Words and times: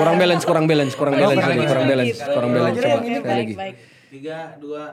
Kurang 0.00 0.16
balance, 0.16 0.44
kurang 0.48 0.64
balance, 0.64 0.94
kurang 0.96 1.14
balance 1.14 1.36
kurang 1.36 1.50
lagi, 1.52 1.66
kurang 1.68 1.84
balance, 1.86 2.16
gitu. 2.16 2.32
kurang 2.32 2.50
balance. 2.50 2.76
Coba 2.80 2.98
sekali 3.04 3.20
lagi. 3.20 3.54
Tiga, 4.10 4.38
dua, 4.56 4.84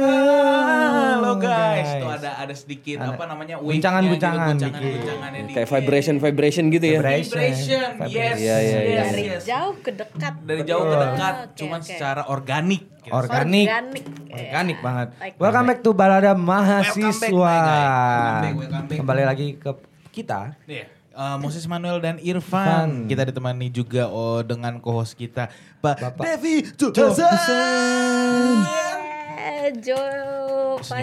halo 0.00 1.32
guys. 1.38 1.86
guys. 1.88 2.02
Tuh 2.02 2.10
ada 2.10 2.30
ada 2.36 2.52
sedikit 2.52 2.96
Ada 2.98 3.14
apa 3.14 3.24
namanya 3.24 3.56
guncangan-guncangan 3.56 4.52
guncangan 4.52 4.76
dikit. 4.76 4.92
guncangannya 5.00 5.40
Kayak 5.50 5.68
vibration, 5.70 6.14
vibration 6.18 6.64
gitu 6.68 6.84
ya. 6.84 6.98
Vibration. 6.98 7.38
Vibration, 7.38 7.88
yes. 8.04 8.36
Iya, 8.36 8.56
iya, 8.58 8.80
iya. 8.82 9.02
Dari 9.06 9.24
yes. 9.24 9.42
jauh 9.46 9.74
ke 9.78 9.90
dekat. 9.94 10.34
Dari 10.42 10.62
jauh 10.66 10.84
ke 10.84 10.96
dekat, 10.98 11.34
Oke, 11.40 11.54
cuman 11.56 11.80
oke. 11.80 11.86
secara 11.86 12.22
organik. 12.26 12.82
gitu. 13.00 13.14
Organik. 13.14 13.66
Organik. 13.70 14.04
Organik 14.28 14.76
Ya. 14.76 14.82
banget. 14.82 15.08
Baik. 15.16 15.32
Welcome 15.38 15.64
back 15.64 15.80
to 15.80 15.90
Balada 15.92 16.26
Welcome 16.28 16.44
Mahasiswa. 16.44 17.16
back, 17.16 17.32
Nay, 17.32 17.40
Nay. 17.40 17.80
Welcome 17.80 18.36
back, 18.36 18.54
welcome 18.58 18.84
back. 18.84 18.98
Kembali 18.98 19.22
lagi 19.24 19.46
ke 19.56 19.70
kita. 20.12 20.40
Iya. 20.66 20.99
Eh, 21.20 21.36
Moses 21.36 21.68
Manuel 21.68 22.00
dan 22.00 22.16
Irfan. 22.16 22.64
Irfan. 22.64 22.90
Kita 23.04 23.28
ditemani 23.28 23.68
juga 23.68 24.08
oh, 24.08 24.40
dengan 24.40 24.80
co-host 24.80 25.12
kita 25.12 25.52
Pak 25.84 26.16
Devi 26.16 26.64
Johasan. 26.80 28.88
Jo, 29.76 30.00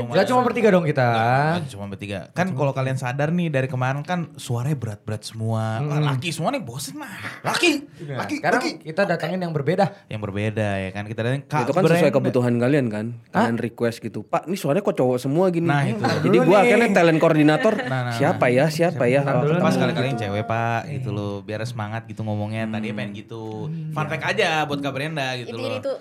Gak 0.09 0.25
cuma 0.25 0.41
bertiga 0.41 0.69
dong 0.69 0.83
kita. 0.83 1.05
Nggak, 1.05 1.69
cuma 1.69 1.85
bertiga. 1.87 2.19
Kan 2.31 2.51
kalau 2.51 2.71
kalian 2.71 2.95
sadar 2.95 3.29
nih 3.29 3.47
dari 3.47 3.65
kemarin 3.65 4.01
kan 4.01 4.33
suaranya 4.33 4.73
berat-berat 4.73 5.21
semua. 5.21 5.77
Hmm. 5.77 6.01
Laki 6.03 6.29
semua 6.29 6.49
nih 6.49 6.59
bosen 6.59 6.97
mah. 6.97 7.11
Laki, 7.43 7.85
Nah, 7.99 8.17
laki, 8.19 8.35
sekarang 8.39 8.61
laki. 8.61 8.71
kita 8.83 9.01
datangin 9.05 9.39
yang 9.39 9.51
berbeda. 9.51 9.85
Yang 10.07 10.21
berbeda 10.23 10.67
ya 10.79 10.89
kan 10.89 11.03
kita 11.03 11.19
datang 11.19 11.41
Kak 11.43 11.61
Itu 11.61 11.71
kan 11.71 11.83
sesuai 11.85 12.11
kebutuhan 12.11 12.53
kalian 12.55 12.85
kan. 12.87 13.05
Kalian 13.29 13.57
request 13.57 13.97
gitu. 13.99 14.23
Pak, 14.23 14.45
ini 14.45 14.55
suaranya 14.55 14.81
kok 14.81 14.95
cowok 14.95 15.17
semua 15.17 15.45
gini. 15.49 15.67
Nah, 15.67 15.83
itu. 15.83 16.01
Jadi 16.01 16.37
nih. 16.39 16.57
akhirnya 16.57 16.87
talent 16.91 17.19
koordinator. 17.19 17.73
Nah, 17.79 18.01
nah, 18.03 18.13
siapa 18.13 18.49
ya? 18.49 18.65
Siapa 18.67 19.05
ya? 19.05 19.21
Siapa 19.21 19.43
dulu 19.43 19.53
Oh, 19.53 19.61
Pas 19.61 19.71
nih. 19.71 19.81
kali-kali 19.83 20.07
yang 20.07 20.19
cewek 20.19 20.43
pak 20.43 20.81
gitu 20.87 21.09
loh 21.09 21.33
biar 21.39 21.61
semangat 21.63 22.05
gitu 22.05 22.21
ngomongnya 22.21 22.69
tadi 22.69 22.89
pengen 22.89 23.11
gitu 23.13 23.67
fun 23.91 24.05
fact 24.05 24.23
aja 24.23 24.63
buat 24.63 24.79
Kak 24.79 24.91
Brenda 24.91 25.33
gitu 25.35 25.49
Itu 25.49 25.57
loh 25.57 25.67
ini 25.67 25.77
tuh 25.79 25.97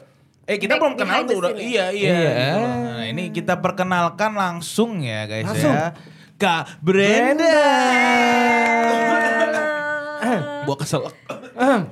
eh 0.46 0.56
kita 0.56 0.72
back 0.72 0.80
belum 0.80 0.94
kenal 0.94 1.20
tuh 1.22 1.36
udah 1.38 1.50
scene 1.52 1.66
iya 1.66 1.84
iya, 1.90 2.06
Iya. 2.08 2.22
gitu. 2.22 2.60
Nah, 2.62 3.02
ini 3.04 3.24
kita 3.28 3.54
perkenalkan 3.58 4.32
langsung 4.32 5.02
ya 5.02 5.26
guys 5.26 5.42
Langsung. 5.44 5.74
ya 5.74 5.86
Kak 6.36 6.78
Brenda 6.78 7.58
gua 10.62 10.76
kesel 10.76 11.02
Ahem. 11.56 11.82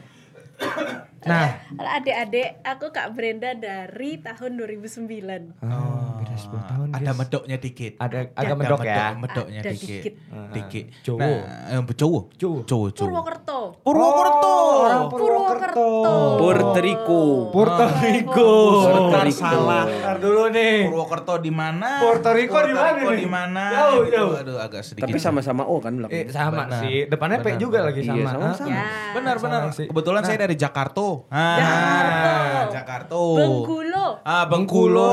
Nah, 1.24 1.46
adik-adik 1.74 2.60
aku 2.60 2.86
Kak 2.88 3.08
Brenda 3.10 3.52
dari 3.52 4.18
tahun 4.18 4.52
2009. 4.54 5.56
oh, 5.62 6.20
beda 6.20 6.34
10 6.34 6.70
tahun 6.70 6.86
ada 6.90 7.00
guys. 7.02 7.16
medoknya 7.16 7.56
dikit 7.56 7.92
Ada 7.96 8.18
agak 8.32 8.56
medok 8.56 8.80
ya. 8.82 9.14
medoknya 9.14 9.60
Ada 9.60 9.70
dikit 9.72 9.88
dikit. 9.88 10.14
dikit 10.52 10.84
Cowok. 11.02 11.20
nah, 11.20 11.72
eh, 11.72 11.94
Cowok. 11.94 12.24
cowok 12.34 12.60
cowok 12.64 12.92
Purwokerto. 12.94 13.58
Purwokerto 13.80 14.52
Oh, 14.54 14.84
orang 14.84 15.02
Purwokerto. 15.08 15.88
Puerto 16.36 16.78
Rico. 16.78 17.22
Puerto 17.50 17.84
Rico. 18.00 18.50
Puerto 18.82 19.02
Ntar 19.08 19.24
Rico. 19.24 19.40
salah 19.40 19.84
Ntar 19.86 20.16
dulu 20.18 20.42
nih. 20.50 20.76
Purwokerto 20.84 21.34
di 21.38 21.50
mana? 21.50 21.88
Puerto 22.00 22.30
Rico 22.30 22.58
di 22.60 22.74
mana 22.74 22.98
nih? 23.00 23.16
di 23.16 23.28
mana? 23.28 23.62
Jauh, 23.70 24.00
Gitu. 24.04 24.14
jauh. 24.14 24.32
Aduh, 24.36 24.58
agak 24.58 24.82
sedikit. 24.82 25.06
Tapi 25.06 25.18
sama-sama 25.18 25.62
O 25.64 25.78
kan 25.78 25.94
Eh, 25.94 25.98
belakangnya. 25.98 26.30
sama 26.30 26.62
Benar. 26.66 26.80
sih. 26.80 26.96
Depannya 27.06 27.38
P 27.40 27.46
juga 27.56 27.78
lagi 27.80 28.00
Iya, 28.00 28.10
sama. 28.12 28.28
sama-sama. 28.28 28.70
Ya. 28.70 28.84
Benar 29.14 29.36
benar. 29.38 29.60
Sama. 29.70 29.86
Kebetulan 29.86 30.22
saya 30.22 30.38
dari 30.38 30.54
Jakarta. 30.54 31.06
Ah, 31.26 31.56
Jakarta. 31.56 32.32
Jakarta. 32.70 33.14
Bengkulu. 33.14 34.06
Ah, 34.22 34.44
Bengkulu. 34.44 35.12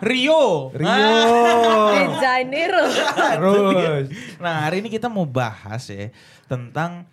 Rio. 0.00 0.42
Rio. 0.72 0.88
Ah. 0.88 1.90
Desainer. 1.92 2.72
Terus. 3.34 4.04
Nah, 4.36 4.54
hari 4.64 4.80
ini 4.80 4.88
kita 4.88 5.06
mau 5.06 5.24
bahas 5.24 5.86
ya 5.86 6.08
tentang 6.46 7.04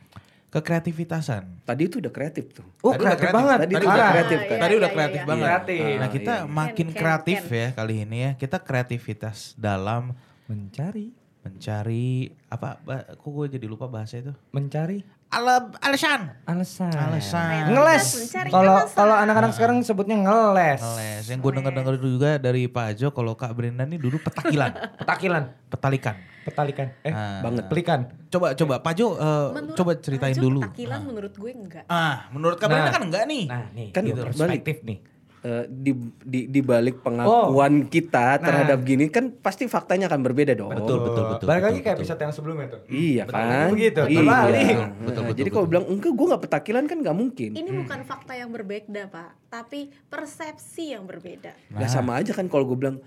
kekreativitasan. 0.47 1.43
Tadi 1.63 1.81
itu 1.85 1.99
udah 1.99 2.09
kreatif 2.09 2.45
tuh. 2.51 2.65
Oh, 2.81 2.91
Tadi 2.91 3.03
udah 3.03 3.15
kreatif 3.15 3.35
banget. 3.35 3.57
Tadi 3.57 3.65
Tadi 3.67 3.75
itu 3.75 3.87
udah 3.87 3.95
udah 3.97 4.09
kreatif 4.09 4.37
Ah, 4.37 4.41
kan. 4.41 4.47
iya, 4.49 4.61
Tadi 4.63 4.73
udah 4.73 4.87
iya, 4.87 4.95
kreatif 4.95 5.19
iya, 5.19 5.27
banget. 5.27 5.43
iya, 5.43 5.49
Kreatif. 5.51 5.79
iya. 5.83 5.97
Nah, 5.97 6.09
kita 6.09 6.33
iya. 6.33 6.47
makin 6.49 6.75
Ken, 6.77 6.87
ken, 6.87 6.97
kreatif 6.97 7.39
ken. 7.43 7.53
ya 7.53 7.67
kali 7.73 7.95
ini 8.01 8.17
ya. 8.17 8.31
Kita 8.35 8.57
kreativitas 8.59 9.37
dalam 9.55 10.03
Mencari. 10.47 11.07
mencari 11.37 12.27
apa 12.51 12.75
kok 13.15 13.23
gue 13.23 13.47
jadi 13.47 13.65
lupa 13.65 13.87
bahasa 13.87 14.19
itu 14.19 14.35
Mencari 14.51 14.99
ala 15.27 15.55
alasan 15.77 16.31
alasan. 16.43 16.87
Alasan. 16.87 17.67
Ngeles. 17.69 18.31
Kalau 18.47 18.87
kalau 18.87 19.11
anak-anak 19.13 19.51
sekarang 19.51 19.77
sebutnya 19.81 20.15
ngeles. 20.15 20.79
les 20.79 21.23
yang 21.25 21.39
gue 21.39 21.51
denger 21.51 21.73
dengar 21.73 21.95
juga 21.95 22.31
dari 22.37 22.65
Pak 22.65 22.95
Jo 22.95 23.07
kalau 23.09 23.33
Kak 23.33 23.51
Brenda 23.51 23.83
ini 23.83 23.95
dulu 23.95 24.17
petakilan 24.17 24.71
Petakilan, 24.99 25.43
petalikan 25.67 26.15
petalikan. 26.41 26.87
Eh, 27.03 27.11
Ah. 27.11 27.43
banget. 27.43 27.67
Pelikan. 27.67 27.99
coba 28.27 28.51
coba 28.53 28.79
Pak 28.79 28.93
Jo 28.93 29.07
eh, 29.13 29.47
Menurut 29.51 29.75
coba 29.75 29.91
ceritain 29.97 30.31
dulu 30.33 30.63
Takilan 30.63 30.99
menurut 31.03 31.33
gue 31.33 31.51
enggak. 31.53 31.83
ah 31.85 32.31
menurut 32.31 32.55
Kak 32.55 32.67
Brenda 32.67 32.85
Nah. 32.85 32.93
kan 32.93 33.03
enggak 33.03 33.23
nih 33.27 33.43
Nah, 33.45 33.63
nih 33.69 33.87
Kan 33.91 34.01
gitu, 34.01 34.15
balik. 34.15 34.31
perspektif 34.31 34.77
nih. 34.81 34.97
Eh, 35.37 35.69
di, 35.69 35.93
di, 36.25 36.49
di 36.49 36.61
balik 36.65 37.05
pengakuan 37.05 37.85
kita 37.85 38.41
terhadap 38.41 38.81
gini 38.81 39.05
kan 39.05 39.29
pasti 39.31 39.69
faktanya 39.69 40.09
akan 40.09 40.25
berbeda 40.25 40.57
dong. 40.57 40.73
Betul, 40.73 40.97
betul, 40.99 41.23
betul, 41.29 41.45
Balik 41.45 41.61
lagi 41.61 41.77
betul, 41.77 41.85
kayak 41.85 41.93
betul. 41.93 42.03
episode 42.03 42.19
yang 42.19 42.33
sebelumnya 42.33 42.67
tuh. 42.67 42.79
Iya 42.89 43.23
kan? 43.29 43.67
Begitu, 43.69 44.01
Iya. 44.01 44.17
terbalik. 44.17 44.57
Betul, 44.57 44.73
Nah, 44.73 44.89
betul, 44.97 45.23
Jadi 45.23 45.37
betul. 45.37 45.53
kalau 45.53 45.67
bilang 45.69 45.85
enggak 45.85 46.11
gue 46.11 46.25
gak 46.27 46.43
petakilan 46.43 46.83
kan 46.83 46.97
gak 46.99 47.15
mungkin. 47.15 47.49
Ini 47.53 47.69
bukan 47.71 47.99
fakta 48.03 48.33
yang 48.33 48.49
berbeda, 48.49 49.01
Pak, 49.07 49.29
tapi 49.47 49.79
persepsi 50.09 50.97
yang 50.97 51.05
berbeda. 51.05 51.53
Lah 51.71 51.85
sama 51.87 52.17
aja 52.17 52.33
kan 52.33 52.49
kalau 52.49 52.65
gue 52.65 52.75
bilang 52.75 52.97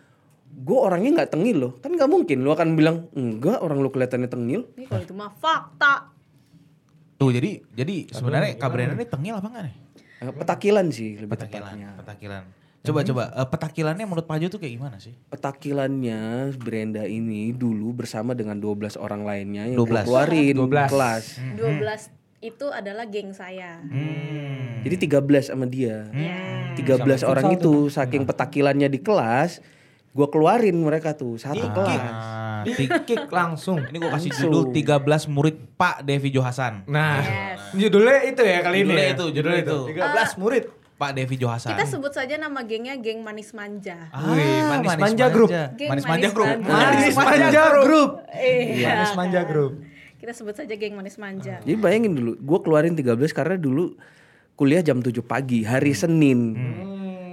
gue 0.46 0.78
orangnya 0.78 1.10
nggak 1.16 1.30
tengil 1.30 1.56
loh 1.56 1.72
kan 1.78 1.94
nggak 1.94 2.10
mungkin 2.10 2.42
lo 2.42 2.50
akan 2.50 2.74
bilang 2.74 3.06
enggak 3.12 3.58
orang 3.58 3.78
lo 3.78 3.86
kelihatannya 3.86 4.26
tengil 4.26 4.66
Ini 4.74 4.82
kalau 4.84 5.02
itu 5.02 5.14
mah 5.14 5.30
fakta. 5.30 6.10
tuh 7.14 7.30
jadi 7.30 7.62
jadi 7.70 8.10
sebenarnya 8.10 8.58
Kak 8.58 8.66
Brenda 8.66 8.98
ini 8.98 9.06
tengil 9.06 9.38
apa 9.38 9.46
enggak 9.46 9.64
nih 9.70 9.74
petakilan 10.20 10.86
sih 10.92 11.16
lebih 11.16 11.32
petakilan 11.32 11.72
tepatnya 11.72 11.88
petakilan 11.96 12.42
coba 12.80 13.00
coba 13.04 13.22
eh, 13.32 13.48
petakilannya 13.48 14.04
menurut 14.08 14.24
Pak 14.24 14.36
Jo 14.40 14.46
tuh 14.48 14.60
kayak 14.60 14.74
gimana 14.76 14.96
sih 14.96 15.12
petakilannya 15.28 16.52
Brenda 16.56 17.04
ini 17.04 17.52
dulu 17.52 17.92
bersama 17.92 18.32
dengan 18.32 18.56
12 18.56 18.96
orang 18.96 19.24
lainnya 19.24 19.68
yang 19.68 19.76
12. 19.76 19.84
gua 19.84 20.00
keluarin 20.04 20.56
12. 20.56 20.92
kelas 20.92 21.24
12 21.56 22.20
itu 22.40 22.66
adalah 22.72 23.04
geng 23.04 23.36
saya. 23.36 23.84
hmm. 23.84 24.80
jadi 24.88 24.96
13 25.20 25.52
sama 25.52 25.68
dia 25.68 26.08
Ya. 26.16 26.72
13 26.72 27.28
orang 27.28 27.52
itu 27.52 27.92
saking 27.92 28.24
petakilannya 28.24 28.88
di 28.88 29.00
kelas 29.04 29.60
gua 30.10 30.26
keluarin 30.26 30.74
mereka 30.76 31.12
tuh 31.12 31.36
satu 31.36 31.70
kelas 31.70 32.02
Ah, 32.02 32.62
Di 32.62 32.74
kick 32.76 33.30
langsung. 33.30 33.80
Ini 33.80 33.96
gue 33.96 34.10
kasih 34.10 34.30
judul 34.36 34.68
13 34.68 35.00
murid 35.26 35.56
Pak 35.74 36.02
Devi 36.02 36.28
Johasan. 36.28 36.84
Nah, 36.84 37.18
Yes. 37.18 37.72
judulnya 37.72 38.20
itu 38.22 38.42
ya 38.42 38.58
kali 38.60 38.84
Judulnya 38.84 39.00
ini. 39.00 39.08
ya? 39.08 39.16
itu, 39.16 39.26
judulnya 39.32 39.60
itu. 39.62 39.78
13 39.88 40.36
murid. 40.36 40.64
Pak 40.92 41.16
Devi 41.16 41.36
Johasan. 41.38 41.72
Kita 41.72 41.88
sebut 41.88 42.12
saja 42.12 42.36
nama 42.36 42.60
gengnya 42.60 42.92
geng 42.94 43.24
manis 43.24 43.56
manja. 43.56 44.12
Ah, 44.12 44.28
Wih, 44.28 44.60
Manis 44.68 44.92
Manja 45.00 45.26
Group. 45.30 45.48
Geng 45.48 45.88
Manis 45.88 46.04
Manis 46.04 46.04
Manja 46.04 46.28
Group. 46.28 46.48
Manja. 46.50 46.68
Manis 46.68 47.16
Manja 47.16 47.62
Group. 47.80 48.10
Iya. 48.30 48.88
Manis 48.92 49.12
Manja 49.16 49.40
Group. 49.42 49.72
Kita 50.20 50.32
sebut 50.34 50.52
saja 50.52 50.74
geng 50.74 50.92
manis 50.92 51.16
manja. 51.16 51.64
jadi 51.64 51.72
bayangin 51.74 52.12
dulu 52.12 52.36
gua 52.36 52.60
keluarin 52.60 52.92
13 52.92 53.16
karena 53.32 53.56
dulu 53.56 53.96
kuliah 54.52 54.84
jam 54.84 55.00
7 55.00 55.16
pagi 55.24 55.64
hari 55.64 55.96
Senin 55.96 56.52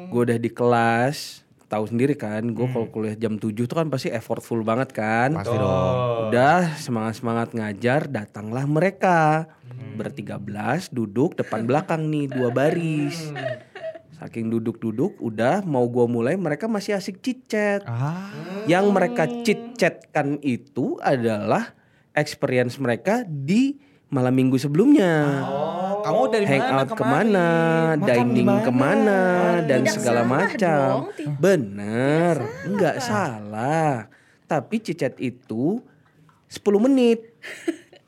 gua 0.08 0.24
udah 0.24 0.40
di 0.40 0.48
kelas 0.48 1.44
tahu 1.68 1.84
sendiri 1.92 2.16
kan 2.16 2.44
gue 2.56 2.68
kalau 2.72 2.88
kuliah 2.88 3.16
jam 3.20 3.36
7 3.36 3.52
tuh 3.68 3.76
kan 3.76 3.92
pasti 3.92 4.08
effortful 4.08 4.64
banget 4.64 4.96
kan 4.96 5.36
Pasti 5.36 5.56
dong. 5.56 6.32
Udah 6.32 6.80
semangat-semangat 6.80 7.52
ngajar, 7.56 8.08
datanglah 8.08 8.64
mereka. 8.64 9.52
Bertiga 10.00 10.40
belas 10.40 10.88
duduk 10.90 11.36
depan 11.36 11.68
belakang 11.68 12.08
nih 12.08 12.32
dua 12.32 12.50
baris. 12.50 13.32
Saking 14.18 14.50
duduk-duduk, 14.50 15.22
udah 15.22 15.62
mau 15.62 15.86
gua 15.86 16.10
mulai 16.10 16.34
mereka 16.34 16.66
masih 16.66 16.98
asik 16.98 17.22
cicet. 17.22 17.86
Ah. 17.86 18.34
Yang 18.66 18.86
mereka 18.90 19.30
cicetkan 19.46 20.42
itu 20.42 20.98
adalah 21.06 21.78
experience 22.18 22.82
mereka 22.82 23.22
di 23.30 23.78
malam 24.10 24.34
minggu 24.34 24.58
sebelumnya. 24.58 25.46
Kamu 26.08 26.22
dari 26.32 26.46
mana 26.48 26.56
Hangout 26.56 26.88
kemarin? 26.88 26.96
ke 26.96 27.04
mana, 27.04 27.48
Makan 27.52 28.08
dining 28.08 28.32
di 28.32 28.44
mana? 28.48 28.64
ke 28.64 28.72
mana, 28.72 29.20
dan 29.60 29.80
Tidak 29.84 29.94
segala 29.94 30.22
salah 30.24 30.26
macam. 30.32 30.80
dong, 30.88 31.36
Bener, 31.36 32.36
nggak 32.64 32.98
salah. 33.04 33.92
Tapi 34.48 34.76
cicet 34.80 35.20
itu 35.20 35.84
10 36.48 36.80
menit. 36.80 37.20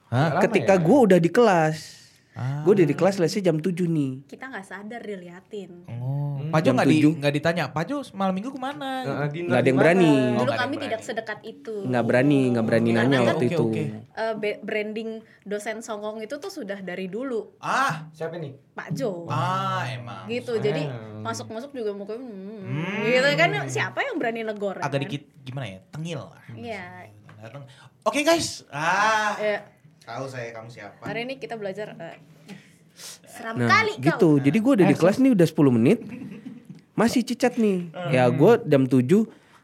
Hah? 0.08 0.40
Ketika 0.40 0.80
gue 0.80 0.98
udah 1.12 1.20
di 1.20 1.28
kelas, 1.28 1.99
Ah. 2.40 2.64
gue 2.64 2.72
udah 2.72 2.88
di 2.88 2.96
kelas 2.96 3.20
lesnya 3.20 3.52
jam 3.52 3.60
7 3.60 3.68
nih. 3.84 4.12
Kita 4.24 4.48
nggak 4.48 4.64
sadar 4.64 5.04
diliatin. 5.04 5.84
Oh. 5.92 6.40
Pak 6.50 6.60
Jo 6.62 6.66
Jam 6.66 6.74
nggak 6.74 6.88
di, 6.88 6.98
nggak 7.04 7.34
ditanya. 7.36 7.64
Pak 7.68 7.84
Jo 7.84 8.00
malam 8.16 8.32
minggu 8.32 8.50
ke 8.50 8.58
mana? 8.58 9.04
Nggak 9.28 9.60
ada 9.60 9.68
yang 9.68 9.76
berani. 9.78 10.14
Oh, 10.34 10.48
Dulu 10.48 10.52
kami 10.56 10.76
tidak 10.80 11.02
sedekat 11.04 11.40
itu. 11.44 11.84
Nggak 11.84 12.04
berani, 12.06 12.40
nggak 12.50 12.66
berani 12.66 12.90
Karena 12.90 13.04
nanya 13.04 13.18
kan- 13.20 13.28
waktu 13.30 13.46
Oke, 13.46 13.54
itu. 13.54 13.64
oke. 13.66 13.84
Eh, 14.10 14.34
be- 14.36 14.60
branding 14.62 15.10
dosen 15.44 15.84
songkong 15.84 16.24
itu 16.24 16.36
tuh 16.36 16.50
sudah 16.50 16.80
dari 16.80 17.06
dulu 17.06 17.60
Ah. 17.60 18.08
Siapa 18.10 18.40
nih? 18.40 18.56
Pak 18.72 18.88
Jo. 18.96 19.28
Ah 19.28 19.84
emang. 19.86 20.24
gitu 20.26 20.56
jadi 20.56 20.88
masuk-masuk 21.20 21.76
juga 21.76 21.92
mukanya 21.92 22.24
hmm, 22.24 23.04
gitu 23.04 23.28
kan 23.36 23.50
siapa 23.68 24.00
yang 24.02 24.16
berani 24.16 24.40
negor 24.42 24.80
Agak 24.80 24.96
kan? 24.96 25.04
dikit 25.04 25.24
gimana 25.44 25.68
ya? 25.68 25.80
Tengil 25.92 26.20
lah. 26.24 26.40
Iya. 26.50 26.86
Oke 28.02 28.24
guys. 28.24 28.64
Ah. 28.68 29.36
Ya, 29.38 29.60
Tahu 30.10 30.26
saya 30.26 30.50
kamu 30.58 30.70
siapa. 30.74 31.06
Hari 31.06 31.22
ini 31.22 31.38
kita 31.38 31.54
belajar 31.54 31.94
eh, 31.94 32.18
seram 33.30 33.62
Nah 33.62 33.70
kali 33.70 33.94
gitu. 34.02 34.42
kau. 34.42 34.42
Jadi 34.42 34.58
gue 34.58 34.74
udah 34.82 34.88
di 34.90 34.96
kelas 34.98 35.22
nih 35.22 35.32
udah 35.38 35.46
10 35.46 35.78
menit. 35.78 36.02
Masih 36.98 37.22
cicat 37.22 37.62
nih. 37.62 37.94
Ya 38.10 38.26
gue 38.26 38.52
jam 38.66 38.90
7 38.90 39.06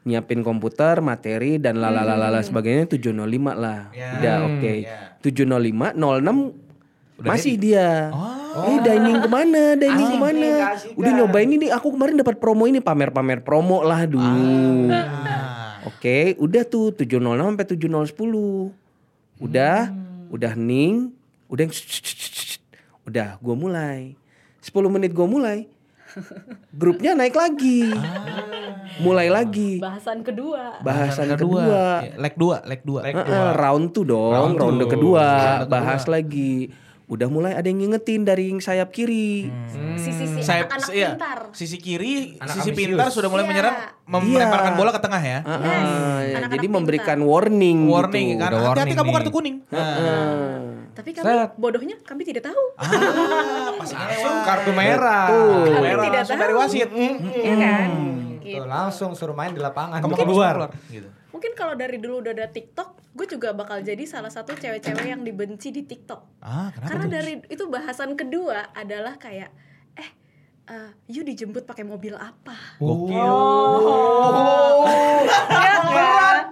nyiapin 0.05 0.45
komputer, 0.45 1.01
materi 1.01 1.57
dan 1.57 1.81
lalalala 1.81 2.45
sebagainya 2.45 2.85
7.05 2.85 3.57
lah. 3.57 3.89
Ya. 3.89 4.21
Udah 4.21 4.35
oke. 4.53 4.73
Ya. 4.85 5.17
7.05, 5.25 5.97
06 5.97 7.25
masih 7.25 7.57
dia. 7.57 8.13
Eh 8.69 8.77
dining 8.85 9.25
ke 9.25 9.29
mana? 9.33 9.73
Dining 9.73 10.09
ke 10.13 10.17
mana? 10.21 10.49
Udah 10.93 11.11
nyobain 11.25 11.49
ini 11.49 11.73
aku 11.73 11.89
kemarin 11.89 12.21
dapat 12.21 12.37
promo 12.37 12.69
ini 12.69 12.85
pamer-pamer 12.85 13.41
promo 13.41 13.81
lah 13.81 14.05
dulu. 14.05 14.93
Ah. 14.93 15.81
Oke, 15.89 16.37
udah 16.37 16.61
tuh 16.69 16.93
706 16.93 17.33
sampai 17.33 17.65
7010. 17.65 18.69
Udah, 19.41 19.89
udah 20.29 20.53
ning, 20.53 21.13
udah 21.47 21.65
udah 23.05 23.29
gua 23.39 23.55
mulai. 23.55 24.17
10 24.61 24.73
menit 24.89 25.13
gua 25.13 25.25
mulai. 25.25 25.69
Grupnya 26.71 27.11
naik 27.11 27.35
lagi. 27.35 27.91
Mulai 28.97 29.27
lagi. 29.27 29.77
Bahasan 29.77 30.23
kedua. 30.23 30.79
Bahasan 30.79 31.35
kedua. 31.35 31.59
kedua. 31.59 31.83
Ya, 32.01 32.11
Leg 32.15 32.33
dua, 32.39 32.57
leg 32.63 32.81
dua. 32.81 32.99
Heeh, 33.03 33.49
round 33.51 33.91
tuh 33.91 34.05
dong, 34.07 34.31
Round 34.31 34.55
round 34.55 34.79
two. 34.79 34.87
kedua, 34.87 35.25
Round 35.25 35.59
kedua. 35.67 35.71
bahas 35.71 36.03
lagi. 36.07 36.71
Udah 37.05 37.29
mulai 37.29 37.53
ada 37.53 37.61
yang 37.63 37.77
ngingetin 37.77 38.21
dari 38.21 38.49
yang 38.49 38.57
sayap 38.57 38.89
kiri. 38.89 39.45
Sisi-sisi 39.95 40.41
Saya 40.41 40.65
anak-anak 40.65 40.89
iya, 40.89 41.09
pintar. 41.13 41.39
Sisi 41.51 41.77
kiri, 41.77 42.33
Anak 42.35 42.49
sisi 42.51 42.69
ambisius. 42.69 42.89
pintar 42.89 43.07
sudah 43.07 43.29
mulai 43.29 43.43
Iya. 43.43 43.49
menyerang, 43.51 43.75
mem- 44.03 44.21
Iya. 44.23 44.33
melemparkan 44.35 44.73
bola 44.73 44.89
ke 44.89 44.99
tengah 44.99 45.21
ya. 45.21 45.39
Heeh, 45.39 45.53
Anak-anak 46.33 46.49
jadi 46.49 46.57
pintar. 46.59 46.75
memberikan 46.75 47.17
warning, 47.21 47.79
Warning 47.85 48.27
gitu. 48.31 48.41
kan, 48.41 48.51
hati-hati 48.51 48.95
kamu 48.95 49.09
kartu 49.11 49.29
kuning. 49.31 49.55
Heeh. 49.69 50.57
Tapi 50.91 51.09
kami 51.11 51.25
Set. 51.29 51.49
bodohnya 51.55 51.95
kami 52.01 52.21
tidak 52.23 52.43
tahu. 52.43 52.63
Ah, 52.75 52.89
pas 53.75 53.89
Langsung 53.93 54.35
kartu 54.41 54.71
merah. 54.71 55.25
Betul. 55.27 55.61
Kami 55.69 55.85
Merah 55.85 56.03
tidak 56.03 56.23
tahu. 56.25 56.39
dari 56.39 56.53
wasit. 56.55 56.89
Iya 56.89 57.53
kan? 57.55 57.89
Gitu. 58.39 58.55
Tuh, 58.55 58.65
langsung 58.65 59.09
suruh 59.11 59.33
main 59.33 59.51
di 59.51 59.59
lapangan. 59.59 60.01
Kamu 60.01 60.13
keluar. 60.15 60.53
keluar. 60.55 60.71
Gitu. 60.87 61.09
Mungkin 61.35 61.51
kalau 61.51 61.75
dari 61.75 61.99
dulu 61.99 62.23
udah 62.23 62.31
ada 62.31 62.47
TikTok, 62.47 63.11
gue 63.11 63.27
juga 63.27 63.51
bakal 63.51 63.83
jadi 63.83 64.07
salah 64.07 64.31
satu 64.31 64.55
cewek-cewek 64.55 65.03
yang 65.03 65.19
dibenci 65.19 65.67
di 65.67 65.83
TikTok. 65.83 66.39
Ah, 66.39 66.71
kenapa 66.71 66.87
Karena 66.87 67.03
tuh? 67.03 67.11
dari 67.11 67.33
itu 67.51 67.63
bahasan 67.67 68.15
kedua 68.15 68.71
adalah 68.71 69.19
kayak 69.19 69.51
eh 69.99 70.09
eh, 70.71 70.89
you 71.11 71.27
dijemput 71.27 71.67
pakai 71.67 71.83
mobil 71.83 72.15
apa? 72.15 72.55
Gokil. 72.79 73.19
Ya 75.51 75.75
kan? 75.83 76.44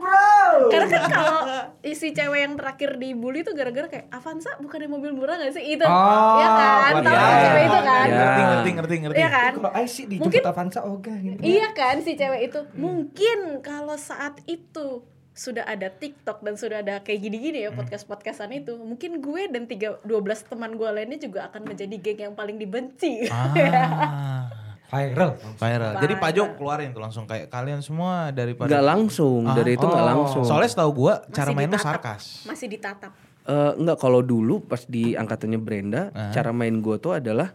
Karena 0.70 0.88
kan 0.88 1.04
kalau 1.08 1.42
isi 1.82 2.12
cewek 2.12 2.40
yang 2.40 2.54
terakhir 2.54 2.96
dibully 2.96 3.42
tuh 3.42 3.52
gara-gara 3.52 3.88
kayak 3.88 4.08
Avanza 4.10 4.56
bukan 4.58 4.86
mobil 4.86 5.12
murah 5.12 5.36
gak 5.36 5.52
sih? 5.52 5.64
Itu. 5.74 5.84
Oh, 5.84 6.38
ya 6.38 6.50
kan? 6.50 6.92
Tahu 7.00 7.04
dia. 7.04 7.40
cewek 7.42 7.64
itu 7.64 7.80
kan? 7.82 8.06
Ya. 8.06 8.14
Ngerti, 8.14 8.42
ngerti, 8.42 8.70
ngerti, 8.72 8.96
ngerti. 9.02 9.18
Iya 9.18 9.30
kan? 9.30 9.52
Kalau 9.56 9.72
I 9.74 9.86
sih 9.86 10.04
dijemput 10.06 10.26
Mungkin- 10.30 10.44
Avanza 10.46 10.80
ogah 10.84 11.18
gitu. 11.18 11.40
Iya 11.40 11.68
kan 11.72 11.96
si 12.00 12.12
cewek 12.14 12.42
itu. 12.48 12.60
Mungkin 12.74 13.40
kalau 13.60 13.96
saat 13.96 14.40
itu 14.46 15.02
sudah 15.34 15.66
ada 15.66 15.90
TikTok 15.90 16.46
dan 16.46 16.54
sudah 16.54 16.86
ada 16.86 17.02
kayak 17.02 17.26
gini-gini 17.26 17.66
ya 17.66 17.74
podcast-podcastan 17.74 18.54
itu, 18.54 18.78
mungkin 18.78 19.18
gue 19.18 19.50
dan 19.50 19.66
tiga 19.66 19.98
12 20.06 20.22
teman 20.46 20.78
gue 20.78 20.86
lainnya 20.86 21.18
juga 21.18 21.50
akan 21.50 21.66
menjadi 21.66 21.96
geng 21.98 22.20
yang 22.22 22.36
paling 22.38 22.62
dibenci. 22.62 23.26
Ah, 23.34 24.46
Viral. 24.94 25.32
viral. 25.56 25.94
Jadi 25.98 26.14
Pak 26.16 26.30
Jo 26.32 26.44
keluarin 26.54 26.90
tuh 26.90 27.02
langsung 27.02 27.26
kayak 27.26 27.50
kalian 27.50 27.80
semua 27.80 28.30
daripada 28.30 28.70
Nggak 28.70 28.86
langsung, 28.86 29.42
Ah, 29.44 29.56
dari 29.56 29.74
itu 29.74 29.82
nggak 29.82 30.00
oh. 30.00 30.10
langsung. 30.14 30.44
Soalnya 30.44 30.70
setahu 30.70 30.92
gua 30.96 31.26
cara 31.28 31.50
main 31.50 31.66
lu 31.66 31.76
sarkas. 31.76 32.46
Masih 32.46 32.68
ditatap. 32.68 33.10
Eh, 33.44 33.72
enggak 33.76 33.98
kalau 33.98 34.22
dulu 34.22 34.62
pas 34.62 34.80
di 34.82 35.14
angkatannya 35.14 35.58
Brenda, 35.58 36.02
Ah. 36.10 36.30
cara 36.30 36.50
main 36.50 36.78
gue 36.78 36.96
tuh 36.96 37.12
adalah 37.14 37.52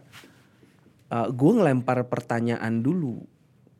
eh 1.07 1.27
gue 1.27 1.51
ngelempar 1.51 2.05
pertanyaan 2.05 2.73
dulu. 2.77 3.17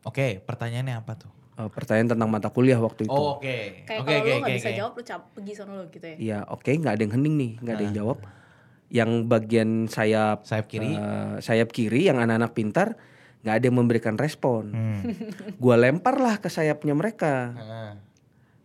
Oke, 0.02 0.40
pertanyaannya 0.40 0.96
apa 0.96 1.14
tuh? 1.16 1.32
Eh, 1.54 1.68
pertanyaan 1.68 2.10
tentang 2.10 2.30
mata 2.30 2.48
kuliah 2.48 2.80
waktu 2.80 3.04
itu. 3.04 3.12
Oh, 3.12 3.36
oke. 3.36 3.86
Kayak 3.86 4.00
Oke, 4.00 4.08
kalau 4.08 4.16
oke, 4.18 4.26
lu 4.26 4.38
nggak 4.40 4.48
oke, 4.48 4.58
bisa 4.58 4.70
oke. 4.70 4.78
jawab 4.80 4.92
lu 4.92 5.04
cap 5.04 5.22
pergi 5.30 5.54
sono 5.54 5.72
lu 5.76 5.86
gitu 5.88 6.06
ya. 6.08 6.16
Iya, 6.16 6.40
oke, 6.48 6.72
nggak 6.72 6.94
ada 6.96 7.02
yang 7.04 7.14
hening 7.14 7.36
nih, 7.36 7.52
nggak 7.60 7.74
ada 7.76 7.84
yang 7.84 7.96
jawab. 7.96 8.18
Yang 8.90 9.12
bagian 9.28 9.70
sayap 9.86 10.38
Sayap 10.42 10.66
kiri. 10.66 10.92
eh, 10.92 11.36
sayap 11.40 11.70
kiri 11.70 12.08
yang 12.08 12.18
anak-anak 12.18 12.56
pintar 12.56 12.98
nggak 13.40 13.56
ada 13.56 13.66
yang 13.66 13.78
memberikan 13.78 14.16
respon. 14.16 14.64
Hmm. 14.70 15.02
Gua 15.64 15.76
lempar 15.76 16.16
lah 16.16 16.38
ke 16.38 16.48
sayapnya 16.48 16.92
mereka, 16.92 17.56
Heeh. 17.56 17.92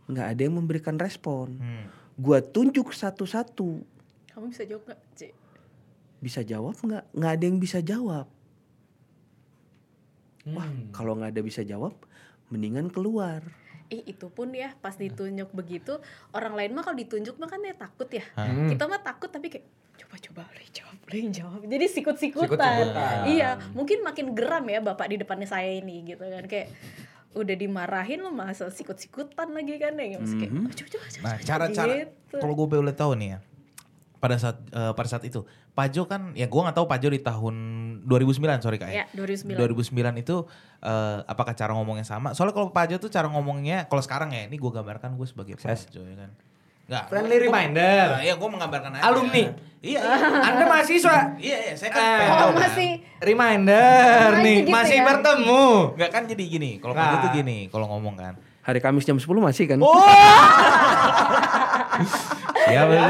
nggak 0.08 0.26
ada 0.26 0.40
yang 0.40 0.54
memberikan 0.54 0.96
respon. 0.96 1.56
Hmm. 1.56 1.86
Gua 2.14 2.38
tunjuk 2.38 2.90
satu-satu, 2.90 3.82
Kamu 4.30 4.50
bisa 4.50 4.62
jawab 4.62 4.82
nggak, 4.84 5.00
Ci? 5.14 5.28
bisa 6.18 6.40
jawab 6.40 6.74
nggak? 6.74 7.04
Nggak 7.12 7.32
ada 7.32 7.44
yang 7.44 7.58
bisa 7.58 7.78
jawab. 7.78 8.26
Wah, 10.46 10.66
Hmm. 10.66 10.90
kalau 10.90 11.16
nggak 11.16 11.32
ada 11.32 11.40
bisa 11.40 11.62
jawab, 11.62 11.96
mendingan 12.48 12.90
keluar. 12.90 13.40
Ih 13.86 14.04
itu 14.06 14.28
pun 14.28 14.48
ya 14.50 14.72
pas 14.74 14.92
ditunjuk 14.94 15.52
begitu 15.52 16.00
orang 16.30 16.56
lain 16.56 16.72
mah 16.72 16.82
kalau 16.82 16.96
ditunjuk 16.96 17.36
mah 17.36 17.46
kan 17.46 17.60
ya 17.60 17.72
takut 17.74 18.08
ya. 18.08 18.24
Hmm. 18.34 18.66
Kita 18.66 18.84
mah 18.84 19.00
takut 19.00 19.28
tapi 19.28 19.48
kayak 19.48 19.64
coba-coba 20.04 20.44
boleh 20.46 20.68
jawab 20.70 20.96
boleh 21.00 21.20
jawab. 21.32 21.60
Jadi 21.64 21.86
sikut-sikutan. 21.88 22.48
Sikut-sikutan. 22.52 23.16
Iya, 23.28 23.50
mungkin 23.72 24.04
makin 24.04 24.36
geram 24.36 24.64
ya 24.68 24.80
bapak 24.84 25.06
di 25.08 25.16
depannya 25.20 25.48
saya 25.48 25.72
ini 25.72 26.04
gitu 26.04 26.24
kan 26.24 26.44
kayak 26.44 26.68
udah 27.34 27.56
dimarahin 27.58 28.22
lo 28.22 28.30
masa 28.30 28.70
sikut-sikutan 28.70 29.50
lagi 29.50 29.74
kan 29.82 29.98
ya 29.98 30.22
kayak 30.22 30.22
"Oh, 30.22 30.70
coba 30.70 30.88
coba 30.94 31.06
coba. 31.10 31.24
Nah, 31.26 31.36
coba," 31.36 31.42
cara-cara 31.42 31.94
gitu. 32.06 32.36
kalau 32.38 32.54
gue 32.54 32.66
boleh 32.70 32.94
tahu 32.94 33.12
nih 33.18 33.28
ya. 33.34 33.38
Pada 34.22 34.36
saat 34.40 34.56
eh, 34.72 34.92
pada 34.96 35.08
saat 35.10 35.24
itu, 35.28 35.44
Pajo 35.76 36.08
kan 36.08 36.32
ya 36.32 36.46
gue 36.48 36.60
nggak 36.62 36.76
tahu 36.78 36.86
Pajo 36.88 37.12
di 37.12 37.20
tahun 37.20 37.54
2009 38.08 38.64
sorry 38.64 38.78
kak 38.80 38.88
Ya, 38.88 39.04
2009. 39.12 39.52
2009 39.60 40.22
itu 40.24 40.36
eh, 40.80 41.18
apakah 41.26 41.52
cara 41.52 41.74
ngomongnya 41.76 42.06
sama? 42.06 42.32
Soalnya 42.32 42.54
kalau 42.56 42.70
Pajo 42.72 42.96
tuh 42.96 43.10
cara 43.12 43.28
ngomongnya 43.28 43.84
kalau 43.90 44.00
sekarang 44.00 44.32
ya 44.32 44.48
ini 44.48 44.56
gue 44.56 44.70
gambarkan 44.70 45.18
gue 45.18 45.26
sebagai. 45.28 45.58
Pajo 45.60 46.00
ya 46.00 46.16
kan. 46.16 46.30
Nggak, 46.84 47.04
Friendly 47.08 47.34
gua- 47.34 47.44
reminder. 47.48 48.06
Nah, 48.10 48.20
Iya, 48.20 48.34
gue 48.34 48.48
menggambarkan 48.50 48.90
aja. 48.92 49.02
Alumni. 49.06 49.42
Iya, 49.80 50.00
iya. 50.00 50.00
Anda 50.42 50.64
mahasiswa. 50.66 51.16
Iya, 51.38 51.56
iya, 51.62 51.72
saya 51.74 51.90
kan 51.90 52.00
Eh. 52.00 52.20
Oh, 52.22 52.36
tahu 52.38 52.52
masih 52.58 52.90
Reminder 53.18 54.28
nih, 54.38 54.56
gitu 54.60 54.70
masih 54.70 54.98
ya? 54.98 55.04
bertemu. 55.04 55.64
Enggak 55.92 56.10
kan 56.10 56.22
jadi 56.24 56.44
gini, 56.46 56.70
kalau 56.78 56.92
Pajo 56.92 57.08
Nah. 57.10 57.20
tuh 57.20 57.30
gini, 57.32 57.58
kalau 57.68 57.86
ngomong 57.88 58.14
kan. 58.14 58.34
Hari 58.64 58.80
Kamis 58.80 59.04
jam 59.04 59.20
10 59.20 59.28
masih 59.28 59.68
kan? 59.68 59.78
Oh. 59.84 59.92
siap 62.64 62.88
ya. 62.88 63.04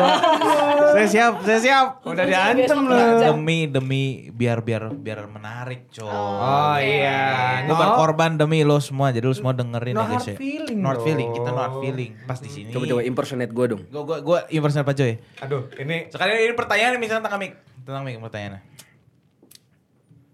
Saya 0.95 1.07
siap, 1.11 1.35
saya 1.43 1.59
siap. 1.63 1.87
Udah 2.07 2.25
diancam 2.27 2.91
lu. 2.91 2.95
Demi 3.23 3.59
demi 3.71 4.03
biar 4.31 4.63
biar 4.63 4.91
biar 4.95 5.27
menarik, 5.31 5.91
coy. 5.95 6.11
Oh 6.11 6.77
iya. 6.79 7.63
Gue 7.67 7.77
berkorban 7.79 8.35
demi 8.35 8.67
lo 8.67 8.79
semua, 8.79 9.11
jadi 9.15 9.27
lo 9.27 9.35
semua 9.35 9.55
dengerin 9.55 9.95
No 9.95 10.07
ya 10.07 10.19
guys 10.19 10.27
hard 10.27 10.31
ya. 10.35 10.37
feeling 10.39 10.79
No 10.83 10.91
dong. 10.95 11.03
feeling, 11.07 11.29
kita 11.35 11.51
no 11.51 11.59
hard 11.59 11.75
feeling. 11.83 12.11
Pas 12.27 12.39
di 12.43 12.51
sini. 12.51 12.71
Coba 12.71 12.85
coba 12.91 13.03
impersonate 13.03 13.53
gue 13.55 13.67
dong. 13.71 13.83
Gue 13.91 14.03
gue 14.07 14.19
gue 14.23 14.39
impersonate 14.55 14.87
Pak 14.87 14.97
Joy. 14.99 15.13
Aduh, 15.43 15.63
ini 15.79 16.11
Sekarang 16.11 16.35
ini 16.35 16.55
pertanyaan 16.55 16.99
misalnya 16.99 17.23
tentang 17.27 17.43
mik, 17.43 17.53
tentang 17.87 18.03
mik 18.03 18.19
pertanyaannya. 18.23 18.61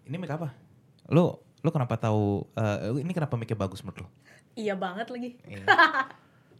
Ini 0.08 0.16
mik 0.16 0.32
apa? 0.32 0.48
Lo 1.12 1.44
lo 1.60 1.68
kenapa 1.68 2.00
tahu 2.00 2.48
eh, 2.56 3.04
ini 3.04 3.12
kenapa 3.12 3.36
miknya 3.36 3.56
bagus 3.56 3.84
menurut 3.84 4.04
lo? 4.04 4.08
Iya 4.60 4.74
banget 4.76 5.08
lagi. 5.08 5.30
Iya. 5.48 5.64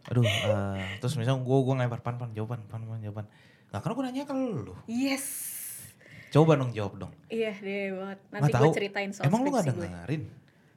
Aduh, 0.09 0.25
eh, 0.25 0.97
terus 0.97 1.13
misalnya 1.13 1.45
gue 1.45 1.57
gue 1.61 1.73
ngelempar 1.77 2.01
pan 2.01 2.17
pan 2.17 2.33
jawaban 2.33 2.65
pan 2.65 2.81
pan 2.81 2.97
jawaban. 2.97 3.25
Nggak 3.69 3.81
karena 3.85 3.93
gue 3.93 4.03
nanya 4.09 4.23
ke 4.25 4.33
lo. 4.33 4.75
Yes. 4.89 5.25
Coba 6.33 6.57
dong 6.57 6.71
jawab 6.73 6.97
dong. 6.97 7.13
Iya 7.29 7.53
deh 7.59 7.93
banget. 7.93 8.19
Nanti 8.33 8.51
gue 8.51 8.57
tahu. 8.57 8.73
ceritain 8.73 9.11
soal 9.13 9.27
Emang 9.29 9.45
lu 9.45 9.53
nggak 9.53 9.63
skripsi 9.67 9.77
gue. 9.77 9.87
dengerin? 9.87 10.23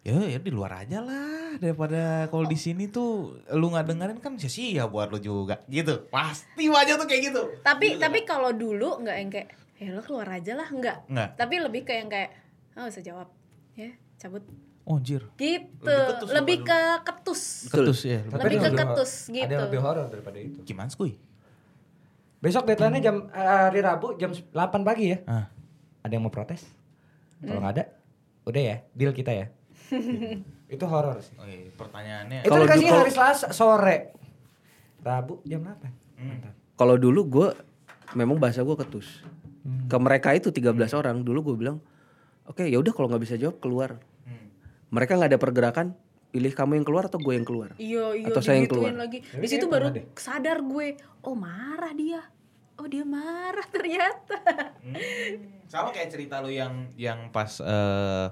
Ya, 0.04 0.21
ya 0.21 0.37
di 0.37 0.52
luar 0.52 0.85
aja 0.85 1.00
lah 1.00 1.57
daripada 1.57 2.28
kalau 2.28 2.45
di 2.45 2.61
sini 2.61 2.93
tuh 2.93 3.40
lu 3.57 3.73
nggak 3.73 3.88
dengerin 3.88 4.19
kan 4.21 4.37
sia-sia 4.37 4.85
buat 4.85 5.09
lu 5.09 5.16
juga 5.16 5.64
gitu. 5.64 6.04
Pasti 6.12 6.69
wajah 6.69 7.00
tuh 7.00 7.09
kayak 7.09 7.23
gitu. 7.33 7.43
Tapi 7.64 7.97
tapi 7.97 8.21
kalau 8.28 8.52
dulu 8.52 9.00
nggak 9.00 9.16
yang 9.16 9.31
kayak 9.33 9.49
ya 9.81 9.97
lo 9.97 10.04
keluar 10.04 10.28
aja 10.28 10.52
lah 10.52 10.69
nggak. 10.69 11.09
Nggak. 11.09 11.28
Tapi 11.40 11.54
lebih 11.57 11.88
kayak 11.88 12.00
yang 12.04 12.11
kayak 12.12 12.31
ah 12.76 12.85
usah 12.85 13.00
jawab. 13.00 13.28
Ya, 13.78 13.97
cabut. 14.21 14.45
Oh 14.85 15.00
anjir. 15.00 15.25
Gitu. 15.41 15.81
Lebih 15.81 16.29
Lebih, 16.29 16.57
ketus 16.61 16.69
ke 16.69 16.81
ketus. 17.09 17.43
Ketus 17.73 17.99
ya. 18.05 18.21
Tapi 18.29 18.41
Lebih 18.45 18.59
ada 18.61 18.69
ke 18.69 18.76
ketus 18.85 19.12
Ada 19.29 19.33
gitu. 19.33 19.53
yang 19.53 19.64
lebih 19.64 19.81
horor 19.81 20.07
daripada 20.12 20.38
itu. 20.38 20.59
Gimana 20.61 20.93
skuy? 20.93 21.17
Besok 22.45 22.69
deadline-nya 22.69 23.00
jam 23.00 23.17
eh, 23.33 23.41
hari 23.41 23.81
Rabu 23.81 24.21
jam 24.21 24.37
8 24.37 24.53
pagi 24.85 25.17
ya. 25.17 25.19
Ah. 25.25 25.49
Ada 26.05 26.21
yang 26.21 26.29
mau 26.29 26.33
protes? 26.33 26.69
Kalau 27.41 27.61
nggak 27.64 27.75
ada, 27.81 27.85
udah 28.45 28.62
ya, 28.62 28.76
deal 28.93 29.12
kita 29.17 29.33
ya. 29.33 29.47
itu 30.75 30.85
horor 30.85 31.17
sih. 31.25 31.33
Oh, 31.41 31.49
iya, 31.49 31.73
pertanyaannya. 31.73 32.45
Itu 32.45 32.53
Kalau 32.53 32.64
dikasih 32.69 32.88
hari 32.93 33.12
Selasa 33.12 33.49
sore. 33.57 34.12
Rabu 35.00 35.41
jam 35.49 35.64
8. 35.64 36.21
Mantap. 36.21 36.53
Kalau 36.76 36.97
dulu 37.00 37.21
gue 37.25 37.49
memang 38.17 38.37
bahasa 38.37 38.61
gue 38.61 38.76
ketus. 38.76 39.25
Ke 39.88 39.97
mereka 39.97 40.37
itu 40.37 40.53
13 40.53 40.76
orang 40.93 41.25
dulu 41.25 41.53
gue 41.53 41.57
bilang, 41.64 41.81
oke 42.45 42.69
ya 42.69 42.76
udah 42.76 42.93
kalau 42.93 43.09
nggak 43.09 43.25
bisa 43.25 43.41
jawab 43.41 43.57
keluar. 43.61 43.97
Hmm. 44.85 44.93
Mereka 44.93 45.12
nggak 45.14 45.31
ada 45.31 45.38
pergerakan, 45.38 45.87
pilih 46.29 46.50
kamu 46.50 46.73
yang 46.76 46.85
keluar 46.85 47.05
atau 47.07 47.17
gue 47.17 47.33
yang 47.33 47.43
keluar. 47.43 47.71
Iya 47.76 48.14
iya 48.14 48.26
Atau 48.26 48.41
saya 48.41 48.59
yang 48.59 48.67
keluar. 48.67 48.93
lagi. 48.93 49.23
Di 49.23 49.47
situ 49.47 49.67
baru 49.67 49.88
deh. 49.88 50.05
sadar 50.14 50.61
gue, 50.61 50.87
oh 51.21 51.35
marah 51.35 51.93
dia. 51.93 52.23
oh 52.75 52.85
dia 52.85 53.07
marah 53.07 53.62
ternyata 53.71 54.35
Hmm. 54.83 54.99
Sama 55.64 55.88
kayak 55.88 56.11
cerita 56.11 56.38
lu 56.38 56.50
yang 56.50 56.91
yang 56.95 57.31
pas 57.31 57.59
eh, 57.59 58.26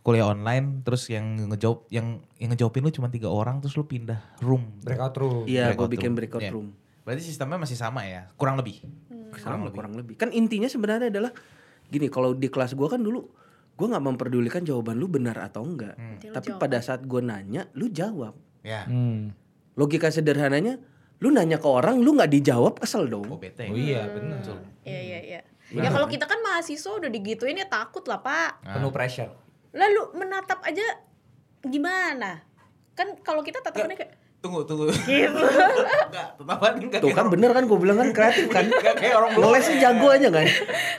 kuliah 0.00 0.26
online 0.26 0.82
terus 0.82 1.06
yang 1.06 1.46
ngejawab 1.46 1.86
yang 1.88 2.18
yang 2.36 2.50
ngejawabin 2.50 2.82
lu 2.82 2.90
cuma 2.90 3.06
tiga 3.06 3.28
orang 3.28 3.58
terus 3.58 3.74
lu 3.74 3.84
pindah 3.84 4.18
room. 4.40 4.66
Breakout 4.80 5.14
room. 5.16 5.46
Iya, 5.46 5.70
gue 5.70 5.78
Breakout 5.78 5.90
bikin 5.90 6.10
room. 6.10 6.18
breakout 6.18 6.42
Iya. 6.42 6.50
room. 6.50 6.68
Berarti 7.02 7.22
sistemnya 7.22 7.56
masih 7.56 7.74
sama 7.74 8.02
ya, 8.02 8.26
kurang 8.34 8.58
lebih. 8.58 8.82
Sama 9.38 9.70
kurang 9.70 9.94
lebih. 9.94 10.16
Kan 10.16 10.28
intinya 10.30 10.66
sebenarnya 10.66 11.08
adalah 11.08 11.30
gini, 11.86 12.10
kalau 12.10 12.34
di 12.34 12.48
kelas 12.48 12.74
gua 12.74 12.90
kan 12.90 12.98
dulu 12.98 13.30
gua 13.78 13.86
nggak 13.88 14.04
memperdulikan 14.04 14.60
jawaban 14.60 14.98
lu 14.98 15.06
benar 15.06 15.38
atau 15.38 15.62
enggak. 15.62 15.94
Lu 15.94 16.34
Tapi 16.34 16.50
jawab. 16.50 16.60
pada 16.60 16.78
saat 16.78 17.06
gua 17.06 17.22
nanya, 17.22 17.70
lu 17.72 17.86
jawab. 17.88 18.34
Ya. 18.60 18.82
Hmm. 18.84 19.30
Logika 19.72 20.10
sederhananya, 20.10 20.82
lu 21.16 21.30
nanya 21.30 21.56
ke 21.56 21.64
orang, 21.64 22.02
lu 22.02 22.12
nggak 22.12 22.28
dijawab, 22.28 22.76
kesel 22.76 23.06
Oh 23.06 23.22
dong. 23.22 23.38
bete. 23.38 23.64
Oh 23.64 23.72
iya 23.72 24.10
benar. 24.10 24.42
iya 24.82 24.98
iya 24.98 25.20
iya 25.22 25.40
ya 25.68 25.92
kalau 25.92 26.08
kita 26.08 26.24
kan 26.24 26.40
mahasiswa 26.40 26.96
udah 26.96 27.06
digituin 27.06 27.52
ya 27.54 27.68
takut 27.68 28.00
lah 28.08 28.18
pak 28.18 28.64
Penuh 28.64 28.88
pressure. 28.88 29.28
lalu 29.70 30.16
menatap 30.16 30.64
aja 30.64 30.80
gimana 31.60 32.40
kan 32.94 33.14
kalau 33.20 33.44
kita 33.44 33.60
tatapannya 33.60 33.94
kayak 33.94 34.16
Tunggu, 34.38 34.62
tunggu. 34.62 34.86
gitu. 34.94 35.34
Enggak, 35.34 36.38
tetapan 36.38 36.72
enggak. 36.78 37.00
Tuh 37.02 37.10
kan 37.10 37.26
bener 37.26 37.50
kan 37.50 37.66
gue 37.66 37.78
bilang 37.78 37.98
kan 37.98 38.08
kreatif 38.14 38.46
kan. 38.46 38.70
Enggak 38.70 38.94
kayak 39.02 39.14
orang 39.18 39.30
Ngelesnya 39.34 39.76
jago 39.82 40.08
aja 40.14 40.28
kan. 40.30 40.46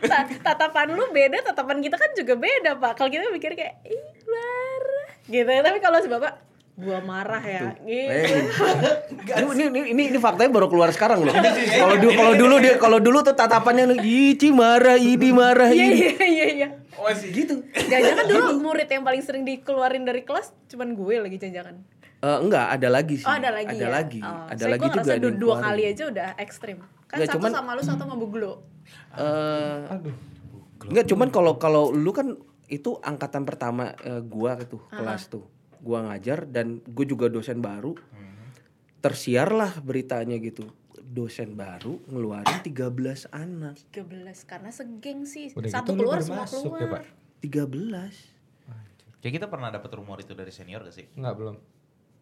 Ta- 0.03 0.27
tatapan 0.27 0.91
lu 0.91 1.07
beda 1.15 1.39
tatapan 1.47 1.79
kita 1.79 1.95
kan 1.95 2.11
juga 2.19 2.35
beda 2.35 2.75
pak. 2.75 2.99
Kalau 2.99 3.07
kita 3.07 3.31
mikir 3.31 3.55
kayak 3.55 3.79
ih 3.87 4.03
marah 4.27 5.09
gitu. 5.23 5.47
Ya 5.47 5.61
tapi 5.63 5.79
kalau 5.79 6.03
si 6.03 6.11
bapak 6.11 6.35
gua 6.79 6.99
marah 6.99 7.43
ya. 7.43 7.79
Gitu. 7.79 8.11
Eh, 8.11 9.43
ini, 9.43 9.63
ini, 9.67 9.79
ini, 9.91 10.03
ini 10.11 10.19
faktanya 10.19 10.51
baru 10.51 10.67
keluar 10.67 10.91
sekarang 10.91 11.23
loh. 11.23 11.31
Kalau 11.31 11.95
dulu 11.95 12.11
kalau 12.15 12.33
dulu 12.35 12.55
dia 12.59 12.73
kalau 12.75 12.99
dulu 12.99 13.19
tuh 13.23 13.35
tatapannya 13.39 13.99
Ici 14.03 14.51
marah, 14.51 14.99
Idi 14.99 15.31
marah, 15.31 15.71
iya 15.71 15.87
Idi. 15.91 15.99
iya 15.99 16.27
iya 16.27 16.47
iya. 16.55 16.67
Oh 16.99 17.07
sih. 17.15 17.31
Gitu. 17.31 17.63
jangan-jangan 17.71 18.25
dulu 18.27 18.43
murid 18.59 18.91
yang 18.91 19.07
paling 19.07 19.23
sering 19.23 19.47
dikeluarin 19.47 20.03
dari 20.03 20.27
kelas 20.27 20.51
cuman 20.67 20.91
gue 20.91 21.15
lagi 21.23 21.39
jangan-jangan 21.39 21.98
Eh, 22.19 22.37
enggak, 22.37 22.67
ada 22.69 22.87
lagi 22.89 23.15
sih. 23.15 23.23
oh 23.23 23.31
ada 23.31 23.49
lagi 23.49 23.71
Ada 23.71 23.79
ya 23.79 23.89
lagi. 23.89 24.19
oh. 24.19 24.45
Ada 24.45 24.65
lagi 24.67 24.81
gua 24.81 24.95
juga 24.97 25.13
dua, 25.15 25.31
dua 25.33 25.55
kali 25.61 25.83
aja 25.85 26.03
udah 26.05 26.29
ekstrim 26.35 26.77
kan 27.05 27.15
Nggak, 27.15 27.27
satu 27.27 27.35
cuman- 27.39 27.53
sama 27.53 27.71
lu 27.71 27.81
satu 27.81 28.01
sama 28.03 28.15
Bu 28.15 28.27
Glo 28.27 28.53
Eh, 29.15 29.81
Aduh. 29.87 30.15
enggak, 30.83 31.05
cuman 31.05 31.27
kalau 31.29 31.53
kalau 31.55 31.83
lu 31.89 32.09
kan 32.09 32.35
itu 32.67 32.97
angkatan 32.99 33.43
pertama 33.43 33.95
eh, 33.99 34.19
gua 34.19 34.59
tuh 34.59 34.83
kelas 34.89 35.27
tuh. 35.27 35.45
Gua 35.79 36.03
ngajar 36.03 36.43
dan 36.43 36.83
gue 36.83 37.05
juga 37.05 37.25
dosen 37.27 37.59
baru. 37.59 37.95
Tersiarlah 38.99 39.79
beritanya 39.79 40.35
gitu. 40.37 40.67
Dosen 40.99 41.55
baru 41.55 42.03
ngeluarin 42.05 42.59
13 42.59 43.31
anak. 43.31 43.79
13 43.89 44.05
karena 44.43 44.69
segeng 44.69 45.23
sih 45.23 45.49
Udah 45.55 45.71
satu 45.71 45.95
gitu 45.95 45.97
lu 45.97 46.01
keluar 46.05 46.19
semua 46.19 46.43
masuk 46.43 46.61
keluar 46.67 46.79
ya, 46.79 46.87
Pak? 46.91 47.03
13. 47.39 48.13
Kayak 49.19 49.33
kita 49.33 49.47
pernah 49.47 49.69
dapat 49.69 49.89
rumor 49.93 50.19
itu 50.19 50.31
dari 50.31 50.51
senior 50.51 50.83
gak 50.83 50.93
sih? 50.93 51.07
Enggak 51.15 51.33
belum. 51.35 51.55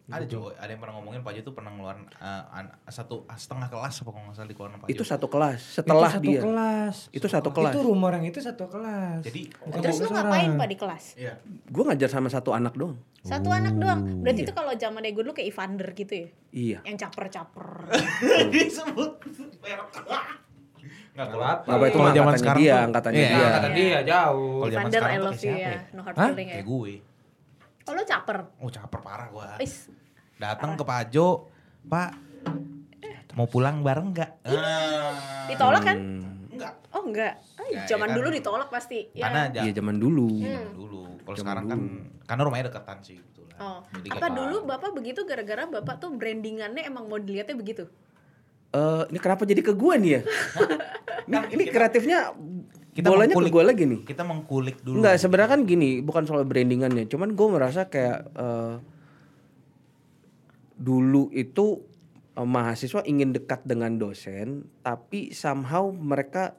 Ada 0.08 0.24
cuy, 0.24 0.56
ada 0.56 0.72
yang 0.72 0.80
pernah 0.80 0.96
ngomongin 0.96 1.20
Pak 1.20 1.36
Jo 1.36 1.42
tuh 1.44 1.52
pernah 1.52 1.68
ngeluarin 1.70 2.08
eh, 2.08 2.44
an- 2.50 2.72
satu 2.86 3.28
setengah 3.30 3.68
kelas 3.68 3.92
apa 3.98 4.10
kalau 4.10 4.24
nggak 4.24 4.36
salah 4.36 4.48
dikeluarin 4.48 4.76
Pak 4.78 4.88
Jo. 4.88 4.94
Itu 4.94 5.04
satu 5.04 5.28
kelas 5.28 5.60
setelah 5.60 6.08
itu 6.08 6.16
satu 6.16 6.24
dia. 6.26 6.42
kelas. 6.42 6.96
Itu 7.12 7.28
satu 7.28 7.50
kelas. 7.52 7.74
Itu 7.76 7.82
rumor 7.84 8.12
yang 8.14 8.26
itu 8.26 8.40
satu 8.40 8.66
kelas. 8.66 9.20
Jadi 9.22 9.42
Bukan 9.52 9.80
terus 9.82 10.00
lu 10.00 10.08
ngapain 10.10 10.50
pak 10.54 10.68
di 10.68 10.78
kelas 10.78 11.04
iya. 11.14 11.34
Gue 11.66 11.84
ngajar 11.84 12.08
sama 12.10 12.28
satu 12.28 12.52
anak 12.52 12.74
doang. 12.74 12.96
satu 13.20 13.52
anak 13.52 13.76
doang 13.76 14.24
berarti 14.24 14.42
itu 14.42 14.54
kalau 14.54 14.72
zaman 14.74 15.04
gue 15.04 15.20
dulu 15.20 15.36
kayak 15.36 15.52
Evander 15.52 15.92
gitu 15.92 16.14
ya 16.16 16.28
Iya. 16.50 16.80
yang 16.82 16.96
caper-caper 16.96 17.92
Disebut 18.56 19.12
merek. 19.60 19.92
Enggak 21.12 21.28
Kalau 21.28 21.44
apa? 21.44 21.84
Itu 21.84 21.98
Kalau 21.98 22.06
mah 22.06 22.14
zaman 22.14 22.32
angkatannya 22.32 22.40
sekarang 22.40 22.62
dia, 22.62 22.76
angkatannya 22.80 23.20
Iya, 23.20 23.28
dia. 23.28 23.48
Kata 23.50 23.68
dia 23.74 24.00
jauh. 24.06 24.48
Kalau 24.56 24.70
zaman 24.70 24.80
Evander 24.80 25.02
sekarang 25.02 25.12
I 25.12 25.20
love 25.20 25.42
you 25.42 25.52
ya 25.52 25.68
ya? 25.68 25.80
no 25.92 26.02
hard 26.02 26.16
Hah? 26.16 26.28
feeling 26.32 26.48
ya 26.48 26.56
Kayak 26.56 26.68
gue. 26.70 26.94
Oh 27.88 27.94
lo 27.94 28.04
caper 28.04 28.38
Oh 28.58 28.70
caper 28.70 29.00
parah 29.00 29.28
gua. 29.28 29.56
Is, 29.58 29.88
Datang 30.36 30.76
ke 30.76 30.84
Pak 30.84 31.10
Jo, 31.10 31.48
Pak 31.84 32.12
mau 33.34 33.46
pulang 33.46 33.80
bareng 33.80 34.12
nggak? 34.12 34.32
Ah. 34.44 35.46
ditolak 35.46 35.84
kan 35.84 35.98
Enggak. 36.50 36.74
oh 36.90 37.06
enggak 37.06 37.38
Ay, 37.56 37.70
Ya, 37.70 37.78
ya 37.78 37.88
zaman 37.88 38.10
kan. 38.10 38.16
dulu 38.18 38.28
ditolak 38.32 38.68
pasti 38.68 39.06
ya 39.12 39.30
Karena 39.30 39.42
ja- 39.52 39.62
Iya 39.62 39.72
zaman 39.74 39.96
dulu. 39.96 40.26
zaman 40.42 40.74
dulu. 40.74 41.02
Kalau 41.22 41.38
sekarang 41.38 41.66
kan 41.68 41.80
karena 42.24 42.42
rumahnya 42.42 42.66
deketan 42.68 42.98
sih 43.02 43.16
gitu 43.16 43.46
lah. 43.46 43.58
Oh, 43.60 43.80
Jadi 43.94 44.08
apa 44.10 44.28
dulu 44.32 44.66
bapak 44.66 44.90
begitu 44.92 45.22
gara-gara 45.22 45.64
bapak 45.66 45.96
tuh 45.98 46.10
brandingannya 46.12 46.82
emang 46.82 47.06
mau 47.06 47.18
dilihatnya 47.18 47.54
begitu? 47.54 47.86
Eh, 48.70 49.04
ini 49.08 49.20
kenapa 49.20 49.44
jadi 49.44 49.62
ke 49.62 49.72
gue 49.72 49.94
nih 49.98 50.12
ya? 50.12 50.22
ini, 51.30 51.38
ini 51.52 51.64
kreatifnya 51.68 52.34
Kita 52.98 53.14
bolanya 53.14 53.30
ke 53.30 53.38
mengkulik. 53.38 53.54
gue 53.54 53.64
lagi 53.64 53.84
nih. 53.86 54.02
Kita 54.04 54.24
mengkulik 54.26 54.78
dulu. 54.82 54.98
Enggak, 54.98 55.22
sebenarnya 55.22 55.50
kan 55.54 55.62
gini, 55.64 56.02
bukan 56.02 56.26
soal 56.26 56.50
brandingannya. 56.50 57.06
Cuman 57.06 57.38
gue 57.38 57.48
merasa 57.48 57.86
kayak 57.86 58.26
eh, 58.34 58.76
dulu 60.78 61.30
itu 61.30 61.82
eh, 62.34 62.48
mahasiswa 62.48 63.06
ingin 63.06 63.34
dekat 63.34 63.62
dengan 63.66 63.98
dosen, 63.98 64.66
tapi 64.82 65.30
somehow 65.30 65.90
mereka 65.90 66.58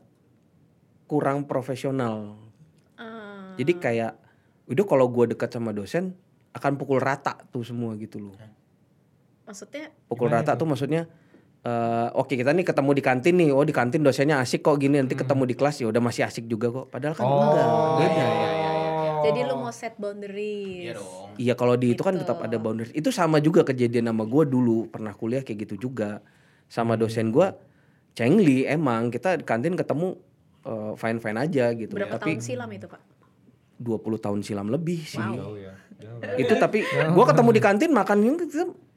kurang 1.08 1.42
profesional. 1.42 2.38
Ah, 2.94 3.56
Jadi 3.56 3.72
kayak, 3.74 4.12
udah 4.68 4.84
kalau 4.86 5.10
gue 5.10 5.34
dekat 5.34 5.50
sama 5.50 5.72
dosen 5.72 6.14
akan 6.52 6.76
pukul 6.76 6.98
rata 6.98 7.34
tuh 7.50 7.62
semua 7.62 7.94
gitu 7.96 8.18
loh. 8.20 8.36
maksudnya 9.42 9.88
Pukul 10.04 10.28
Gimana 10.28 10.44
rata 10.44 10.52
itu? 10.52 10.60
tuh 10.60 10.68
maksudnya 10.68 11.02
eh, 11.68 12.08
oke 12.16 12.32
kita 12.32 12.50
nih 12.50 12.64
ketemu 12.64 12.90
di 12.96 13.02
kantin 13.02 13.34
nih. 13.36 13.48
Oh 13.52 13.60
di 13.60 13.74
kantin 13.76 14.00
dosennya 14.00 14.40
asik 14.40 14.64
kok 14.64 14.80
gini 14.80 14.96
nanti 14.96 15.12
ketemu 15.12 15.44
di 15.44 15.52
kelas 15.52 15.76
ya 15.78 15.86
udah 15.86 16.00
masih 16.00 16.24
asik 16.24 16.48
juga 16.48 16.72
kok. 16.72 16.88
Padahal 16.88 17.12
kan 17.12 17.24
Oh, 17.24 17.36
enggak. 17.44 17.68
Beda. 18.00 18.08
iya, 18.16 18.28
iya, 18.32 18.70
iya, 18.72 19.12
jadi 19.18 19.38
lu 19.44 19.54
mau 19.58 19.68
set 19.68 19.94
boundaries. 20.00 20.80
Iya 20.80 20.92
dong. 20.96 21.28
Iya 21.36 21.54
kalau 21.54 21.74
di 21.76 21.92
itu 21.92 22.00
kan 22.00 22.14
Gitu. 22.16 22.24
tetap 22.24 22.38
ada 22.40 22.56
boundaries. 22.56 22.94
Itu 22.96 23.12
sama 23.12 23.36
juga 23.38 23.60
kejadian 23.62 24.08
sama 24.08 24.24
gue 24.24 24.44
dulu 24.46 24.88
pernah 24.88 25.12
kuliah 25.12 25.44
kayak 25.44 25.68
gitu 25.68 25.90
juga. 25.90 26.24
Sama 26.66 26.96
dosen 26.96 27.28
gue 27.28 27.48
Cengli 28.12 28.66
emang 28.66 29.14
kita 29.14 29.38
di 29.38 29.44
kantin 29.46 29.78
ketemu 29.78 30.18
fine 30.98 31.18
fine 31.22 31.38
aja 31.38 31.70
gitu. 31.72 31.94
Berapa 31.94 32.18
tapi 32.18 32.34
tahun 32.34 32.42
silam 32.42 32.70
itu 32.72 32.86
pak? 32.90 33.00
20 33.78 34.18
tahun 34.18 34.40
silam 34.42 34.66
lebih 34.68 35.00
sih. 35.06 35.22
Jauh 35.22 35.54
ya. 35.54 35.70
Jauh. 36.02 36.20
Itu 36.34 36.58
tapi 36.58 36.82
gue 36.86 37.24
ketemu 37.30 37.50
di 37.54 37.60
kantin 37.62 37.90
makan 37.94 38.18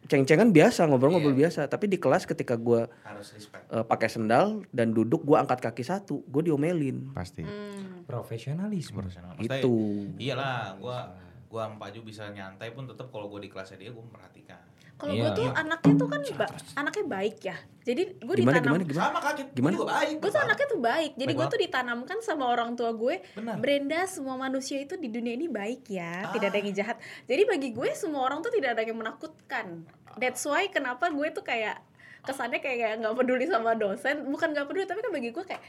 ceng-cengan 0.10 0.50
biasa 0.50 0.88
ngobrol-ngobrol 0.90 1.36
biasa. 1.36 1.70
Tapi 1.70 1.86
di 1.92 1.98
kelas 2.02 2.26
ketika 2.26 2.58
gue 2.58 2.90
Harus 3.06 3.34
respect. 3.38 3.66
pakai 3.68 4.10
sendal 4.10 4.66
dan 4.74 4.94
duduk 4.96 5.22
gue 5.26 5.38
angkat 5.38 5.62
kaki 5.62 5.84
satu, 5.86 6.26
gue 6.26 6.50
diomelin. 6.50 7.14
Pasti. 7.14 7.46
Hmm. 7.46 8.04
Profesionalisme. 8.12 9.00
Profesional. 9.00 9.40
Itu. 9.40 10.08
Iyalah, 10.20 10.76
gua 10.82 11.16
gua 11.48 11.68
sama 11.68 11.80
Paju 11.80 12.00
bisa 12.04 12.28
nyantai 12.32 12.72
pun 12.76 12.88
tetap 12.88 13.08
kalau 13.12 13.32
gua 13.32 13.40
di 13.40 13.48
kelasnya 13.48 13.80
dia 13.80 13.92
gua 13.96 14.04
memperhatikan. 14.04 14.60
Kalau 15.02 15.14
Iya. 15.18 15.24
gue 15.26 15.32
tuh 15.34 15.48
anaknya 15.50 15.94
tuh 15.98 16.08
kan 16.08 16.22
ba- 16.38 16.54
anaknya 16.78 17.06
baik 17.10 17.38
ya. 17.42 17.58
Jadi 17.82 18.02
gue 18.22 18.36
ditanam. 18.38 18.62
gimana 18.62 18.86
gimana? 18.86 19.06
Sama 19.10 19.20
kaget. 19.20 19.48
Gimana? 19.58 19.74
Gua 19.74 19.82
juga 19.82 19.94
baik. 19.98 20.16
Gue 20.22 20.30
tuh 20.30 20.42
anaknya 20.46 20.68
tuh 20.70 20.82
baik. 20.86 21.12
Jadi 21.18 21.32
gue 21.34 21.48
tuh 21.50 21.60
ditanamkan 21.60 22.18
sama 22.22 22.46
orang 22.46 22.70
tua 22.78 22.92
gue. 22.94 23.16
Benar. 23.34 23.56
Brenda 23.58 24.00
semua 24.06 24.38
manusia 24.38 24.78
itu 24.78 24.94
di 24.96 25.10
dunia 25.10 25.34
ini 25.34 25.50
baik 25.50 25.90
ya. 25.90 26.30
Ah. 26.30 26.32
Tidak 26.32 26.46
ada 26.46 26.58
yang 26.62 26.70
jahat. 26.72 26.98
Jadi 27.26 27.42
bagi 27.44 27.70
gue 27.74 27.90
semua 27.92 28.22
orang 28.22 28.46
tuh 28.46 28.54
tidak 28.54 28.78
ada 28.78 28.86
yang 28.86 28.94
menakutkan. 28.96 29.90
That's 30.16 30.46
why 30.46 30.70
kenapa 30.70 31.10
gue 31.10 31.28
tuh 31.34 31.42
kayak 31.42 31.82
kesannya 32.22 32.62
kayak 32.62 33.02
nggak 33.02 33.18
peduli 33.18 33.50
sama 33.50 33.74
dosen. 33.74 34.30
Bukan 34.30 34.54
nggak 34.54 34.70
peduli 34.70 34.86
tapi 34.86 35.02
kan 35.02 35.10
bagi 35.10 35.34
gue 35.34 35.42
kayak 35.42 35.64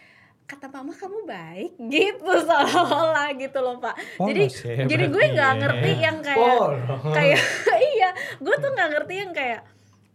kata 0.47 0.67
mama 0.69 0.93
kamu 0.93 1.25
baik 1.25 1.73
gitu 1.89 2.33
seolah-olah 2.49 3.33
gitu 3.39 3.59
loh 3.63 3.81
pak 3.81 3.97
jadi 4.21 4.45
Polos 4.47 4.59
ya 4.63 4.85
jadi 4.85 5.05
gue 5.09 5.25
nggak 5.33 5.53
ngerti 5.65 5.91
yang 5.97 6.19
kayak 6.21 6.39
Polos. 6.59 7.15
kayak 7.17 7.41
iya 7.97 8.11
gue 8.37 8.55
tuh 8.61 8.71
nggak 8.75 8.89
ngerti 8.99 9.15
yang 9.17 9.33
kayak 9.33 9.63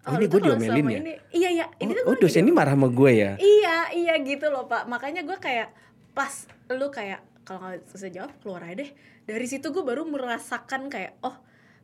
Oh, 0.08 0.16
ini 0.16 0.32
gue 0.32 0.40
diomelin 0.40 0.86
ya? 0.88 1.00
ini 1.04 1.14
iya 1.36 1.50
iya 1.52 1.66
ini 1.84 1.92
tuh 1.92 2.04
Oh, 2.08 2.16
oh 2.16 2.18
dosen 2.18 2.48
ini 2.48 2.56
marah 2.56 2.80
sama 2.80 2.88
gue 2.88 3.12
ya? 3.12 3.36
Iya, 3.36 3.92
iya 3.92 4.16
gitu 4.24 4.48
loh 4.48 4.64
Pak. 4.64 4.88
Makanya 4.88 5.28
gue 5.28 5.36
kayak 5.36 5.76
pas 6.16 6.48
lu 6.72 6.88
kayak 6.88 7.20
kalau 7.44 7.60
nggak 7.60 7.92
selesai 7.92 8.16
jawab 8.16 8.32
keluar 8.40 8.64
aja 8.64 8.88
deh. 8.88 8.92
Dari 9.28 9.46
situ 9.52 9.68
gue 9.68 9.84
baru 9.84 10.08
merasakan 10.08 10.88
kayak 10.88 11.20
oh 11.28 11.36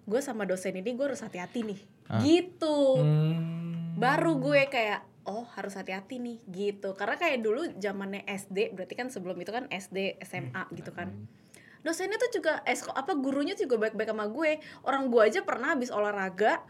gue 0.07 0.23
sama 0.23 0.47
dosen 0.47 0.71
ini 0.71 0.95
gue 0.95 1.03
harus 1.03 1.19
hati-hati 1.19 1.67
nih. 1.67 1.79
Gitu. 2.23 2.79
Hmm. 2.95 3.99
Baru 3.99 4.39
gue 4.39 4.71
kayak 4.71 5.03
oh 5.23 5.47
harus 5.55 5.73
hati-hati 5.75 6.19
nih 6.19 6.37
gitu. 6.47 6.93
Karena 6.93 7.15
kayak 7.15 7.39
dulu 7.39 7.67
zamannya 7.79 8.23
SD 8.25 8.75
berarti 8.75 8.95
kan 8.95 9.07
sebelum 9.07 9.39
itu 9.39 9.51
kan 9.51 9.67
SD 9.67 10.19
SMA 10.23 10.67
gitu 10.75 10.91
kan. 10.91 11.11
Dosennya 11.83 12.15
tuh 12.15 12.31
juga 12.31 12.63
eh 12.63 12.75
apa 12.75 13.11
gurunya 13.15 13.55
juga 13.55 13.75
baik-baik 13.75 14.11
sama 14.11 14.27
gue. 14.27 14.59
Orang 14.83 15.11
gue 15.11 15.21
aja 15.23 15.43
pernah 15.43 15.75
habis 15.75 15.91
olahraga 15.91 16.63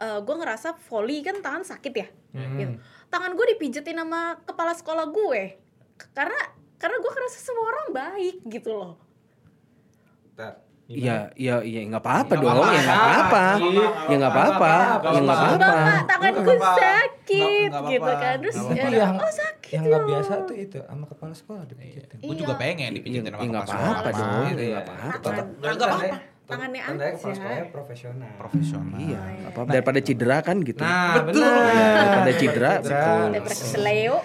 eh, 0.00 0.20
gue 0.22 0.34
ngerasa 0.34 0.80
volley 0.88 1.20
kan 1.20 1.38
tangan 1.38 1.62
sakit 1.62 1.94
ya 1.94 2.08
Hmm. 2.30 2.62
gitu. 2.62 2.74
tangan 3.10 3.34
gue 3.34 3.42
dipijetin 3.58 3.98
sama 3.98 4.38
kepala 4.46 4.70
sekolah 4.70 5.10
gue 5.10 5.58
karena 6.14 6.38
karena 6.78 6.96
gue 7.02 7.10
ngerasa 7.10 7.38
semua 7.42 7.66
orang 7.66 7.86
baik 7.90 8.36
gitu 8.46 8.70
loh 8.70 8.94
Bentar. 10.30 10.62
Iya, 10.90 11.30
iya, 11.38 11.54
iya, 11.62 11.80
nggak 11.86 12.02
apa-apa 12.02 12.32
Nggak 12.34 12.42
dong, 12.42 12.50
apa-apa. 12.50 12.74
ya 12.74 12.80
nggak 12.82 12.98
apa-apa, 12.98 13.44
ya 14.10 14.16
nggak 14.18 14.32
apa-apa, 14.34 14.72
ya 15.06 15.18
nggak 15.22 15.38
apa-apa. 15.38 15.70
Bapak 15.70 16.02
tanganku 16.04 16.40
Nggak 16.42 16.58
apa-apa. 16.58 16.82
sakit 16.82 17.68
Nggak- 17.70 17.70
nggak 17.70 17.82
gitu 17.86 18.02
apa-apa. 18.02 18.20
kan 18.20 18.36
terus 18.36 18.56
Nggak 18.58 18.74
ya, 18.74 18.98
yang 18.98 19.14
oh 19.14 19.32
sakit 19.32 19.70
yang 19.70 19.82
ya. 19.82 19.88
nggak 19.88 20.02
biasa 20.04 20.32
tuh 20.42 20.56
itu 20.56 20.78
sama 20.82 21.04
kepala 21.06 21.30
sekolah 21.32 21.62
dipijitin. 21.64 22.18
Gue 22.18 22.34
juga 22.34 22.52
Iya. 22.52 22.60
pengen 22.60 22.90
dipijitin 22.92 23.22
Iya, 23.22 23.30
sama 23.30 23.46
nggak 23.46 23.62
kepala 23.62 23.78
apa-apa 23.80 24.10
sekolah. 24.10 24.26
dong, 24.26 24.42
nggak 24.50 24.66
ya. 24.66 24.74
apa-apa. 24.76 25.14
Tangan- 25.16 25.48
Nggak 25.54 25.70
tangan- 25.72 25.94
apa-apa. 25.94 26.16
tangannya 26.42 26.80
Tandanya 26.82 27.12
kepala 27.12 27.22
aja. 27.22 27.38
sekolahnya 27.38 27.66
profesional. 27.70 28.30
Profesional. 28.36 28.98
Iya, 28.98 29.18
nggak 29.38 29.52
apa-apa. 29.52 29.70
Daripada 29.70 29.98
cedera 30.02 30.36
kan 30.40 30.56
gitu. 30.60 30.82
Nah, 30.82 31.14
Betul. 31.22 31.46
Daripada 31.46 32.30
cedera. 32.34 32.72
Daripada 32.82 33.38
keseleo 33.46 34.16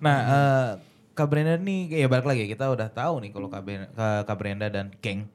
Nah, 0.00 0.18
eh 0.22 0.68
Kak 1.12 1.28
Brenda 1.28 1.54
nih 1.54 1.80
ya 1.94 2.08
balik 2.08 2.26
lagi 2.26 2.44
kita 2.46 2.66
udah 2.66 2.88
tahu 2.88 3.20
nih 3.20 3.30
kalau 3.30 3.46
Kak 3.46 4.34
Brenda 4.34 4.66
dan 4.66 4.88
Geng 4.98 5.28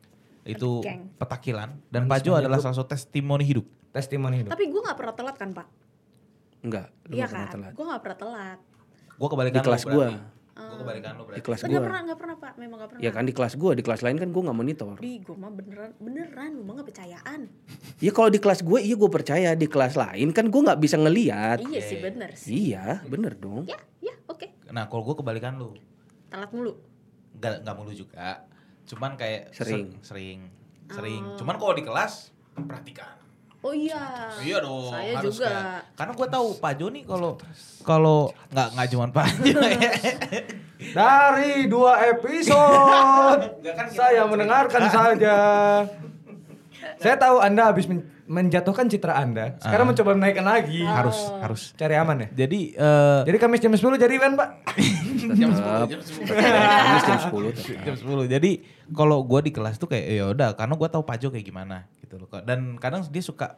itu 0.44 0.80
Geng. 0.80 1.12
petakilan 1.16 1.70
dan 1.88 2.04
Pajo 2.06 2.32
adalah 2.34 2.58
salah 2.58 2.76
satu 2.76 2.90
testimoni 2.90 3.44
hidup. 3.44 3.66
Testimoni 3.90 4.40
hidup. 4.40 4.50
tapi 4.50 4.66
gue 4.66 4.80
nggak 4.80 4.96
pernah 4.96 5.14
telat 5.14 5.36
kan 5.36 5.50
pak 5.52 5.68
Enggak, 6.60 6.88
lu 7.06 7.16
iya 7.16 7.26
kan 7.26 7.48
telat. 7.50 7.72
gue 7.72 7.86
nggak 7.86 8.02
pernah 8.02 8.20
telat 8.20 8.60
Gue 9.16 9.28
kebalikan 9.28 9.56
Di 9.56 9.66
kelas 9.66 9.84
gua. 9.86 10.08
Gue 10.60 10.78
kebalikan 10.78 11.12
Di 11.12 11.20
berarti. 11.22 11.42
kelas 11.42 11.60
nggak 11.62 11.72
gua. 11.74 11.82
pernah 11.82 12.02
nggak 12.02 12.18
pernah 12.18 12.36
pak 12.38 12.52
memang 12.56 12.78
nggak 12.78 12.90
pernah 12.90 13.02
Ya 13.02 13.10
kan 13.10 13.24
di 13.24 13.34
kelas 13.34 13.54
gua, 13.56 13.72
di 13.72 13.82
kelas 13.82 14.02
lain 14.02 14.16
kan 14.16 14.30
gua 14.30 14.42
nggak 14.46 14.58
monitor. 14.58 14.96
di 14.98 15.14
gue 15.18 15.34
mah 15.34 15.50
beneran 15.50 15.92
beneran 15.98 16.50
lu 16.54 16.62
mah 16.62 16.74
nggak 16.76 16.88
percayaan 16.88 17.42
Ya 17.98 18.12
kalau 18.12 18.30
di 18.30 18.38
kelas 18.38 18.60
gue 18.62 18.80
iya 18.80 18.96
gue 18.96 19.10
percaya, 19.10 19.50
di 19.54 19.66
kelas 19.66 19.96
lain 19.96 20.28
kan 20.30 20.46
gue 20.46 20.62
nggak 20.62 20.78
bisa 20.78 20.96
ngelihat. 20.96 21.58
iya 21.62 21.80
sih 21.82 21.98
bener 21.98 22.30
sih 22.34 22.52
Iya, 22.70 23.04
bener 23.06 23.36
dong. 23.36 23.64
ya 23.66 23.80
ya 24.00 24.16
oke 24.26 24.48
Nah, 24.70 24.86
kalau 24.86 25.02
gue 25.04 25.16
kebalikan 25.16 25.56
lu. 25.56 25.74
telat 26.28 26.48
mulu 26.50 26.76
Gak, 27.36 27.60
gak 27.62 27.74
mulu 27.74 27.90
juga. 27.90 28.44
Cuman 28.90 29.14
kayak 29.14 29.54
Sering. 29.54 29.94
ser- 29.96 30.10
sering. 30.10 30.40
Sering. 30.90 31.22
Oh. 31.24 31.38
Cuman 31.38 31.56
kalau 31.56 31.72
di 31.72 31.84
kelas 31.84 32.34
perhatikan. 32.52 33.16
oh 33.60 33.70
iya 33.70 34.32
Iya 34.40 34.58
dong. 34.60 34.88
saya 34.90 35.14
harus 35.14 35.36
juga 35.36 35.46
kayak- 35.46 35.84
karena 35.94 36.12
gue 36.16 36.28
tahu 36.30 36.48
Pajo 36.58 36.86
nih 36.88 37.04
kalau 37.04 37.32
kalau 37.82 38.20
nggak 38.50 38.68
nggak 38.72 38.88
cuman 38.90 39.10
Pajo 39.12 39.52
ya. 39.60 39.92
Dari 40.96 41.68
dua 41.68 41.94
episode 42.08 43.44
kan 43.78 43.88
saya 43.90 44.24
mendengarkan 44.26 44.84
saja. 44.88 45.36
Saya 46.98 47.16
tahu 47.16 47.40
Anda 47.40 47.68
habis 47.68 47.86
men- 47.86 48.08
menjatuhkan 48.26 48.88
citra 48.88 49.16
Anda. 49.18 49.56
Sekarang 49.58 49.84
Ah. 49.84 49.90
mencoba 49.90 50.12
menaikkan 50.14 50.46
lagi. 50.46 50.80
harus 50.82 51.16
harus. 51.38 51.62
Cari 51.74 51.96
aman 51.96 52.18
ya. 52.22 52.28
Jadi 52.38 52.72
eh 52.74 53.22
Jadi 53.26 53.38
Kamis 53.38 53.60
jam 53.60 53.72
10 53.72 53.96
jadi 53.98 54.16
kan, 54.16 54.32
Pak? 54.36 54.50
jam 55.34 55.50
10 55.50 55.88
jam 55.90 56.00
10. 56.00 56.24
Kamis 56.24 57.04
jam 57.04 57.20
10 57.22 57.52
tetap. 57.52 57.84
jam 57.84 57.96
10. 57.98 58.24
Jadi 58.30 58.52
kalau 58.94 59.22
gue 59.26 59.40
di 59.46 59.52
kelas 59.54 59.78
tuh 59.78 59.90
kayak 59.90 60.06
ya 60.10 60.26
udah 60.32 60.50
karena 60.58 60.74
gue 60.76 60.90
tahu 60.90 61.04
Pajo 61.06 61.28
kayak 61.30 61.46
gimana 61.46 61.86
gitu 62.02 62.18
loh. 62.18 62.28
Dan 62.42 62.76
kadang 62.82 63.06
dia 63.08 63.24
suka 63.24 63.58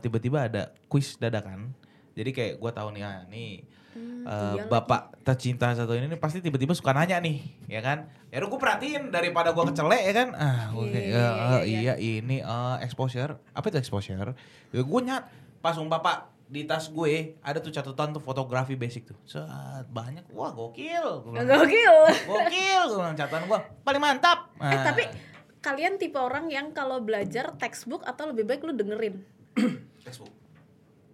tiba-tiba 0.00 0.46
ada 0.48 0.72
kuis 0.90 1.16
dadakan. 1.16 1.72
Jadi 2.16 2.30
kayak 2.32 2.52
gue 2.60 2.70
tahu 2.72 2.88
nih 2.96 3.02
ah, 3.04 3.24
nih 3.28 3.64
Hmm, 3.96 4.28
iya 4.28 4.68
bapak 4.68 5.24
tercinta 5.24 5.72
satu 5.72 5.96
ini 5.96 6.04
nih 6.12 6.20
pasti 6.20 6.44
tiba-tiba 6.44 6.76
suka 6.76 6.92
nanya 6.92 7.16
nih, 7.16 7.40
ya 7.64 7.80
kan? 7.80 8.12
Ya 8.28 8.44
gue 8.44 8.60
perhatiin 8.60 9.08
daripada 9.08 9.56
gue 9.56 9.64
kecelek 9.72 10.02
ya 10.04 10.12
kan. 10.12 10.28
Ah, 10.36 10.68
gue 10.68 10.84
kayak 10.92 11.06
Iya, 11.08 11.16
"Ya, 11.16 11.24
iya, 11.24 11.32
eh, 11.32 11.62
iya, 11.64 11.80
iya 11.80 11.94
ini 12.20 12.36
eh, 12.44 12.76
exposure. 12.84 13.40
Apa 13.56 13.72
itu 13.72 13.80
exposure? 13.80 14.36
Ya 14.68 14.82
gue 14.84 15.00
nyat 15.00 15.24
pas 15.64 15.72
um 15.80 15.88
bapak 15.88 16.28
di 16.46 16.62
tas 16.62 16.86
gue 16.86 17.34
ada 17.42 17.58
tuh 17.58 17.74
catatan 17.74 18.14
tuh 18.14 18.22
fotografi 18.22 18.78
basic 18.78 19.10
tuh. 19.10 19.18
Set, 19.26 19.86
banyak. 19.90 20.22
Wah, 20.30 20.54
gokil. 20.54 21.26
Gua 21.26 21.42
bilang. 21.42 21.46
gokil 21.66 21.96
Gokil, 22.26 22.82
gue 22.86 22.98
bilang 23.02 23.18
catatan 23.18 23.42
gue 23.50 23.60
paling 23.82 24.02
mantap. 24.02 24.38
eh 24.58 24.70
Nah, 24.70 24.82
tapi 24.86 25.04
kalian 25.58 25.98
tipe 25.98 26.14
orang 26.14 26.46
yang 26.46 26.70
kalau 26.70 27.02
belajar 27.02 27.50
textbook 27.58 28.06
atau 28.06 28.30
lebih 28.30 28.46
baik 28.46 28.62
lu 28.62 28.70
dengerin 28.74 29.18
textbook. 30.06 30.30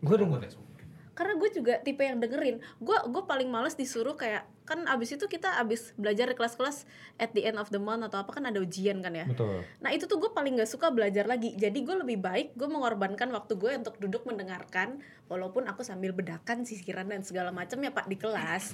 Gue 0.02 0.12
Gua 0.12 0.16
denger. 0.20 0.40
textbook. 0.44 0.68
Karena 1.12 1.36
gue 1.36 1.48
juga 1.52 1.74
tipe 1.84 2.00
yang 2.00 2.18
dengerin. 2.18 2.60
Gue 2.80 2.96
gue 3.08 3.22
paling 3.28 3.48
males 3.52 3.76
disuruh 3.76 4.16
kayak 4.16 4.48
kan 4.62 4.86
abis 4.86 5.18
itu 5.18 5.26
kita 5.26 5.58
abis 5.58 5.92
belajar 5.98 6.30
di 6.30 6.38
kelas-kelas 6.38 6.86
at 7.18 7.34
the 7.34 7.42
end 7.44 7.58
of 7.58 7.68
the 7.74 7.82
month 7.82 8.06
atau 8.06 8.22
apa 8.22 8.30
kan 8.32 8.48
ada 8.48 8.62
ujian 8.62 9.02
kan 9.04 9.12
ya. 9.12 9.26
Betul. 9.26 9.66
nah 9.82 9.90
itu 9.90 10.06
tuh 10.06 10.22
gue 10.22 10.30
paling 10.30 10.56
gak 10.56 10.70
suka 10.70 10.88
belajar 10.88 11.28
lagi. 11.28 11.52
Jadi 11.58 11.82
gue 11.82 11.96
lebih 11.98 12.22
baik 12.22 12.56
gue 12.56 12.68
mengorbankan 12.70 13.28
waktu 13.34 13.58
gue 13.58 13.72
untuk 13.76 13.98
duduk 14.00 14.24
mendengarkan 14.24 15.02
walaupun 15.28 15.68
aku 15.68 15.84
sambil 15.84 16.14
bedakan 16.16 16.64
sisiran 16.64 17.10
dan 17.10 17.26
segala 17.26 17.50
macam 17.52 17.76
ya 17.82 17.90
pak 17.92 18.06
di 18.08 18.16
kelas. 18.16 18.72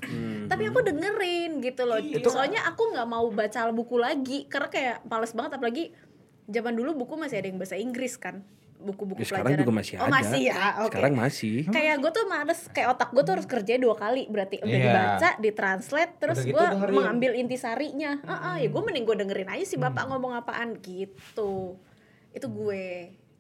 Tapi 0.51 0.63
aku 0.69 0.85
dengerin 0.85 1.59
gitu 1.65 1.89
loh. 1.89 1.99
Soalnya 2.29 2.69
aku 2.69 2.95
nggak 2.95 3.09
mau 3.09 3.27
baca 3.33 3.73
buku 3.75 3.97
lagi 3.99 4.47
karena 4.47 4.69
kayak 4.71 4.97
males 5.09 5.33
banget. 5.35 5.59
Apalagi 5.59 5.85
zaman 6.47 6.77
dulu 6.77 7.05
buku 7.05 7.15
masih 7.17 7.41
ada 7.43 7.49
yang 7.51 7.59
bahasa 7.59 7.77
Inggris 7.77 8.15
kan 8.17 8.45
buku-buku 8.81 9.19
Ya, 9.19 9.27
sekarang 9.27 9.45
pelajaran 9.51 9.63
juga 9.63 9.75
masih 9.75 9.95
oh 9.95 10.01
ada. 10.01 10.13
masih 10.13 10.41
ya 10.45 10.55
oke 10.79 10.89
Sekarang 10.89 11.15
masih. 11.15 11.57
kayak 11.67 11.95
gue 11.99 12.11
tuh 12.11 12.25
males 12.25 12.61
kayak 12.69 12.89
otak 12.91 13.09
gue 13.11 13.23
tuh 13.23 13.33
harus 13.35 13.47
kerja 13.47 13.73
dua 13.75 13.95
kali 13.95 14.23
berarti 14.27 14.57
udah 14.59 14.71
Iya. 14.71 14.87
dibaca 14.87 15.31
ditranslate 15.37 16.13
terus 16.17 16.37
Udah 16.37 16.47
gitu 16.47 16.55
gue 16.55 16.67
dengerin. 16.71 16.95
mengambil 16.95 17.33
intisarinya 17.35 18.11
ah 18.23 18.35
ah, 18.45 18.57
ya 18.57 18.67
gue 18.67 18.79
mending 18.81 19.05
gue 19.05 19.17
dengerin 19.19 19.49
aja 19.49 19.65
sih 19.65 19.77
bapak 19.77 20.07
ngomong 20.07 20.33
apaan 20.33 20.79
gitu 20.79 21.75
itu 22.31 22.47
gue 22.47 22.85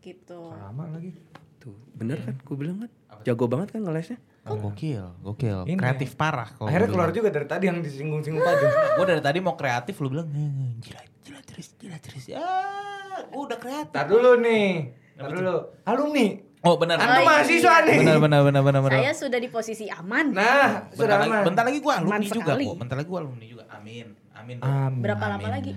gitu 0.00 0.40
Sama 0.50 0.88
lagi. 0.88 1.14
Tuh, 1.58 1.74
bener 1.92 2.18
kan? 2.20 2.38
Gue 2.40 2.54
bilang 2.56 2.76
kan. 2.80 2.90
Jago 3.20 3.46
banget 3.46 3.74
kan 3.74 3.82
ngelesnya. 3.82 4.18
Oh, 4.44 4.54
gokil, 4.56 5.02
gokil. 5.20 5.66
Ini. 5.66 5.74
Kreatif 5.76 6.14
parah 6.14 6.46
kalau 6.48 6.66
Akhirnya 6.66 6.88
keluar 6.88 7.10
juga 7.10 7.28
dari 7.28 7.44
tadi 7.44 7.66
yang 7.66 7.78
disinggung-singgung 7.78 8.40
Pajo. 8.40 8.64
Gue 8.94 9.06
dari 9.06 9.20
tadi 9.20 9.38
mau 9.38 9.52
kreatif 9.52 9.98
lu 9.98 10.08
bilang 10.08 10.30
"Eh, 10.30 10.48
gila, 10.80 11.02
gila 11.20 11.40
terus, 11.42 11.74
gila 11.76 11.98
terus. 11.98 12.30
Ah, 12.32 13.20
gue 13.24 13.42
udah 13.42 13.58
kreatif. 13.58 13.90
Tar 13.90 14.06
dulu 14.06 14.38
nih. 14.38 14.94
Dulu. 15.18 15.56
Alumni. 15.82 16.26
Oh 16.60 16.74
benar. 16.74 16.96
Anda 16.96 17.20
mahasiswa 17.20 17.74
nih. 17.84 17.98
Benar 18.00 18.18
benar 18.18 18.40
benar 18.44 18.62
benar 18.62 18.80
benar. 18.80 18.98
saya 18.98 19.12
sudah 19.12 19.36
di 19.36 19.46
posisi 19.46 19.86
aman 19.88 20.30
Nah, 20.30 20.42
Bentar 20.84 20.96
sudah 20.96 21.16
lagi, 21.16 21.28
aman. 21.28 21.42
bentar 21.44 21.64
lagi 21.64 21.78
gue 21.78 21.92
alumni 21.92 22.10
Aman 22.12 22.22
juga 22.24 22.38
sekali. 22.44 22.64
kok. 22.64 22.76
Bentar 22.76 22.96
lagi 22.96 23.08
gue 23.08 23.20
alumni 23.20 23.46
juga. 23.46 23.64
Amin. 23.68 24.06
Amin. 24.32 24.56
Amin. 24.60 25.00
berapa 25.00 25.24
lama 25.24 25.38
Amin. 25.40 25.50
lagi 25.52 25.72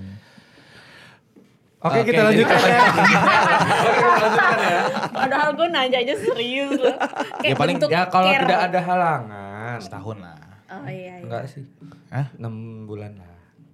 Oke, 1.82 1.98
Oke, 1.98 2.00
kita 2.08 2.22
lanjutkan 2.24 2.60
ya. 2.62 2.78
Oke, 2.86 3.90
kita 3.90 4.06
lanjutkan 4.06 4.58
ya. 4.70 4.80
padahal 5.12 5.50
gue 5.52 5.68
nanya 5.68 5.98
aja 6.00 6.14
serius 6.16 6.78
loh 6.78 6.94
kayak 7.40 7.42
Ya, 7.44 7.56
paling- 7.58 7.78
Ya 7.84 8.02
kalau 8.06 8.30
care. 8.30 8.42
tidak 8.44 8.60
ada 8.64 8.80
halangan. 8.80 9.78
Setahun 9.80 10.18
lah. 10.20 10.38
oh 10.72 10.86
iya, 10.86 11.14
iya. 11.18 11.26
Enggak 11.26 11.44
sih. 11.48 11.66
Hah? 12.08 12.30
6 12.38 12.46
bulan 12.86 13.18
lah. 13.18 13.34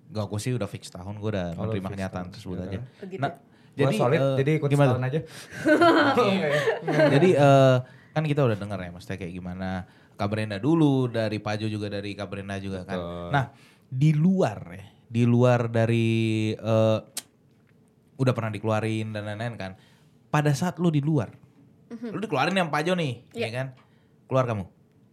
Gak, 0.10 0.24
gue 0.26 0.40
sih 0.40 0.52
udah 0.52 0.66
fix 0.66 0.88
tahun. 0.88 1.20
Gue 1.20 1.30
udah 1.30 1.52
menerima 1.54 1.88
kenyataan 1.90 2.32
tersebut 2.32 2.56
Ya 2.58 2.64
aja. 2.66 2.80
Begitu. 2.98 3.20
Nah, 3.20 3.32
Jadi 3.78 3.86
jadi 3.86 3.96
solid, 3.96 4.18
eh, 4.20 4.36
jadi 4.42 4.52
ikut 4.58 4.70
gimana? 4.70 4.90
setahun 4.90 5.06
aja. 5.06 5.20
jadi 7.13 7.30
eh, 7.30 7.76
kan 8.12 8.24
kita 8.26 8.42
udah 8.42 8.58
denger 8.58 8.80
ya 8.82 8.90
maksudnya 8.90 9.18
kayak 9.22 9.34
gimana 9.34 9.70
Kak 10.18 10.28
Brenda 10.28 10.58
dulu 10.58 11.06
dari 11.06 11.38
Pajo 11.38 11.70
juga 11.70 11.88
dari 11.88 12.18
Kak 12.18 12.26
Brenda 12.26 12.58
juga 12.58 12.82
kan. 12.82 12.98
Betul. 12.98 13.30
Nah 13.30 13.46
di 13.88 14.12
luar 14.12 14.60
ya, 14.74 14.86
di 15.06 15.24
luar 15.24 15.70
dari 15.70 16.10
eh, 16.52 17.00
udah 18.18 18.34
pernah 18.34 18.50
dikeluarin 18.50 19.13
dan 19.13 19.30
lain-lain 19.30 19.54
kan. 19.56 19.72
Pada 20.28 20.50
saat 20.52 20.82
lu 20.82 20.90
di 20.90 21.00
luar, 21.00 21.30
lu 21.88 22.18
dikeluarin 22.18 22.58
yang 22.58 22.68
Pajo 22.68 22.98
nih, 22.98 23.24
Iya. 23.32 23.48
ya 23.48 23.50
kan? 23.54 23.68
Keluar 24.28 24.44
kamu, 24.44 24.66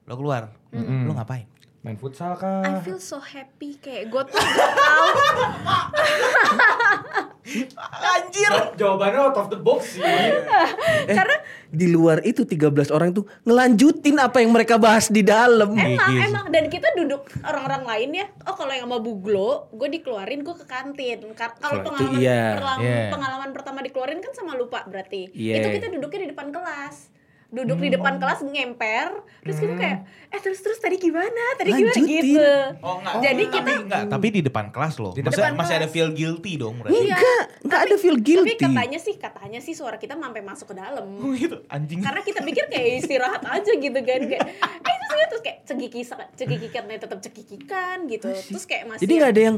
lo 0.08 0.14
keluar, 0.16 0.42
lu 0.72 1.12
ngapain? 1.12 1.46
Main 1.84 2.00
futsal 2.00 2.32
I 2.34 2.40
kah? 2.40 2.80
feel 2.80 2.96
so 2.96 3.20
happy 3.20 3.76
kayak 3.76 4.08
gue 4.08 4.22
tuh 4.24 4.40
gak 4.40 4.72
tahu 4.72 5.08
Anjir. 7.44 8.52
Jawabannya 8.80 9.20
out 9.20 9.36
of 9.36 9.48
the 9.52 9.60
box 9.60 10.00
sih. 10.00 10.02
karena 11.18 11.36
Di 11.74 11.90
luar 11.90 12.22
itu 12.24 12.46
13 12.46 12.70
orang 12.94 13.10
tuh 13.12 13.26
ngelanjutin 13.44 14.16
apa 14.16 14.40
yang 14.40 14.54
mereka 14.54 14.80
bahas 14.80 15.10
di 15.10 15.20
dalam. 15.20 15.76
Emang, 15.76 16.08
Gigi. 16.08 16.24
emang 16.24 16.46
dan 16.48 16.64
kita 16.72 16.88
duduk 16.96 17.26
orang-orang 17.44 17.82
lain 17.84 18.10
ya. 18.24 18.26
Oh 18.48 18.54
kalau 18.56 18.72
yang 18.72 18.88
sama 18.88 19.02
Buglo, 19.02 19.68
gue 19.74 19.88
dikeluarin 20.00 20.40
gue 20.40 20.56
ke 20.56 20.66
kantin. 20.70 21.20
Kalau 21.34 21.82
pengalaman 21.84 22.20
iya. 22.22 22.56
Iya. 22.80 23.12
pengalaman 23.12 23.50
pertama 23.52 23.84
dikeluarin 23.84 24.22
kan 24.24 24.32
sama 24.32 24.56
lupa 24.56 24.86
berarti. 24.88 25.28
Iya. 25.34 25.60
Itu 25.60 25.68
kita 25.82 25.86
duduknya 25.92 26.20
di 26.24 26.28
depan 26.32 26.48
kelas. 26.48 27.13
Duduk 27.54 27.78
di 27.78 27.88
depan 27.94 28.18
kelas 28.18 28.42
ngemper, 28.42 29.22
terus 29.46 29.56
kita 29.62 29.74
kayak, 29.78 29.98
eh 30.34 30.40
terus 30.42 30.58
terus 30.58 30.78
tadi 30.82 30.98
gimana? 30.98 31.42
Tadi 31.54 31.70
gimana 31.70 31.94
Lanjutin. 31.94 32.22
gitu. 32.34 32.50
Oh 32.82 32.98
enggak. 32.98 33.14
Jadi 33.22 33.42
tapi, 33.46 33.54
kita 33.54 33.70
enggak, 33.86 34.02
tapi 34.10 34.26
di 34.34 34.40
depan 34.42 34.64
kelas 34.74 34.94
loh. 34.98 35.12
Di 35.14 35.22
depan 35.22 35.54
masih 35.54 35.74
ada 35.78 35.86
feel 35.86 36.10
guilty 36.10 36.58
dong 36.58 36.82
berarti. 36.82 36.98
Iya. 36.98 37.14
Enggak, 37.14 37.44
enggak 37.62 37.80
ada 37.86 37.94
feel 37.94 38.16
Tapi 38.18 38.26
guilty. 38.26 38.54
katanya 38.58 38.98
sih, 38.98 39.14
katanya 39.14 39.60
sih 39.62 39.74
suara 39.78 39.96
kita 40.02 40.18
sampai 40.18 40.42
masuk 40.42 40.66
ke 40.66 40.74
dalam. 40.74 41.06
Oh, 41.22 41.30
gitu, 41.30 41.62
anjing. 41.70 42.02
Karena 42.02 42.20
kita 42.26 42.40
pikir 42.42 42.64
kayak 42.66 42.88
istirahat 43.06 43.42
aja 43.46 43.70
gitu 43.70 43.98
kan 44.02 44.20
kayak 44.26 44.42
eh 44.58 44.96
terus 45.06 45.24
terus 45.30 45.42
kayak 45.46 45.58
cekiki 45.62 46.02
cekikikannya 46.34 46.98
tetap 46.98 47.18
cekikikan 47.22 48.10
gitu. 48.10 48.34
Terus 48.34 48.64
kayak 48.66 48.90
masih 48.90 49.06
Jadi 49.06 49.12
nggak 49.14 49.30
ada 49.30 49.42
yang 49.54 49.56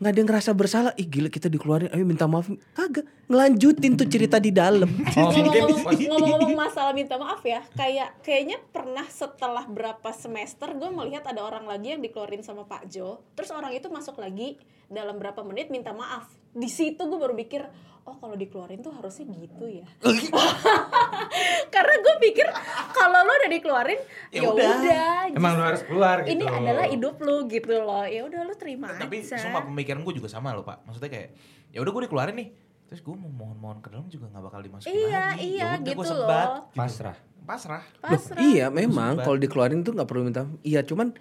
nggak 0.00 0.10
ada 0.10 0.18
yang 0.18 0.28
ngerasa 0.32 0.50
bersalah. 0.56 0.92
Ih 0.96 1.06
gila 1.06 1.28
kita 1.28 1.52
dikeluarin, 1.52 1.92
ayo 1.92 2.08
minta 2.08 2.24
maaf. 2.24 2.48
Kagak, 2.72 3.04
ngelanjutin 3.28 4.00
tuh 4.00 4.08
cerita 4.08 4.40
di 4.40 4.50
dalam. 4.50 4.88
Oh, 5.20 5.28
ngomong-ngomong 5.28 6.00
ngomong-ngomong 6.08 6.54
masalah 6.56 6.92
minta 6.96 7.20
maaf 7.20 7.44
ya 7.44 7.60
kayak 7.76 8.24
kayaknya 8.24 8.56
pernah 8.72 9.04
setelah 9.10 9.66
berapa 9.68 10.10
semester 10.16 10.72
gue 10.72 10.88
melihat 10.88 11.28
ada 11.28 11.44
orang 11.44 11.68
lagi 11.68 11.92
yang 11.92 12.00
dikeluarin 12.00 12.40
sama 12.40 12.64
Pak 12.64 12.88
Jo 12.88 13.20
terus 13.36 13.52
orang 13.52 13.76
itu 13.76 13.92
masuk 13.92 14.16
lagi 14.16 14.56
dalam 14.88 15.20
berapa 15.20 15.44
menit 15.44 15.68
minta 15.68 15.92
maaf 15.92 16.39
di 16.50 16.68
situ 16.68 16.98
gue 16.98 17.18
baru 17.18 17.32
mikir 17.32 17.62
oh 18.02 18.16
kalau 18.16 18.34
dikeluarin 18.34 18.80
tuh 18.80 18.90
harusnya 18.90 19.28
gitu 19.30 19.64
ya 19.68 19.86
karena 21.74 21.94
gue 22.00 22.14
pikir 22.20 22.46
kalau 22.90 23.22
lo 23.22 23.32
udah 23.32 23.50
dikeluarin 23.50 24.00
Ya 24.30 24.42
ya 24.42 24.50
udah. 24.50 25.30
Emang 25.30 25.54
lu 25.54 25.62
harus 25.62 25.82
keluar 25.86 26.22
gitu. 26.22 26.34
ini 26.34 26.44
adalah 26.46 26.86
hidup 26.86 27.22
lu 27.22 27.46
gitu 27.46 27.70
loh 27.70 28.02
ya 28.02 28.26
udah 28.26 28.40
lu 28.42 28.54
terima 28.58 28.90
Tapi 28.94 29.22
aja 29.22 29.38
semua 29.38 29.62
pemikiran 29.62 30.02
gue 30.02 30.14
juga 30.16 30.28
sama 30.30 30.50
loh 30.50 30.62
pak. 30.62 30.82
Maksudnya 30.86 31.10
kayak 31.10 31.28
ya 31.70 31.78
udah 31.82 31.92
gue 31.94 32.02
dikeluarin 32.10 32.34
nih. 32.34 32.48
Terus 32.90 33.00
gue 33.06 33.14
mau 33.14 33.30
mohon-mohon 33.30 33.78
ke 33.78 33.88
dalam 33.94 34.10
juga 34.10 34.26
nggak 34.26 34.42
bakal 34.42 34.60
dimasukin 34.66 34.90
iya 34.90 35.22
lagi. 35.30 35.46
iya 35.46 35.62
Ya 35.62 35.66
udah, 35.70 35.78
gua 35.78 35.86
gitu 35.86 36.02
sebat, 36.02 36.18
loh 36.50 36.62
gitu. 36.66 36.78
Pasrah. 36.78 37.16
Pasrah. 37.40 37.82
pasrah 38.02 38.38
Iya 38.42 38.66
memang 38.70 39.12
kalau 39.22 39.38
dikeluarin 39.38 39.80
tuh 39.82 39.92
nggak 39.94 40.08
perlu 40.10 40.22
minta. 40.26 40.42
Iya 40.62 40.82
cuman 40.82 41.14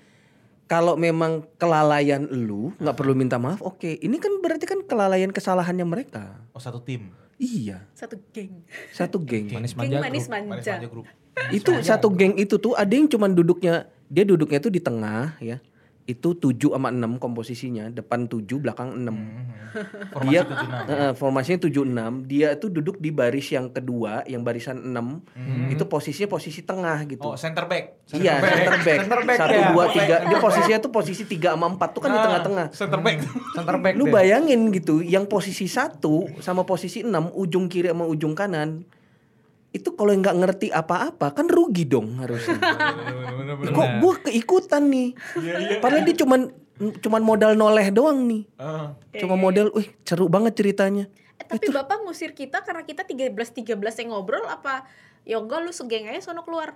kalau 0.70 0.94
memang 0.94 1.50
kelalaian 1.58 2.30
lu 2.30 2.70
nggak 2.78 2.94
perlu 2.94 3.18
minta 3.18 3.42
maaf. 3.42 3.58
Oke, 3.66 3.98
ini 4.06 4.22
kan 4.22 4.38
berarti 4.38 4.70
kan 4.70 4.86
kelalaian 4.86 5.34
kesalahannya 5.34 5.82
mereka. 5.84 6.38
Oh 6.54 6.62
satu 6.62 6.78
tim. 6.86 7.10
Iya, 7.42 7.88
satu 7.98 8.22
geng 8.30 8.62
satu 8.94 9.18
geng. 9.18 9.50
Manis 9.50 9.74
geng 9.74 9.90
manja. 9.90 9.98
manis 10.06 10.26
grup. 10.30 10.46
Manis 10.46 10.68
manja 10.70 10.90
grup. 10.92 11.06
itu 11.56 11.72
satu 11.82 12.12
geng 12.14 12.36
itu 12.36 12.60
tuh 12.60 12.76
ada 12.76 12.92
yang 12.92 13.08
cuman 13.10 13.32
duduknya 13.32 13.88
dia 14.12 14.28
duduknya 14.28 14.60
tuh 14.62 14.70
di 14.70 14.78
tengah 14.78 15.34
ya. 15.42 15.58
Itu 16.10 16.34
7 16.34 16.74
sama 16.74 16.90
6 16.90 17.22
komposisinya, 17.22 17.94
depan 17.94 18.26
7, 18.26 18.42
belakang 18.58 18.98
6. 18.98 19.14
Formasi 20.10 20.26
Dia 20.34 20.42
tujuh 20.42 20.66
enam. 20.66 20.86
Heeh, 20.90 21.12
formasinya 21.14 21.60
76. 21.62 22.26
Dia 22.26 22.50
tuh 22.58 22.70
duduk 22.74 22.98
di 22.98 23.14
baris 23.14 23.46
yang 23.54 23.70
kedua, 23.70 24.26
yang 24.26 24.42
barisan 24.42 24.82
6. 24.82 25.70
Itu 25.70 25.86
posisinya 25.86 26.26
posisi 26.26 26.66
tengah 26.66 27.06
gitu. 27.06 27.30
Oh 27.30 27.38
center 27.38 27.70
back. 27.70 28.10
Iya, 28.10 28.42
center 28.42 28.78
back. 28.82 28.98
Center 29.06 29.22
back 29.22 29.38
Satu, 29.38 29.54
ya. 29.54 29.70
dua, 29.70 29.84
tiga. 29.94 30.16
Dia 30.26 30.38
posisinya 30.42 30.80
tuh 30.82 30.90
posisi 30.90 31.24
tiga 31.30 31.54
sama 31.54 31.70
empat 31.70 31.90
tuh 31.94 32.02
kan 32.02 32.10
di 32.10 32.20
tengah-tengah. 32.26 32.66
Center 32.74 33.00
back. 33.06 33.18
Center 33.54 33.78
back 33.78 33.94
Lu 33.94 34.10
bayangin 34.10 34.74
gitu, 34.74 35.06
yang 35.06 35.30
posisi 35.30 35.70
satu 35.70 36.26
sama 36.42 36.66
posisi 36.66 37.06
enam, 37.06 37.30
ujung 37.38 37.70
kiri 37.70 37.94
sama 37.94 38.10
ujung 38.10 38.34
kanan, 38.34 38.82
itu 39.70 39.94
kalau 39.94 40.10
nggak 40.12 40.34
ngerti 40.34 40.68
apa-apa 40.74 41.30
kan 41.32 41.46
rugi 41.46 41.86
dong 41.86 42.18
harusnya. 42.18 42.58
Kok 43.70 43.90
gue 44.02 44.14
keikutan 44.26 44.90
nih? 44.90 45.14
Padahal 45.78 46.04
dia 46.04 46.18
cuman 46.18 46.50
cuman 46.80 47.22
modal 47.22 47.54
noleh 47.54 47.92
doang 47.92 48.26
nih. 48.26 48.48
Ah. 48.58 48.96
Cuma 49.14 49.36
modal, 49.36 49.70
wih 49.76 49.86
seru 50.02 50.26
banget 50.26 50.58
ceritanya. 50.58 51.06
Eh, 51.38 51.46
tapi 51.46 51.70
bapak 51.70 52.02
ngusir 52.04 52.34
kita 52.34 52.64
karena 52.64 52.84
kita 52.84 53.06
13-13 53.06 53.78
yang 54.04 54.10
ngobrol 54.12 54.44
apa 54.44 54.84
ya 55.24 55.40
enggak 55.40 55.64
lu 55.64 55.72
segeng 55.72 56.08
aja 56.08 56.20
sono 56.20 56.44
keluar 56.44 56.76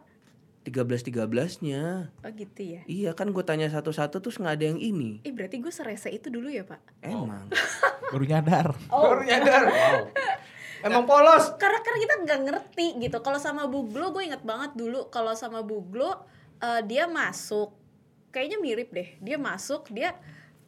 13-13-nya. 0.64 2.08
oh 2.24 2.32
gitu 2.32 2.62
ya 2.64 2.82
Iya 2.88 3.12
kan 3.12 3.36
gue 3.36 3.44
tanya 3.44 3.68
satu-satu 3.68 4.24
terus 4.24 4.40
nggak 4.40 4.56
ada 4.56 4.66
yang 4.72 4.80
ini. 4.80 5.20
eh 5.28 5.36
berarti 5.36 5.60
gue 5.60 5.68
serese 5.68 6.08
itu 6.08 6.32
dulu 6.32 6.48
ya 6.48 6.64
pak 6.64 6.80
Emang. 7.04 7.52
Baru 8.08 8.24
nyadar. 8.24 8.72
Baru 8.88 9.24
nyadar. 9.28 9.64
Emang 10.84 11.08
polos. 11.08 11.56
karena 11.56 11.80
karena 11.80 12.00
kita 12.04 12.16
nggak 12.28 12.40
ngerti 12.44 12.88
gitu. 13.00 13.18
Kalau 13.24 13.40
sama 13.40 13.66
Buglo 13.72 14.12
gue 14.12 14.28
inget 14.28 14.44
banget 14.44 14.76
dulu 14.76 15.08
kalau 15.08 15.32
sama 15.34 15.64
Buglo 15.64 16.28
eh, 16.60 16.82
dia 16.84 17.08
masuk 17.08 17.72
kayaknya 18.36 18.58
mirip 18.60 18.92
deh. 18.92 19.16
Dia 19.24 19.40
masuk 19.40 19.88
dia 19.90 20.14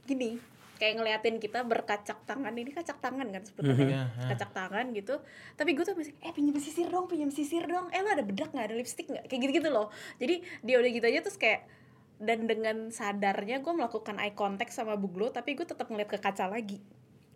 gini 0.07 0.39
kayak 0.75 0.99
ngeliatin 0.99 1.35
kita 1.39 1.63
berkacak 1.63 2.23
tangan. 2.27 2.51
Ini 2.55 2.71
kacak 2.71 2.99
tangan 2.99 3.27
kan 3.31 3.43
sebetulnya. 3.43 4.11
Iya, 4.11 4.27
kacak 4.31 4.51
tangan 4.51 4.91
gitu. 4.95 5.19
Tapi 5.55 5.71
gue 5.75 5.83
tuh 5.87 5.95
masih 5.95 6.15
eh 6.19 6.31
pinjam 6.35 6.55
sisir 6.59 6.87
dong 6.87 7.07
pinjam 7.07 7.31
sisir 7.31 7.63
dong. 7.67 7.91
Eh 7.91 7.99
lo 8.03 8.11
ada 8.11 8.23
bedak 8.23 8.51
nggak? 8.51 8.71
Ada 8.71 8.75
lipstick 8.75 9.07
nggak? 9.11 9.25
Kayak 9.27 9.39
gitu 9.47 9.51
gitu 9.63 9.69
loh. 9.71 9.87
Jadi 10.19 10.43
dia 10.63 10.75
udah 10.79 10.91
gitu 10.91 11.05
aja 11.07 11.19
terus 11.23 11.39
kayak 11.39 11.67
dan 12.15 12.47
dengan 12.47 12.91
sadarnya 12.95 13.59
gue 13.59 13.73
melakukan 13.75 14.15
eye 14.23 14.31
contact 14.31 14.71
sama 14.71 14.95
Buglo 14.95 15.35
tapi 15.35 15.51
gue 15.51 15.67
tetap 15.67 15.91
ngeliat 15.91 16.07
ke 16.07 16.19
kaca 16.19 16.47
lagi 16.47 16.79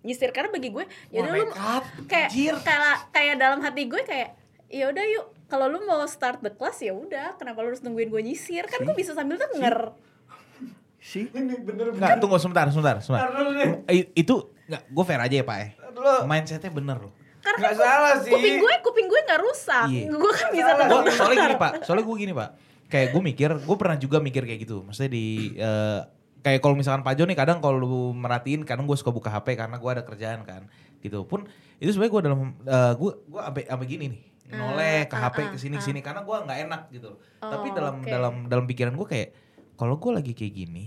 nyisir 0.01 0.29
karena 0.29 0.47
bagi 0.47 0.69
gue 0.69 0.83
ya 1.09 1.21
udah 1.21 1.33
lu 1.33 1.45
kayak 2.05 2.29
kayak 2.59 2.97
kayak 3.09 3.35
dalam 3.35 3.59
hati 3.59 3.83
gue 3.85 4.01
kayak 4.01 4.35
ya 4.67 4.87
udah 4.87 5.05
yuk 5.09 5.25
kalau 5.45 5.65
lu 5.65 5.81
mau 5.81 5.99
start 6.05 6.39
the 6.39 6.49
class 6.49 6.79
ya 6.79 6.91
udah 6.91 7.35
kenapa 7.35 7.59
lu 7.59 7.69
harus 7.69 7.81
nungguin 7.81 8.07
gue 8.07 8.21
nyisir 8.21 8.63
kan 8.63 8.79
gue 8.79 8.93
bisa 8.93 9.11
sambil 9.11 9.35
denger 9.35 9.91
Sih. 10.99 11.31
Enggak, 11.31 12.19
tunggu 12.19 12.35
sebentar, 12.35 12.67
sebentar, 12.67 12.99
sebentar. 12.99 13.31
Itu 14.13 14.51
enggak, 14.67 14.83
gue 14.85 15.03
fair 15.05 15.21
aja 15.21 15.31
ya 15.33 15.45
Pak 15.47 15.57
eh. 15.57 15.69
Mindsetnya 16.23 16.67
bener 16.69 16.99
loh. 16.99 17.13
karena 17.39 17.55
Nggak 17.55 17.71
kan 17.71 17.87
salah 17.87 18.13
sih. 18.19 18.31
kuping 18.35 18.55
gue 18.59 18.73
kuping 18.83 19.07
gue 19.07 19.19
nggak 19.23 19.39
rusak 19.39 19.87
Iya. 19.87 20.11
gue 20.11 20.31
kan 20.33 20.47
bisa 20.51 20.71
denger 20.75 21.03
soalnya 21.15 21.37
gini 21.41 21.55
Pak, 21.55 21.71
soalnya 21.81 22.03
gue 22.03 22.15
gini 22.19 22.33
Pak. 22.35 22.49
Kayak 22.89 23.07
gue 23.09 23.21
mikir, 23.23 23.49
gue 23.63 23.75
pernah 23.79 23.95
juga 23.95 24.17
mikir 24.19 24.43
kayak 24.43 24.59
gitu. 24.59 24.83
Maksudnya 24.83 25.07
di 25.07 25.25
eh, 25.55 25.99
kayak 26.39 26.59
kalau 26.59 26.73
misalkan 26.73 27.01
Pak 27.01 27.13
Jo 27.13 27.23
nih 27.23 27.35
kadang 27.35 27.59
kalau 27.59 27.77
lu 27.77 27.87
merhatiin 28.11 28.63
kadang 28.63 28.83
gue 28.83 28.95
suka 28.95 29.09
buka 29.09 29.29
HP 29.29 29.55
karena 29.55 29.75
gue 29.75 29.89
ada 29.89 30.01
kerjaan 30.01 30.43
kan. 30.43 30.67
Gitu 30.99 31.23
pun 31.23 31.47
itu 31.77 31.89
sebenarnya 31.89 32.11
gue 32.11 32.21
dalam 32.23 32.39
eh, 32.59 32.93
gue 32.93 33.11
gue 33.23 33.41
sampai 33.41 33.63
sampai 33.65 33.87
gini 33.87 34.05
nih 34.09 34.21
noleh 34.49 34.99
ke 35.05 35.13
Ah, 35.13 35.21
HP 35.25 35.37
ah, 35.39 35.47
ke 35.53 35.57
sini 35.57 35.75
ke 35.77 35.83
sini 35.83 35.99
karena 35.99 36.21
gue 36.21 36.35
nggak 36.35 36.59
enak 36.65 36.81
gitu. 36.89 37.11
Tapi 37.37 37.67
Oh, 37.69 37.75
dalam 37.75 37.95
oke. 37.99 38.09
dalam 38.09 38.33
dalam 38.47 38.65
pikiran 38.65 38.93
gue 38.93 39.07
kayak 39.07 39.29
kalau 39.75 39.95
gue 39.95 40.11
lagi 40.11 40.33
kayak 40.33 40.53
gini 40.57 40.85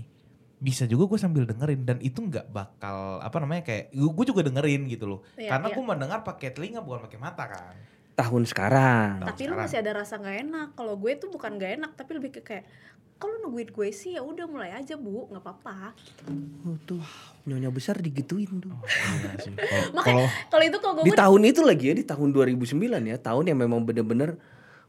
bisa 0.57 0.83
juga 0.83 1.03
gue 1.05 1.19
sambil 1.19 1.43
dengerin 1.43 1.83
dan 1.83 1.99
itu 1.99 2.23
nggak 2.23 2.47
bakal 2.47 3.19
apa 3.19 3.35
namanya 3.35 3.63
kayak 3.63 3.91
gue 3.91 4.25
juga 4.25 4.41
dengerin 4.43 4.87
gitu 4.87 5.05
loh 5.05 5.19
Iya, 5.35 5.51
karena 5.51 5.67
iya. 5.67 5.75
gue 5.75 5.83
mendengar 5.83 6.19
pakai 6.21 6.49
telinga 6.49 6.79
bukan 6.79 7.03
pakai 7.03 7.19
mata 7.19 7.43
kan 7.47 7.75
Tahun 8.13 8.43
sekarang. 8.43 9.23
tapi 9.23 9.43
lu 9.43 9.51
sekarang. 9.51 9.59
masih 9.63 9.77
ada 9.79 9.91
rasa 9.95 10.13
nggak 10.15 10.37
enak 10.43 10.67
kalau 10.73 10.93
gue 10.95 11.11
tuh 11.15 11.27
bukan 11.27 11.51
nggak 11.53 11.71
enak 11.77 11.91
tapi 11.93 12.11
lebih 12.13 12.29
ke 12.31 12.41
kayak 12.41 12.65
kalau 13.15 13.39
nungguin 13.39 13.69
gue 13.69 13.89
sih 13.89 14.13
ya 14.13 14.21
udah 14.21 14.45
mulai 14.45 14.69
aja 14.71 14.93
bu 14.93 15.25
nggak 15.27 15.39
apa-apa 15.39 15.95
Oh, 16.63 16.75
tuh 16.81 16.99
nyonya 17.43 17.67
besar 17.69 17.97
digituin 17.97 18.59
tuh. 18.59 18.71
Iya 18.83 19.31
sih. 19.39 19.53
Kalau- 19.57 19.91
makanya 19.93 20.27
kalau 20.47 20.63
itu 20.63 20.77
kalau 20.77 20.93
Di 20.97 21.09
gue 21.09 21.17
tahun 21.17 21.41
itu 21.43 21.61
lagi 21.61 21.85
ya, 21.85 21.95
di 21.95 22.05
tahun 22.05 22.29
2009 22.29 22.77
ya, 23.03 23.17
tahun 23.17 23.43
yang 23.45 23.59
memang 23.59 23.81
bener-bener 23.81 24.35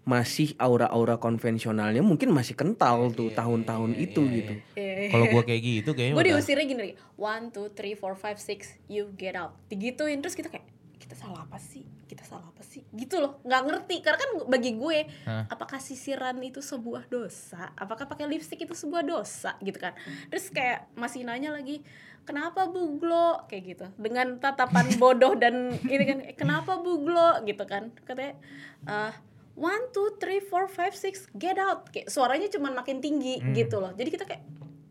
masih 0.05 0.53
aura-aura 0.57 1.17
konvensionalnya 1.17 2.05
mungkin 2.05 2.29
masih 2.29 2.53
kental 2.53 3.09
tuh 3.11 3.33
tahun-tahun 3.33 3.97
itu 3.97 4.21
gitu. 4.29 4.53
eh, 4.75 5.09
kalau 5.09 5.25
gue 5.27 5.43
kayak 5.43 5.63
gitu 5.65 5.91
kayaknya 5.91 6.13
gue 6.13 6.21
udah 6.21 6.33
diusirnya 6.35 6.65
gini 6.67 6.83
one 7.17 7.49
two 7.49 7.73
three 7.73 7.95
four 7.95 8.13
five 8.13 8.37
six 8.37 8.77
you 8.85 9.09
get 9.15 9.33
out 9.33 9.57
digituin 9.67 10.21
terus 10.21 10.37
kita 10.37 10.53
kayak 10.53 10.69
kita 11.05 11.21
salah 11.21 11.45
apa 11.45 11.61
sih? 11.61 11.85
Kita 12.09 12.25
salah 12.25 12.49
apa 12.49 12.65
sih? 12.65 12.81
Gitu 12.97 13.21
loh 13.21 13.37
nggak 13.45 13.63
ngerti. 13.69 14.01
Karena 14.01 14.17
kan 14.17 14.31
bagi 14.49 14.73
gue 14.73 15.05
Hah? 15.29 15.45
apakah 15.53 15.77
sisiran 15.77 16.41
itu 16.41 16.65
sebuah 16.65 17.13
dosa? 17.13 17.77
Apakah 17.77 18.09
pakai 18.09 18.25
lipstick 18.25 18.65
itu 18.65 18.73
sebuah 18.73 19.05
dosa? 19.05 19.61
Gitu 19.61 19.77
kan. 19.77 19.93
Terus 20.33 20.49
kayak 20.49 20.89
masih 20.97 21.29
nanya 21.29 21.53
lagi 21.53 21.85
kenapa 22.25 22.65
buglo 22.73 23.45
kayak 23.53 23.77
gitu. 23.77 23.87
Dengan 24.01 24.41
tatapan 24.41 24.89
bodoh 25.03 25.37
dan 25.37 25.77
ini 25.85 26.05
kan 26.09 26.19
"Eh, 26.25 26.33
kenapa 26.33 26.81
buglo 26.81 27.45
gitu 27.45 27.69
kan. 27.69 27.93
Katanya 28.09 28.41
eh, 28.89 29.13
one 29.61 29.93
two 29.93 30.17
three 30.17 30.41
four 30.41 30.73
five 30.73 30.97
six 30.97 31.29
get 31.37 31.61
out. 31.61 31.93
Kayak 31.93 32.09
suaranya 32.09 32.49
cuman 32.49 32.73
makin 32.73 33.05
tinggi 33.05 33.45
gitu 33.53 33.77
loh. 33.77 33.93
Jadi 33.93 34.09
kita 34.09 34.25
kayak 34.25 34.41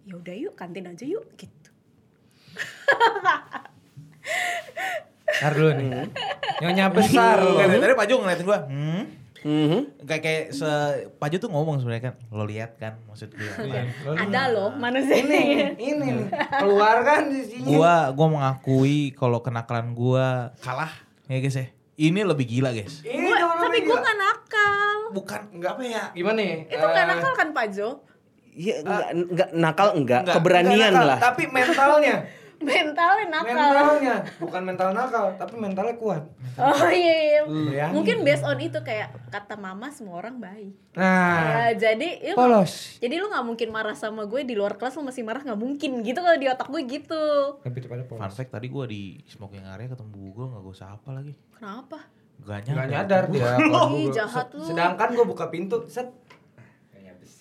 ya 0.06 0.14
udah 0.14 0.36
yuk 0.38 0.54
kantin 0.54 0.86
aja 0.86 1.10
yuk. 1.10 1.26
Gitu 1.34 1.74
Ntar 5.36 5.52
dulu 5.52 5.72
nih. 5.74 5.90
Nyonya 6.60 6.86
besar. 6.90 7.38
Kayak 7.40 7.68
dari 7.70 7.82
tadi 7.82 7.94
Pak 7.94 8.06
Jo 8.06 8.16
ngeliatin 8.18 8.46
gue 8.46 8.60
hmm 8.68 9.04
Mhm. 9.44 10.08
kayak 10.08 10.22
kayak 10.24 10.44
se 10.50 10.72
Pak 11.14 11.28
Jo 11.28 11.38
tuh 11.38 11.50
ngomong 11.50 11.76
sebenarnya 11.76 12.04
kan 12.06 12.16
lo 12.32 12.44
lihat 12.44 12.80
kan 12.80 12.96
maksud 13.04 13.28
gue 13.30 13.52
ada 14.08 14.48
loh 14.48 14.72
manusia 14.72 15.20
Ini, 15.20 15.76
ini 15.76 16.08
nih. 16.16 16.28
Keluarkan 16.32 17.22
isinya. 17.34 17.68
gua 17.68 17.94
gua 18.10 18.28
mengakui 18.30 19.12
kalau 19.12 19.40
kenakalan 19.40 19.92
gua 19.92 20.56
kalah 20.58 20.96
ya 21.26 21.38
guys 21.38 21.56
ya 21.56 21.68
ini 21.94 22.24
lebih 22.24 22.48
gila 22.48 22.72
guys 22.72 23.04
Ini 23.04 23.20
Gua- 23.28 23.60
tapi 23.60 23.78
gue 23.78 23.90
gila. 23.90 24.00
nggak 24.00 24.18
nakal 24.18 24.96
bukan 25.12 25.42
nggak 25.54 25.72
apa 25.74 25.84
ya 25.84 26.04
Gimana 26.14 26.40
nih? 26.40 26.58
itu 26.70 26.86
nggak 26.86 27.04
Eh, 27.04 27.10
nakal 27.12 27.32
kan 27.34 27.48
Pak 27.52 27.66
Jo 27.70 27.90
Iya, 28.50 28.76
enggak, 28.80 29.08
enggak 29.12 29.50
nakal 29.52 29.88
enggak, 29.92 30.20
Enggak, 30.22 30.36
keberanian 30.36 30.92
nakal, 30.94 31.06
lah. 31.06 31.18
Tapi 31.20 31.44
mentalnya. 31.48 32.16
mentalnya 32.64 33.26
nakal 33.30 33.54
mentalnya. 33.54 34.16
Bukan 34.38 34.62
mental 34.64 34.90
nakal, 34.92 35.26
tapi 35.36 35.56
mentalnya 35.56 35.96
kuat. 35.96 36.24
oh 36.56 36.88
iya, 36.88 37.16
iya. 37.26 37.42
Bayangin. 37.44 37.92
mungkin 37.92 38.18
based 38.22 38.42
on 38.42 38.58
itu 38.58 38.78
kayak 38.80 39.10
kata 39.28 39.56
mama 39.56 39.90
semua 39.90 40.18
orang 40.18 40.38
baik 40.38 40.74
Nah, 40.94 41.74
Ya, 41.74 41.90
jadi 41.90 42.22
ya, 42.22 42.34
polos. 42.34 43.02
jadi 43.02 43.18
lu 43.18 43.26
nggak 43.26 43.42
mungkin 43.44 43.70
marah 43.70 43.98
sama 43.98 44.24
gue 44.24 44.46
di 44.46 44.54
luar 44.54 44.78
kelas 44.78 44.94
lu 44.94 45.02
masih 45.02 45.26
marah 45.26 45.42
nggak 45.42 45.58
mungkin 45.58 46.06
gitu 46.06 46.22
kalau 46.22 46.38
di 46.38 46.46
otak 46.46 46.70
gue 46.70 46.82
gitu 46.86 47.24
tepatnya 47.60 48.06
fun 48.06 48.22
fact 48.30 48.54
tadi 48.54 48.70
gua 48.70 48.86
di 48.86 49.18
smoking 49.26 49.66
area 49.66 49.90
ketemu 49.90 50.14
Google 50.14 50.54
nggak 50.54 50.64
gue 50.64 50.76
sapa 50.76 51.10
lagi 51.10 51.34
kenapa 51.52 51.98
gak 52.44 52.60
Gak 52.66 52.76
nyadar 52.76 52.90
nyadar 52.90 53.24
dia. 53.32 53.52
Ih, 53.96 54.12
jahat 54.12 54.52
lu. 54.52 54.66
Sedangkan 54.66 55.16
gue 55.16 55.24
buka 55.24 55.48
pintu, 55.48 55.88
set. 55.88 56.12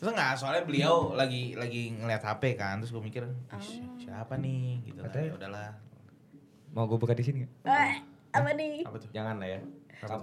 Terus 0.02 0.10
nggak 0.10 0.34
soalnya 0.34 0.62
beliau 0.62 1.14
lagi 1.14 1.54
lagi 1.54 1.94
ngeliat 1.94 2.18
HP 2.20 2.58
kan 2.58 2.74
terus 2.76 2.90
gue 2.90 2.98
mikir 3.00 3.22
"Ih, 3.22 3.86
siapa 3.96 4.34
nih 4.34 4.82
gitu 4.82 4.98
kan 4.98 5.06
Katanya- 5.08 5.28
ya 5.28 5.34
udahlah 5.36 5.68
Mau 6.72 6.84
gue 6.84 6.96
buka 6.96 7.12
di 7.12 7.22
sini 7.22 7.36
nggak? 7.40 7.52
eh, 7.62 7.94
apa 8.32 8.50
nih 8.50 8.82
apa 8.82 8.96
tuh 8.96 9.10
Jangan 9.12 9.38
lah 9.38 9.48
ya. 9.48 9.60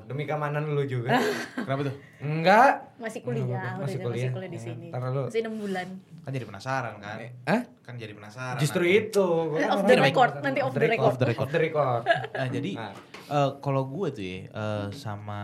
Demi 0.04 0.28
keamanan 0.28 0.68
lu 0.68 0.84
juga. 0.84 1.15
Kenapa 1.56 1.88
tuh? 1.88 1.96
Enggak. 2.20 3.00
Masih 3.00 3.24
kuliah, 3.24 3.48
Masih 3.48 3.56
udah 3.56 3.74
masih 3.80 3.98
kuliah. 4.02 4.32
kuliah 4.34 4.50
di 4.50 4.58
Ya, 4.58 4.65
sini. 4.65 4.88
ntar 4.92 5.08
lu- 5.08 5.24
Masih 5.24 5.39
6 5.39 5.56
bulan. 5.56 5.88
Kan 6.20 6.30
jadi 6.30 6.44
penasaran 6.44 6.94
kan? 7.00 7.15
Hah? 7.46 7.62
Kan 7.80 7.94
jadi 7.96 8.12
penasaran. 8.12 8.60
Justru 8.60 8.84
itu. 8.84 9.28
Eh, 9.56 9.62
kan 9.62 9.70
off 9.72 9.84
the 9.86 9.96
record, 9.96 10.32
nanti 10.42 10.60
off 10.60 10.74
the 10.74 10.84
record. 10.84 11.06
Off 11.06 11.15
the 11.15 11.28
record. 11.28 11.46
Off 11.46 11.52
the 11.54 11.62
record. 11.62 12.02
Nah, 12.28 12.48
jadi 12.50 12.72
Nah. 12.76 12.92
eh, 13.30 13.50
kalau 13.58 13.88
gue 13.88 14.08
tuh 14.10 14.20
ya 14.22 14.38
eh, 14.52 14.86
sama 14.92 15.42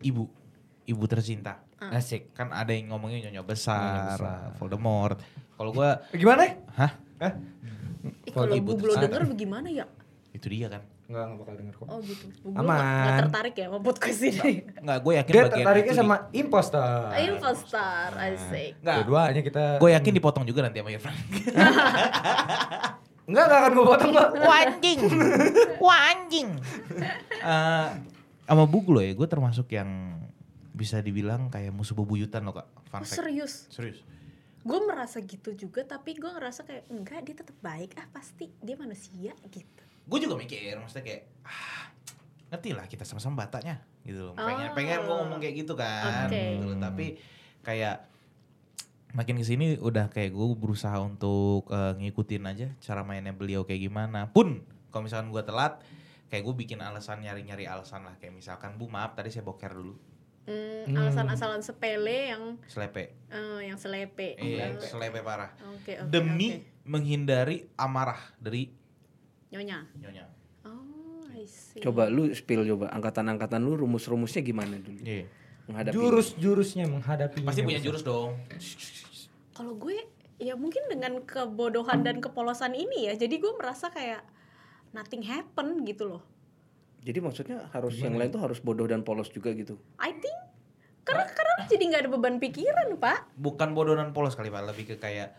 ibu, 0.00 0.26
ibu 0.84 1.04
tercinta. 1.06 1.62
Asik. 1.82 2.30
Kan 2.32 2.50
ada 2.50 2.68
yang 2.68 2.88
ngomongin 2.88 3.24
nyonya 3.24 3.40
besar, 3.40 4.14
besar. 4.14 4.52
eh, 4.52 4.56
Voldemort. 4.56 5.16
Kalau 5.54 5.70
gue, 5.70 5.88
Gimana? 6.12 6.44
hah? 6.74 6.92
Hah? 7.18 7.32
Ih, 8.22 8.30
kalau 8.30 8.48
ibu 8.50 8.72
bu 8.72 8.80
belum 8.80 8.96
denger 8.98 9.22
bagaimana 9.26 9.68
ya? 9.68 9.84
Itu 10.30 10.46
dia 10.46 10.68
kan. 10.68 10.84
Enggak, 11.04 11.24
enggak 11.26 11.38
bakal 11.38 11.54
denger 11.56 11.74
kok. 11.74 11.86
Oh 11.86 11.98
gitu. 12.00 12.24
Bu 12.40 12.48
belum 12.50 12.60
Aman. 12.60 12.76
nggak- 12.76 12.96
nggak 12.96 13.18
tertarik 13.20 13.54
ya 13.54 13.66
sama 13.66 13.78
podcast 13.80 14.20
ini. 14.22 14.52
Enggak, 14.76 14.98
gue 15.00 15.12
yakin 15.12 15.30
Dia 15.30 15.42
bagian 15.42 15.56
tertariknya 15.58 15.82
itu 15.82 15.92
di- 15.92 16.00
sama 16.00 16.16
impostor. 16.30 17.00
Impostar, 17.18 18.08
asik. 18.14 18.72
Enggak, 18.78 18.94
Dua-duanya 19.00 19.42
kita. 19.42 19.62
gue 19.76 19.90
yakin 19.90 20.12
dipotong 20.14 20.44
juga 20.44 20.60
nanti 20.62 20.78
sama 20.78 20.90
Irfan. 20.90 21.14
Enggak, 23.26 23.44
enggak 23.46 23.58
akan 23.58 23.70
gue 23.72 23.84
potong 23.86 24.10
kok. 24.12 24.28
Wah 24.36 24.58
anjing, 24.60 25.00
wah 25.78 26.00
anjing. 26.08 26.48
Eh, 27.40 27.88
sama 28.44 28.64
Bugu 28.64 28.92
loh 28.92 29.00
ya, 29.00 29.10
gue 29.10 29.24
termasuk 29.24 29.64
yang 29.70 29.88
bisa 30.80 30.96
dibilang 30.98 31.52
kayak 31.52 31.68
musuh 31.70 31.92
bebuyutan 31.92 32.40
loh 32.40 32.56
kak. 32.56 32.68
Fun 32.88 32.96
Oh, 32.96 33.04
fact. 33.04 33.20
serius. 33.20 33.68
Serius. 33.68 34.00
Gue 34.60 34.80
merasa 34.80 35.20
gitu 35.20 35.52
juga, 35.52 35.84
tapi 35.84 36.16
gue 36.16 36.28
ngerasa 36.28 36.64
kayak 36.64 36.88
enggak 36.88 37.20
dia 37.22 37.34
tetap 37.34 37.56
baik 37.60 37.92
ah 37.96 38.08
pasti 38.08 38.48
dia 38.58 38.76
manusia 38.76 39.36
gitu. 39.46 39.82
Gue 40.04 40.18
juga 40.18 40.34
mikir, 40.34 40.76
maksudnya 40.76 41.04
kayak, 41.06 41.22
ah, 41.44 41.84
ngerti 42.48 42.70
lah 42.72 42.84
kita 42.84 43.04
sama-sama 43.04 43.44
bataknya 43.44 43.78
gitu 44.02 44.26
loh. 44.26 44.34
Pengen, 44.34 44.68
Oh. 44.68 44.74
pengen 44.74 44.98
gue 45.02 45.14
ngomong 45.14 45.38
kayak 45.38 45.54
gitu 45.58 45.72
kan. 45.76 46.28
Oke. 46.28 46.40
Gitu 46.56 46.66
loh. 46.66 46.76
Tapi 46.76 47.06
kayak 47.60 47.96
makin 49.10 49.36
ke 49.36 49.44
sini 49.44 49.66
udah 49.76 50.06
kayak 50.08 50.30
gue 50.30 50.46
berusaha 50.54 50.96
untuk 50.98 51.68
eh, 51.68 51.92
ngikutin 51.98 52.42
aja 52.46 52.68
cara 52.78 53.00
mainnya 53.00 53.32
beliau 53.32 53.64
kayak 53.64 53.80
gimana. 53.82 54.28
Pun 54.28 54.60
kalau 54.88 55.04
misalkan 55.04 55.30
gue 55.30 55.40
telat, 55.40 55.80
kayak 56.28 56.42
gue 56.42 56.54
bikin 56.58 56.78
alasan 56.78 57.22
nyari-nyari 57.22 57.64
alasan 57.64 58.04
lah. 58.04 58.14
Kayak 58.18 58.36
misalkan, 58.36 58.76
bu 58.76 58.86
maaf 58.86 59.14
tadi 59.14 59.30
saya 59.30 59.42
boker 59.42 59.72
dulu, 59.72 59.94
Hmm, 60.42 60.96
alasan-alasan 60.96 61.60
sepele 61.60 62.28
yang 62.28 62.42
selepe. 62.64 63.12
eh, 63.28 63.60
yang 63.62 63.76
selepe. 63.76 64.34
Iya, 64.34 64.72
Eh, 64.72 64.80
selepe 64.80 65.20
parah. 65.20 65.52
Oke, 65.70 65.94
oke. 65.96 66.08
Demi 66.08 66.58
oke. 66.58 66.82
menghindari 66.84 67.68
amarah 67.74 68.18
dari 68.36 68.66
nyonya. 69.48 69.86
nyonya. 69.94 70.26
Oh, 70.64 71.22
I 71.30 71.44
see. 71.44 71.78
Coba 71.78 72.08
lu 72.08 72.32
spill 72.32 72.66
coba 72.66 72.90
angkatan-angkatan 72.90 73.60
lu 73.60 73.76
rumus-rumusnya 73.76 74.40
gimana 74.40 74.74
dulu 74.76 74.98
Iya. 75.00 75.28
menghadapi 75.66 75.94
Jurus-jurusnya 75.94 76.84
menghadapi. 76.88 77.40
Pasti 77.40 77.62
punya 77.62 77.78
jurus 77.78 78.02
dong. 78.02 78.34
Kalau 79.52 79.76
gue 79.76 79.96
ya 80.36 80.56
mungkin 80.56 80.88
dengan 80.88 81.20
kebodohan 81.20 82.00
dan 82.00 82.18
kepolosan 82.18 82.72
ini 82.72 83.06
ya, 83.06 83.14
jadi 83.14 83.36
gue 83.36 83.52
merasa 83.54 83.86
kayak 83.88 84.24
nothing 84.90 85.22
happen 85.22 85.84
gitu 85.84 86.08
loh. 86.08 86.22
Jadi 87.00 87.18
maksudnya 87.18 87.64
harus 87.72 87.96
yang 87.96 88.20
lain 88.20 88.28
tuh 88.28 88.42
harus 88.44 88.60
bodoh 88.60 88.84
dan 88.84 89.00
polos 89.00 89.32
juga 89.32 89.50
gitu. 89.56 89.80
I 89.96 90.12
think 90.12 90.36
karena 91.00 91.24
karena 91.32 91.54
jadi 91.64 91.82
nggak 91.88 92.00
ada 92.04 92.10
beban 92.12 92.36
pikiran 92.36 93.00
pak. 93.00 93.24
Bukan 93.40 93.72
bodoh 93.72 93.96
dan 93.96 94.12
polos 94.12 94.36
kali 94.36 94.52
pak, 94.52 94.68
lebih 94.68 94.84
ke 94.84 94.96
kayak 95.00 95.32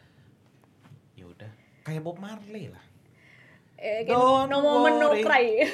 ya 1.13 1.25
udah 1.29 1.51
kayak 1.85 2.01
Bob 2.01 2.17
Marley 2.17 2.73
lah. 2.73 2.81
Eh, 3.81 4.05
Don't 4.05 4.45
no 4.45 4.61
moment 4.61 4.97
no 5.01 5.09
cry. 5.25 5.65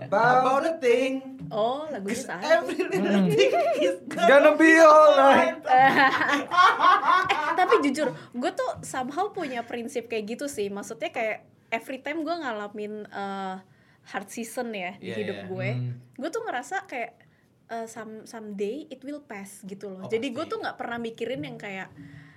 About 0.00 0.64
the 0.64 0.80
thing, 0.80 1.36
Oh 1.52 1.84
lagunya 1.92 2.16
salah. 2.16 2.64
every 2.64 2.88
little 2.88 3.28
thing 3.28 3.52
is 3.84 4.00
Gonna 4.08 4.56
be 4.56 4.80
alright. 4.80 5.60
eh, 5.68 5.92
tapi 7.52 7.84
jujur, 7.84 8.16
gue 8.32 8.50
tuh 8.56 8.70
somehow 8.80 9.28
punya 9.28 9.60
prinsip 9.60 10.08
kayak 10.08 10.36
gitu 10.36 10.48
sih. 10.48 10.72
Maksudnya 10.72 11.12
kayak 11.12 11.44
every 11.68 12.00
time 12.00 12.24
gue 12.24 12.32
ngalamin 12.32 13.04
eh, 13.04 13.54
hard 14.02 14.28
season 14.28 14.70
ya 14.70 14.96
di 14.96 15.08
Iya, 15.08 15.16
hidup 15.16 15.36
iya. 15.36 15.46
gue, 15.46 15.68
Hmm. 15.72 15.92
gue 16.14 16.28
tuh 16.28 16.42
ngerasa 16.42 16.76
kayak 16.84 17.12
eh, 17.68 17.86
some 17.86 18.24
someday 18.24 18.86
it 18.86 18.98
will 19.00 19.22
pass 19.22 19.62
gitu 19.62 19.86
loh. 19.88 20.02
Oh, 20.02 20.10
Jadi 20.10 20.28
gue 20.28 20.44
tuh 20.44 20.58
nggak 20.58 20.74
pernah 20.74 20.98
mikirin 20.98 21.38
yang 21.40 21.54
kayak 21.54 21.86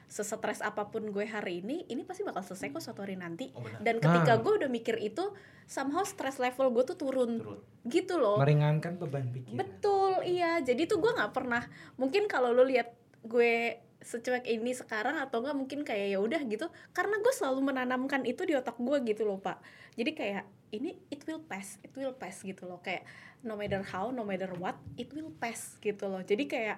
sesetres 0.06 0.62
apa 0.62 0.86
pun 0.86 1.10
gue 1.10 1.26
hari 1.26 1.60
ini, 1.60 1.88
ini 1.88 2.06
pasti 2.06 2.21
bakal 2.21 2.45
selesai 2.45 2.69
kok 2.69 2.84
suatu 2.84 3.02
hari 3.02 3.15
nanti. 3.15 3.49
Oh, 3.49 3.65
benar. 3.65 3.82
Dan 3.82 3.97
ketika 3.97 4.32
Ah. 4.32 4.39
gue 4.39 4.54
udah 4.56 4.69
mikir 4.69 5.02
itu, 5.02 5.34
somehow 5.65 6.04
stress 6.04 6.38
level 6.38 6.69
gue 6.69 6.86
tuh 6.86 6.93
turun, 6.95 7.41
Turun. 7.41 7.58
gitu 7.84 8.15
loh. 8.15 8.38
Meringankan 8.38 8.93
beban 8.95 9.26
pikiran. 9.28 9.58
Betul, 9.58 10.21
iya. 10.23 10.62
Jadi 10.62 10.86
tuh 10.86 11.02
gue 11.02 11.10
nggak 11.10 11.34
pernah. 11.34 11.65
Mungkin 11.95 12.28
kalau 12.28 12.54
lo 12.54 12.62
lihat 12.62 12.93
gue 13.23 13.82
secuek 14.04 14.46
ini 14.46 14.76
sekarang 14.76 15.16
atau 15.18 15.39
enggak 15.39 15.56
mungkin 15.56 15.80
kayak 15.88 16.08
ya 16.13 16.20
udah 16.20 16.42
gitu. 16.46 16.68
Karena 16.92 17.18
gue 17.24 17.34
selalu 17.34 17.74
menanamkan 17.74 18.28
itu 18.28 18.44
di 18.44 18.54
otak 18.54 18.76
gue 18.78 18.98
gitu 19.08 19.24
loh 19.24 19.39
pak. 19.39 19.63
Jadi 19.96 20.12
kayak 20.13 20.44
ini 20.76 21.00
it 21.10 21.24
will 21.24 21.42
pass, 21.42 21.80
it 21.82 21.96
will 21.96 22.13
pass 22.13 22.44
gitu 22.44 22.68
loh. 22.68 22.84
Kayak 22.84 23.08
no 23.42 23.56
matter 23.56 23.82
how, 23.82 24.12
no 24.12 24.28
matter 24.28 24.52
what, 24.60 24.76
it 25.00 25.10
will 25.16 25.32
pass 25.39 25.80
gitu 25.80 26.06
loh. 26.12 26.22
Jadi 26.22 26.46
kayak 26.46 26.78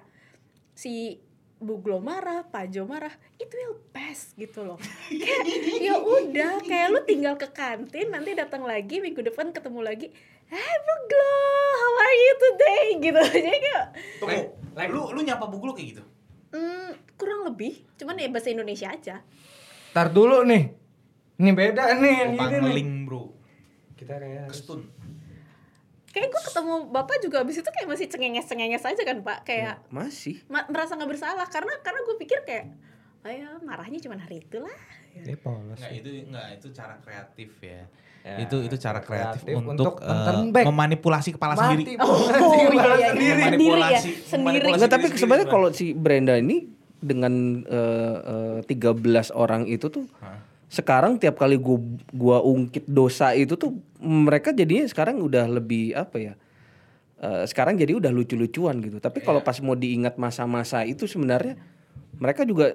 si 0.72 1.20
Bu 1.56 1.80
Glo 1.80 2.04
marah, 2.04 2.44
Pak 2.44 2.68
Jo 2.68 2.84
marah, 2.84 3.12
it 3.40 3.48
will 3.48 3.80
pass 3.88 4.36
gitu 4.36 4.60
loh. 4.60 4.76
Kayak 5.08 5.80
ya 5.80 5.96
udah, 5.96 6.60
kayak 6.60 6.88
lu 6.92 7.00
tinggal 7.08 7.40
ke 7.40 7.48
kantin, 7.48 8.12
nanti 8.12 8.36
datang 8.36 8.60
lagi 8.60 9.00
minggu 9.00 9.24
depan 9.24 9.56
ketemu 9.56 9.80
lagi. 9.80 10.12
Hey 10.52 10.74
Bu 10.84 10.94
Glo, 11.08 11.40
how 11.80 11.92
are 11.96 12.16
you 12.20 12.32
today? 12.36 12.84
Gitu. 13.08 13.22
Jadi 13.40 13.58
kayak 13.64 13.84
Tunggu, 14.20 14.40
Like- 14.76 14.92
lu 14.92 15.16
lu 15.16 15.20
nyapa 15.24 15.48
buku 15.48 15.64
lu 15.64 15.72
kayak 15.72 15.88
gitu? 15.96 16.04
Hmm, 16.56 16.90
kurang 17.20 17.44
lebih, 17.44 17.84
cuman 18.00 18.16
ya 18.16 18.32
bahasa 18.32 18.48
Indonesia 18.48 18.88
aja. 18.88 19.20
Ntar 19.92 20.08
dulu 20.08 20.40
nih. 20.48 20.72
Ini 21.36 21.52
beda 21.52 22.00
nih 22.00 22.32
ini 22.32 22.36
nih. 22.40 22.60
ngeling 22.64 22.90
bro, 23.04 23.28
Kita 23.92 24.16
kayak 24.16 24.48
kestun. 24.48 24.88
Kayak 26.08 26.32
gue 26.32 26.42
ketemu 26.48 26.74
bapak 26.88 27.16
juga 27.20 27.44
abis 27.44 27.60
itu 27.60 27.68
kayak 27.68 27.88
masih 27.92 28.08
cengenges-cengenges 28.08 28.88
aja 28.88 29.02
kan 29.04 29.20
pak. 29.20 29.44
Kayak 29.44 29.84
Masih. 29.92 30.40
ma- 30.48 30.64
merasa 30.72 30.96
nggak 30.96 31.12
bersalah 31.12 31.44
karena 31.44 31.76
karena 31.84 32.00
gue 32.08 32.16
pikir 32.16 32.40
kayak, 32.48 32.72
ya 33.28 33.52
marahnya 33.60 34.00
cuma 34.00 34.16
hari 34.16 34.40
itu 34.40 34.56
lah. 34.56 34.72
Ini 35.12 35.36
polos. 35.36 35.76
Enggak 35.76 35.92
itu 35.92 36.08
enggak 36.24 36.46
itu 36.56 36.66
cara 36.72 36.96
kreatif 37.04 37.50
ya. 37.60 37.84
Ya, 38.26 38.42
itu 38.42 38.58
itu 38.58 38.74
cara 38.76 38.98
kreatif, 38.98 39.46
kreatif 39.46 39.54
untuk, 39.54 40.02
untuk 40.02 40.50
back. 40.50 40.66
memanipulasi 40.66 41.38
kepala 41.38 41.54
Mati, 41.54 41.62
sendiri. 41.78 41.94
Oh 42.02 42.26
Sendiri, 42.26 42.74
iya 42.74 42.82
iya, 42.82 42.96
iya. 42.98 43.06
sendiri. 43.06 43.06
sendiri 43.06 43.30
ya, 43.30 43.46
Manipulasi, 43.46 44.10
sendiri. 44.26 44.42
manipulasi. 44.42 44.74
Enggak, 44.74 44.90
tapi 44.90 45.06
sendiri, 45.06 45.20
sebenarnya 45.22 45.46
kalau 45.46 45.68
si 45.70 45.86
Brenda 45.94 46.34
ini 46.34 46.56
dengan 46.98 47.34
eh, 47.62 48.58
eh, 48.66 48.66
13 48.66 49.30
orang 49.30 49.62
itu 49.70 49.86
tuh 49.86 50.10
Hah? 50.18 50.42
sekarang 50.66 51.22
tiap 51.22 51.38
kali 51.38 51.54
gua 51.54 51.78
gua 52.10 52.42
ungkit 52.42 52.90
dosa 52.90 53.30
itu 53.30 53.54
tuh 53.54 53.78
mereka 54.02 54.50
jadinya 54.50 54.82
sekarang 54.90 55.22
udah 55.22 55.46
lebih 55.46 55.94
apa 55.94 56.16
ya? 56.18 56.34
eh, 57.16 57.44
sekarang 57.46 57.78
jadi 57.78 57.94
udah 57.94 58.10
lucu-lucuan 58.10 58.82
gitu. 58.82 58.98
Tapi 58.98 59.22
kalau 59.22 59.38
pas 59.38 59.54
mau 59.62 59.78
diingat 59.78 60.18
masa-masa 60.18 60.82
itu 60.82 61.06
sebenarnya 61.06 61.54
mereka 62.18 62.42
juga 62.42 62.74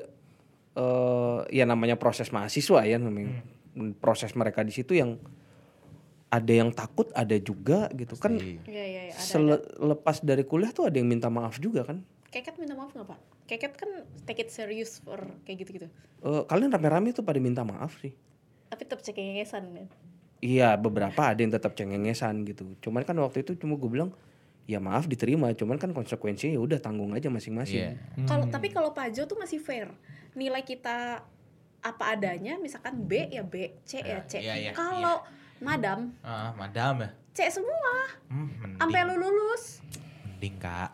eh 0.71 1.39
ya 1.51 1.67
namanya 1.67 1.99
proses 1.99 2.31
mahasiswa 2.31 2.87
ya 2.87 2.95
namanya. 2.95 3.43
Proses 3.99 4.31
mereka 4.31 4.63
di 4.63 4.71
situ 4.71 4.95
yang 4.95 5.19
ada 6.31 6.53
yang 6.55 6.71
takut, 6.71 7.11
ada 7.11 7.35
juga 7.35 7.91
gitu 7.91 8.15
kan. 8.15 8.39
Pasti. 8.39 8.63
Iya 8.63 8.85
iya 8.87 9.01
iya. 9.11 9.13
ada, 9.13 9.19
ada. 9.19 9.57
Selepas 9.75 10.15
dari 10.23 10.43
kuliah 10.47 10.71
tuh 10.71 10.87
ada 10.87 10.95
yang 10.95 11.11
minta 11.11 11.27
maaf 11.27 11.59
juga 11.59 11.83
kan. 11.83 11.99
Keket 12.31 12.55
minta 12.55 12.71
maaf 12.71 12.95
nggak 12.95 13.07
pak? 13.11 13.19
Keket 13.51 13.73
kan 13.75 13.91
take 14.23 14.47
it 14.47 14.49
serious 14.49 15.03
for 15.03 15.19
kayak 15.43 15.67
gitu-gitu. 15.67 15.87
Eh, 16.23 16.43
kalian 16.47 16.71
rame-rame 16.71 17.11
tuh 17.11 17.27
pada 17.27 17.35
minta 17.43 17.67
maaf 17.67 17.99
sih. 17.99 18.15
Tapi 18.71 18.81
tetap 18.87 19.03
cengengesan 19.03 19.63
kan. 19.75 19.85
Iya 20.39 20.79
beberapa 20.79 21.21
ada 21.21 21.37
yang 21.43 21.51
tetap 21.51 21.75
cengengesan 21.75 22.47
gitu. 22.47 22.63
Cuman 22.79 23.03
kan 23.03 23.13
waktu 23.19 23.43
itu 23.43 23.59
cuma 23.59 23.75
gue 23.75 23.91
bilang 23.91 24.15
ya 24.63 24.79
maaf 24.79 25.11
diterima. 25.11 25.51
Cuman 25.51 25.75
kan 25.75 25.91
konsekuensinya 25.91 26.55
ya 26.55 26.61
udah 26.63 26.79
tanggung 26.79 27.11
aja 27.11 27.27
masing-masing. 27.27 27.91
Iya. 27.91 28.23
Kalau 28.23 28.47
tapi 28.47 28.71
kalau 28.71 28.95
Pajo 28.95 29.27
tuh 29.27 29.35
masih 29.35 29.59
fair. 29.59 29.91
Nilai 30.31 30.63
kita 30.63 31.27
apa 31.81 32.03
adanya, 32.15 32.55
misalkan 32.55 33.03
B 33.03 33.27
ya 33.27 33.43
B, 33.43 33.83
C 33.83 33.99
ya 33.99 34.23
C. 34.23 34.39
Iya, 34.39 34.55
iya, 34.55 34.71
kalau 34.71 35.19
Madam 35.61 36.09
Ah, 36.19 36.51
madam 36.53 36.93
ya. 36.99 37.09
C 37.31 37.47
semua, 37.47 37.93
Hmm, 38.27 38.49
mending, 38.51 38.75
sampai 38.75 39.01
lu 39.05 39.15
lulus. 39.15 39.79
mending 40.25 40.57
kak. 40.57 40.91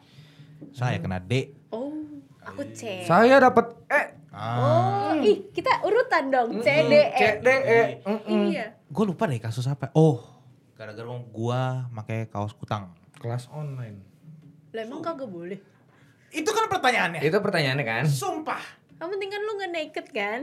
Saya 0.69 0.97
kena 0.97 1.17
D. 1.17 1.55
Oh, 1.69 1.93
aku 2.39 2.61
C. 2.71 3.01
Saya 3.03 3.39
dapat 3.39 3.73
E. 3.87 4.01
Ah, 4.29 5.09
Oh, 5.09 5.11
ih 5.17 5.49
kita 5.49 5.81
urutan 5.81 6.29
dong 6.29 6.59
C 6.59 6.67
D 6.83 6.93
E. 6.93 7.03
C 7.11 7.21
D 7.39 7.47
E. 7.49 7.81
Mm-mm. 8.03 8.43
Iya. 8.51 8.77
gue 8.85 9.03
lupa 9.03 9.25
deh 9.25 9.37
kasus 9.37 9.65
apa. 9.65 9.89
Oh, 9.91 10.21
gara-gara 10.73 11.09
gua 11.27 11.89
pakai 11.93 12.27
kaos 12.27 12.53
kutang. 12.53 12.93
Kelas 13.15 13.49
online. 13.49 14.03
Lah 14.71 14.83
emang 14.83 15.01
kagak 15.01 15.25
boleh. 15.25 15.57
Itu 16.29 16.49
kan 16.49 16.67
pertanyaannya. 16.67 17.19
Itu 17.19 17.39
pertanyaannya 17.39 17.81
kan? 17.83 18.03
Sumpah. 18.05 18.61
Yang 18.95 19.09
penting 19.11 19.29
kan 19.29 19.41
lu 19.41 19.51
nggak 19.55 19.71
naked 19.71 20.05
kan? 20.11 20.39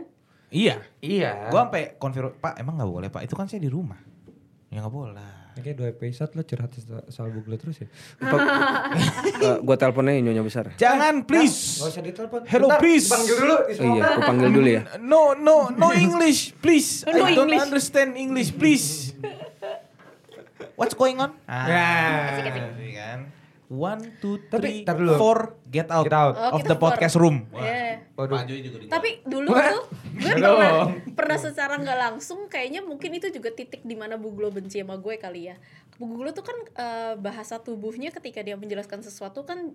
Iya. 0.49 0.83
Iya. 0.99 1.49
Gua 1.49 1.67
sampai 1.67 1.95
konfirm, 1.97 2.35
Pak, 2.35 2.57
emang 2.57 2.75
nggak 2.77 2.91
boleh, 2.91 3.09
Pak. 3.09 3.23
Itu 3.23 3.35
kan 3.35 3.47
saya 3.47 3.59
di 3.59 3.69
rumah. 3.69 3.99
Ya 4.75 4.83
nggak 4.83 4.91
boleh. 4.91 5.31
Kayak 5.55 5.77
dua 5.79 5.89
episode 5.89 6.35
lo 6.35 6.43
curhat 6.43 6.71
so- 6.75 7.07
soal 7.09 7.31
Google 7.31 7.55
terus 7.55 7.79
ya. 7.79 7.87
Uh, 8.19 9.63
gue 9.67 9.77
teleponnya 9.79 10.19
nyonya 10.19 10.43
besar. 10.43 10.75
Jangan 10.75 11.23
please. 11.23 11.79
Gak 11.79 11.95
usah 11.95 12.03
ditelepon. 12.03 12.43
Hello, 12.43 12.67
Bentar, 12.67 12.83
please. 12.83 13.07
Panggil 13.07 13.37
dulu. 13.39 13.55
di 13.63 13.75
Oh, 13.79 13.95
iya, 13.95 14.03
gue 14.11 14.25
panggil 14.27 14.49
dulu 14.51 14.67
ya. 14.69 14.83
No, 15.15 15.39
no, 15.39 15.71
no 15.71 15.95
English, 15.95 16.59
please. 16.59 17.07
No 17.07 17.23
I 17.23 17.39
don't 17.39 17.47
English. 17.47 17.63
understand 17.63 18.19
English, 18.19 18.51
please. 18.51 19.15
What's 20.79 20.99
going 20.99 21.23
on? 21.23 21.39
Ah, 21.47 21.71
Ya. 21.71 21.87
iya 22.43 22.51
kan. 22.51 23.19
One, 23.75 24.01
two, 24.23 24.39
Tapi, 24.47 24.55
three, 24.55 24.77
tar 24.87 24.95
dulu. 24.95 25.19
four, 25.19 25.39
get 25.67 25.91
out, 25.91 26.07
Get 26.07 26.15
out. 26.15 26.35
Oh, 26.39 26.55
of 26.55 26.63
the 26.63 26.79
podcast 26.79 27.19
four. 27.19 27.27
room. 27.27 27.51
Iya. 27.51 28.07
Waduh. 28.15 28.39
Pak 28.39 28.45
Joy 28.47 28.59
juga. 28.63 28.77
Tapi 28.87 29.11
dulu 29.27 29.51
Wah. 29.51 29.75
tuh 29.75 29.85
gue 30.15 30.31
pernah 30.31 30.87
pernah 31.19 31.39
secara 31.43 31.75
nggak 31.83 31.99
langsung 31.99 32.47
kayaknya 32.47 32.87
mungkin 32.87 33.11
itu 33.19 33.35
juga 33.35 33.51
titik 33.51 33.83
di 33.83 33.99
mana 33.99 34.15
Buglo 34.15 34.55
benci 34.55 34.79
sama 34.79 34.95
gue 35.03 35.19
kali 35.19 35.51
ya. 35.51 35.59
Buglo 35.99 36.31
tuh 36.31 36.47
kan 36.47 36.55
eh, 36.79 37.15
bahasa 37.19 37.59
tubuhnya 37.59 38.15
ketika 38.15 38.39
dia 38.47 38.55
menjelaskan 38.55 39.03
sesuatu 39.03 39.43
kan 39.43 39.75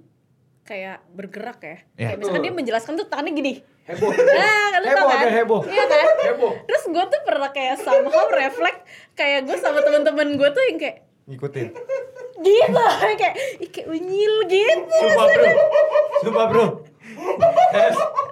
kayak 0.63 1.03
bergerak 1.11 1.59
ya. 1.59 1.77
Ya. 1.97 2.07
Kayak 2.13 2.17
misalkan 2.23 2.41
dia 2.47 2.53
menjelaskan 2.55 2.93
tuh 2.95 3.07
tangannya 3.11 3.33
gini. 3.35 3.53
Heboh. 3.89 4.11
Nah, 4.13 4.69
lu 4.79 4.85
Heboh, 4.85 5.07
kan? 5.09 5.17
agak 5.17 5.31
heboh. 5.33 5.61
Iya 5.65 5.83
kan? 5.89 6.05
Heboh. 6.29 6.53
Terus 6.69 6.83
gue 6.93 7.03
tuh 7.09 7.21
pernah 7.25 7.49
kayak 7.49 7.75
somehow 7.81 8.25
refleks 8.29 8.81
kayak 9.17 9.49
gue 9.49 9.57
sama 9.57 9.81
temen-temen 9.81 10.37
gue 10.37 10.49
tuh 10.53 10.63
yang 10.69 10.77
kayak 10.77 11.08
Ngikutin. 11.29 11.69
gitu 12.39 12.83
kayak 13.19 13.35
kayak 13.69 13.85
unyil 13.85 14.33
gitu 14.47 14.79
Sumpah 14.89 15.25
bro. 15.27 15.51
Sumpah 16.23 16.45
bro. 16.49 16.65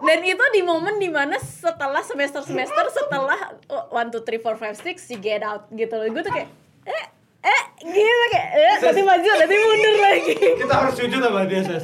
dan 0.02 0.20
itu 0.24 0.46
di 0.56 0.62
momen 0.64 0.96
di 0.96 1.12
mana 1.12 1.36
setelah 1.38 2.00
semester 2.00 2.40
semester 2.40 2.88
setelah 2.88 3.52
oh, 3.68 3.92
one 3.92 4.08
two 4.08 4.24
three 4.24 4.40
four 4.40 4.56
five 4.56 4.74
six 4.74 5.12
you 5.12 5.20
get 5.20 5.44
out 5.44 5.68
gitu 5.76 5.92
loh 5.92 6.08
gue 6.08 6.24
tuh 6.24 6.32
kayak 6.32 6.48
eh 6.88 7.06
eh 7.44 7.62
gitu 7.84 8.24
kayak 8.32 8.48
eh 8.56 8.76
nanti 8.80 9.02
maju 9.04 9.28
nanti 9.28 9.56
mundur 9.60 9.96
lagi 10.00 10.36
Kita 10.56 10.74
harus 10.74 10.94
sujud 10.96 11.20
sama 11.20 11.44
dia, 11.46 11.62
Ses. 11.62 11.84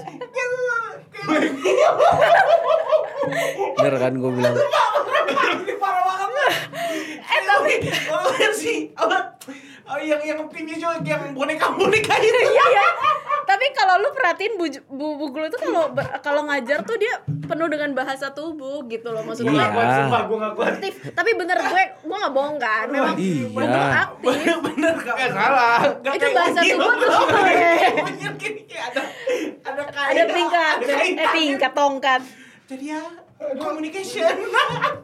Bener 3.77 3.95
kan 3.95 4.13
gue 4.15 4.31
bilang. 4.31 4.55
Eh 7.23 7.41
tapi 7.43 7.73
sih 8.55 8.77
oh, 9.85 9.97
yang 9.97 10.21
yang 10.21 10.39
pinnya 10.47 10.75
juga 10.75 10.95
yang 11.01 11.31
boneka 11.31 11.67
boneka 11.71 12.13
itu. 12.17 12.39
iya 12.49 12.65
ya 12.71 12.87
tapi 13.43 13.65
kalau 13.71 13.99
lu 13.99 14.09
perhatiin 14.09 14.55
bu 14.55 14.65
bu, 14.87 15.05
bu 15.15 15.25
Glo 15.29 15.45
tuh 15.47 15.59
kalau 15.59 15.83
kalau 16.21 16.41
ngajar 16.45 16.79
tuh 16.81 16.95
dia 16.95 17.11
penuh 17.43 17.67
dengan 17.67 17.91
bahasa 17.93 18.31
tubuh 18.31 18.87
gitu 18.87 19.09
loh 19.09 19.19
maksud 19.21 19.43
gue 19.43 19.51
Iya. 19.53 19.67
Sumpah 20.01 20.21
gue 20.23 20.37
gak 20.37 20.53
kuat. 20.53 20.67
aktif 20.73 20.93
tapi 21.11 21.31
bener 21.33 21.59
gue 21.59 21.83
gue 21.99 22.17
nggak 22.17 22.33
bohong 22.33 22.55
kan 22.57 22.87
memang 22.87 23.13
Iya. 23.13 23.45
bener 23.49 23.81
aktif 24.01 24.55
Bener 24.63 24.93
gak? 24.97 25.15
Eh 25.17 25.29
salah. 25.29 25.79
Gak 25.99 26.13
Itu 26.13 26.27
bahasa 26.31 26.59
unyil. 26.61 26.75
tubuh 26.75 26.93
tuh. 26.97 27.25
Kayak 28.33 28.81
ada 28.81 29.01
ada 29.61 29.81
kayak 29.85 30.09
ada 30.09 30.23
tingkat 30.29 30.75
ada 30.81 30.95
eh 31.13 31.29
tingkat 31.29 31.71
tongkat 31.73 32.21
Jadi 32.65 32.85
ya 32.89 33.01
communication. 33.53 34.35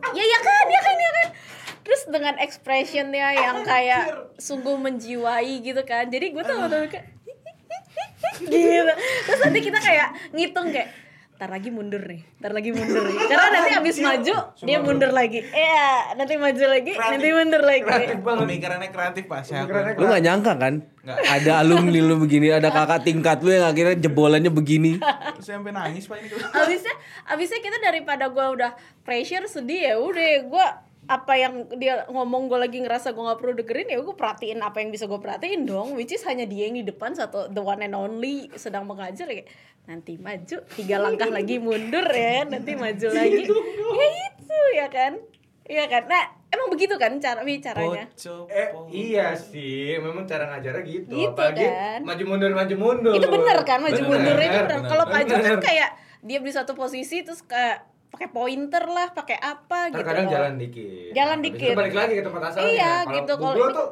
ya 0.09 0.23
ya 0.25 0.39
kan 0.39 0.63
ya 0.65 0.79
kan 0.79 0.95
ya 0.97 1.11
kan 1.13 1.27
terus 1.89 2.05
dengan 2.05 2.37
expressionnya 2.37 3.33
yang 3.33 3.65
kayak 3.65 4.29
sungguh 4.37 4.77
menjiwai 4.77 5.57
gitu 5.65 5.81
kan 5.89 6.05
jadi 6.05 6.29
gue 6.29 6.43
tuh 6.45 6.53
waktu 6.61 6.85
itu 6.85 6.89
kayak 6.93 7.05
gitu 8.45 8.93
terus 9.25 9.39
nanti 9.41 9.59
kita 9.65 9.79
kayak 9.81 10.13
ngitung 10.37 10.69
kayak 10.69 10.93
ntar 11.39 11.55
lagi 11.55 11.71
mundur 11.71 12.03
nih 12.03 12.21
ntar 12.37 12.51
lagi 12.51 12.69
mundur 12.75 12.99
nih 13.09 13.15
karena 13.25 13.47
nanti 13.47 13.71
abis 13.73 13.97
maju 14.03 14.35
dia 14.59 14.77
mundur 14.83 15.11
lagi 15.15 15.39
iya 15.55 16.13
nanti 16.13 16.35
maju 16.35 16.65
lagi 16.67 16.91
nanti 16.93 17.27
mundur 17.31 17.61
lagi 17.63 17.81
Kreatif 17.87 18.19
banget. 18.21 18.43
Pemikirannya 18.43 18.89
kreatif 18.91 19.23
Pak. 19.25 19.39
Saya 19.47 19.63
Pemikirannya 19.63 19.95
Lu 19.97 20.05
gak 20.11 20.23
nyangka 20.27 20.53
kan? 20.59 20.73
Nggak. 20.83 21.17
Ada 21.31 21.51
alumni 21.63 21.99
lu 22.03 22.15
begini, 22.19 22.51
ada 22.51 22.69
kakak 22.75 23.07
tingkat 23.07 23.39
lu 23.39 23.55
yang 23.55 23.71
akhirnya 23.71 23.95
jebolannya 23.95 24.51
begini. 24.51 24.99
saya 25.39 25.63
sampai 25.63 25.71
nangis 25.71 26.11
Pak 26.11 26.17
ini. 26.19 26.27
abisnya 26.59 26.95
abisnya 27.23 27.59
kita 27.63 27.77
daripada 27.79 28.27
gue 28.27 28.45
udah 28.59 28.75
pressure 29.07 29.47
sedih 29.47 29.79
ya 29.79 29.95
udah 29.95 30.27
gue 30.43 30.67
apa 31.09 31.33
yang 31.33 31.65
dia 31.81 32.05
ngomong 32.05 32.45
gue 32.45 32.59
lagi 32.61 32.77
ngerasa 32.85 33.17
gue 33.17 33.23
nggak 33.25 33.39
perlu 33.41 33.53
dengerin 33.57 33.89
ya 33.89 33.97
gue 33.97 34.13
perhatiin 34.13 34.61
apa 34.61 34.77
yang 34.77 34.93
bisa 34.93 35.09
gue 35.09 35.17
perhatiin 35.17 35.65
dong 35.65 35.97
which 35.97 36.13
is 36.13 36.21
hanya 36.29 36.45
dia 36.45 36.69
yang 36.69 36.77
di 36.77 36.85
depan 36.85 37.17
satu 37.17 37.49
the 37.49 37.57
one 37.57 37.81
and 37.81 37.97
only 37.97 38.45
sedang 38.53 38.85
mengajar 38.85 39.25
ya 39.25 39.41
kayak 39.41 39.49
nanti 39.89 40.21
maju 40.21 40.57
tiga 40.69 41.01
langkah 41.01 41.33
lagi 41.33 41.57
mundur 41.57 42.05
ya 42.05 42.45
nanti 42.45 42.77
maju 42.77 43.07
lagi 43.09 43.41
ya 43.41 44.07
itu 44.29 44.59
ya 44.77 44.87
kan 44.93 45.17
Iya 45.69 45.85
kan 45.85 46.09
nah 46.09 46.25
emang 46.49 46.73
begitu 46.73 46.97
kan 46.97 47.13
cara 47.21 47.45
caranya 47.45 48.09
Eh, 48.49 48.67
iya 48.89 49.37
sih, 49.37 50.01
memang 50.01 50.25
cara 50.25 50.49
ngajarnya 50.49 50.81
gitu. 50.81 51.13
Gitu 51.13 51.29
Apalagi 51.29 51.61
kan. 51.61 51.99
maju 52.01 52.23
mundur 52.25 52.49
maju 52.57 52.75
mundur. 52.75 53.13
itu 53.13 53.27
bener 53.29 53.57
kan 53.61 53.77
maju 53.77 53.93
Bener, 53.93 54.09
mundurnya 54.09 54.47
itu 54.49 54.57
bener. 54.65 54.77
bener, 54.81 54.89
Kalau 54.89 55.05
Jo 55.05 55.35
kan 55.37 55.61
kayak 55.61 55.89
dia 56.25 56.39
di 56.41 56.51
satu 56.51 56.73
posisi 56.73 57.21
terus 57.21 57.45
kayak 57.45 57.85
pakai 58.09 58.27
pointer 58.27 58.83
lah, 58.83 59.07
pakai 59.09 59.37
apa 59.37 59.89
gitu. 59.89 60.01
Terkadang 60.01 60.25
loh. 60.25 60.33
jalan 60.33 60.53
dikit. 60.55 61.11
Jalan 61.13 61.39
dikit. 61.39 61.73
balik 61.73 61.93
lagi 61.93 62.13
ke 62.13 62.23
tempat 62.23 62.41
asalnya. 62.47 62.67
Iya 62.67 62.93
gitu 63.07 63.33
kalau 63.35 63.53
Google 63.53 63.65
ini 63.65 63.77
tuh 63.77 63.89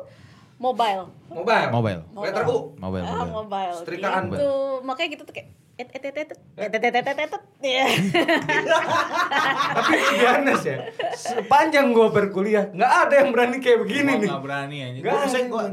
mobile. 0.57 1.03
mobile. 1.29 1.69
Mobile. 1.69 2.01
Letter 2.17 2.43
U. 2.43 2.57
Mobile, 2.75 3.03
Ah, 3.03 3.13
mobile. 3.15 3.33
mobile. 3.37 3.75
Setrikaan, 3.77 4.23
Gitu. 4.27 4.51
Makanya 4.81 5.09
gitu 5.11 5.23
tuh 5.23 5.33
kayak 5.33 5.49
et 5.77 5.85
et 5.87 6.01
et 6.01 6.17
et 6.17 6.29
et 6.57 6.73
et 6.73 6.73
et 6.73 6.83
et 6.83 6.95
et 6.95 7.07
et 7.07 7.29
et 7.29 7.33
Iya. 7.59 7.85
Tapi 9.77 9.93
honest 10.19 10.65
ya, 10.65 10.77
sepanjang 11.13 11.93
gua 11.93 12.09
berkuliah 12.09 12.69
nggak 12.69 12.91
ada 12.99 13.13
yang 13.15 13.29
berani 13.29 13.57
kayak 13.59 13.85
begini 13.85 14.09
Gua 14.09 14.17
nih. 14.17 14.29
nggak 14.29 14.41
berani 14.41 14.77
aja. 14.81 14.99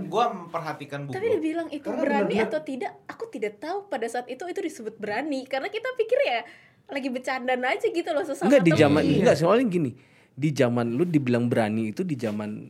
Gua 0.05 0.25
memperhatikan 0.31 1.09
buku. 1.09 1.15
Tapi 1.15 1.27
dibilang 1.33 1.69
itu 1.71 1.85
Karena 1.85 2.01
berani 2.01 2.37
atau 2.39 2.61
tidak, 2.61 2.93
aku 3.09 3.25
tidak 3.29 3.57
tahu 3.57 3.89
pada 3.89 4.05
saat 4.05 4.29
itu 4.29 4.45
itu 4.45 4.61
disebut 4.61 4.95
berani 4.97 5.45
karena 5.45 5.69
kita 5.69 5.89
pikir 5.97 6.19
ya 6.21 6.41
lagi 6.87 7.09
bercandaan 7.09 7.63
aja 7.63 7.87
gitu 7.87 8.11
loh 8.11 8.23
sesama 8.23 8.47
Enggak 8.47 8.63
di 8.63 8.73
zaman 8.75 9.03
Iya. 9.03 9.17
enggak 9.21 9.37
soalnya 9.37 9.67
gini. 9.67 9.93
Di 10.35 10.51
zaman 10.51 10.99
lu 10.99 11.07
dibilang 11.07 11.47
berani 11.47 11.95
itu 11.95 12.03
di 12.03 12.15
zaman 12.15 12.67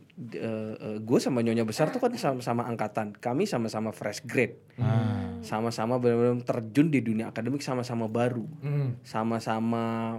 gue 1.01 1.19
sama 1.19 1.41
nyonya 1.41 1.65
besar 1.65 1.89
tuh 1.89 1.97
kan 1.97 2.13
sama-sama 2.13 2.61
angkatan. 2.63 3.17
Kami 3.17 3.43
sama-sama 3.43 3.89
fresh 3.89 4.21
grade. 4.21 4.61
Ah. 4.77 5.41
Sama-sama 5.41 5.97
benar-benar 5.97 6.45
terjun 6.45 6.87
di 6.87 7.01
dunia 7.01 7.33
akademik 7.33 7.59
sama-sama 7.59 8.05
baru. 8.05 8.45
Hmm. 8.61 9.01
Sama-sama 9.01 10.17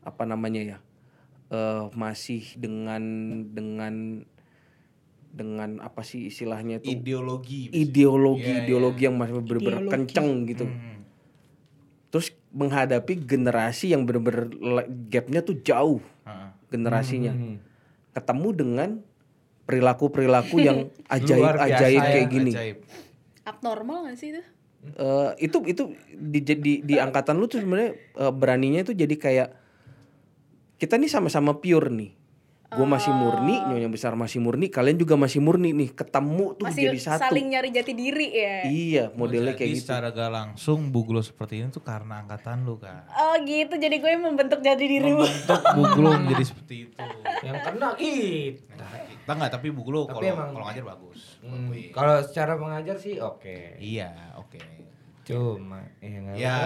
apa 0.00 0.24
namanya 0.24 0.62
ya? 0.62 0.78
eh 1.46 1.84
masih 1.94 2.58
dengan 2.58 2.98
dengan 3.46 4.24
dengan 5.30 5.78
apa 5.78 6.00
sih 6.00 6.26
istilahnya 6.26 6.80
tuh 6.80 6.90
Ideologi. 6.90 7.68
ideologi 7.70 8.48
iya. 8.48 8.64
ideologi 8.64 9.04
yang 9.04 9.14
masih 9.14 9.44
Ideologi. 9.44 9.86
kenceng 9.86 10.30
gitu. 10.48 10.64
Hmm. 10.64 10.95
Menghadapi 12.56 13.20
generasi 13.20 13.92
yang 13.92 14.08
bener-bener 14.08 14.48
gapnya 15.12 15.44
tuh 15.44 15.60
jauh 15.60 16.00
Ah. 16.24 16.56
generasinya. 16.66 17.30
Hmm. 17.30 17.60
Ketemu 18.10 18.48
dengan 18.50 18.90
perilaku-perilaku 19.62 20.56
yang 20.58 20.88
Luar 21.36 21.60
biasa 21.60 21.68
ajaib-ajaib 21.68 22.00
ya, 22.00 22.10
kayak 22.10 22.28
gini. 22.28 22.52
Ajaib. 22.52 22.78
abnormal 23.44 24.10
gak 24.10 24.18
sih 24.18 24.34
itu? 24.34 24.42
Eh, 24.86 25.30
itu 25.40 25.58
itu 25.66 25.82
di, 26.10 26.40
di 26.42 26.54
di 26.80 26.94
angkatan 26.96 27.34
lu 27.34 27.46
tuh 27.46 27.58
sebenarnya 27.58 27.94
eh, 27.94 28.32
beraninya 28.32 28.82
itu 28.82 28.90
jadi 28.90 29.14
kayak 29.14 29.48
kita 30.76 30.94
nih 30.96 31.06
sama-sama 31.06 31.54
pure 31.54 31.90
nih. 31.90 32.10
Gue 32.68 32.82
masih 32.84 33.08
murni, 33.08 33.62
nyonya 33.62 33.86
besar 33.86 34.12
masih 34.12 34.38
murni, 34.38 34.66
kalian 34.66 34.96
juga 34.96 35.14
masih 35.14 35.38
murni 35.38 35.70
nih. 35.70 35.90
Ketemu 35.92 36.54
tuh 36.54 36.66
Masih 36.66 36.90
jadi 36.90 36.98
satu. 36.98 37.22
saling 37.22 37.46
nyari 37.48 37.70
jati 37.70 37.92
diri 37.92 38.28
ya. 38.28 38.56
Iya, 38.64 39.04
modelnya 39.12 39.54
Jadi 39.54 39.60
kayak 39.60 39.70
gitu. 39.72 39.82
secara 39.82 40.06
gak 40.10 40.30
langsung 40.30 40.90
Buglo 40.90 41.20
seperti 41.20 41.60
ini 41.60 41.70
tuh 41.70 41.80
karena 41.80 42.20
angkatan 42.20 42.62
lu 42.62 42.74
kan. 42.76 43.06
Oh 43.08 43.38
gitu, 43.40 43.70
jadi 43.72 43.96
gue 43.96 44.12
membentuk 44.16 44.58
jati 44.60 44.82
dirimu. 44.84 45.22
Membentuk 45.22 45.62
Buglo 45.72 46.10
menjadi 46.16 46.44
seperti 46.44 46.74
itu. 46.84 46.96
Yang 47.40 47.56
kena 47.62 47.88
kita. 47.94 48.86
Kita 49.16 49.32
nggak 49.32 49.52
tapi 49.52 49.68
Buglo 49.70 50.06
kalau 50.06 50.20
emang- 50.20 50.50
kalau 50.50 50.64
ngajar 50.66 50.84
bagus. 50.86 51.20
Hmm. 51.40 51.70
Kalau 51.90 52.14
secara 52.20 52.52
mengajar 52.54 52.96
sih 52.96 53.16
oke. 53.16 53.78
Iya, 53.78 54.10
oke. 54.36 54.58
Cuma 55.26 55.82
ya 55.98 56.22
Ya, 56.38 56.56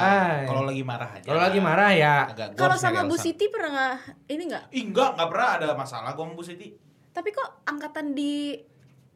kalau 0.45 0.69
lagi 0.69 0.85
marah 0.85 1.09
aja. 1.09 1.25
kalau 1.25 1.41
lagi 1.41 1.61
marah 1.65 1.91
ya 1.97 2.15
Kalau 2.53 2.77
sama 2.77 3.09
Bu. 3.09 3.17
Siti 3.17 3.49
pernah 3.49 3.71
nggak 3.73 3.95
ini 4.29 4.43
nggak? 4.53 4.65
Ih, 4.77 4.83
enggak, 4.85 5.17
enggak 5.17 5.29
pernah 5.33 5.49
ada 5.57 5.67
masalah 5.73 6.13
gua 6.13 6.29
sama 6.29 6.37
Bu 6.37 6.45
Siti. 6.45 6.69
Tapi 7.11 7.29
kok 7.33 7.65
angkatan 7.65 8.13
di 8.13 8.61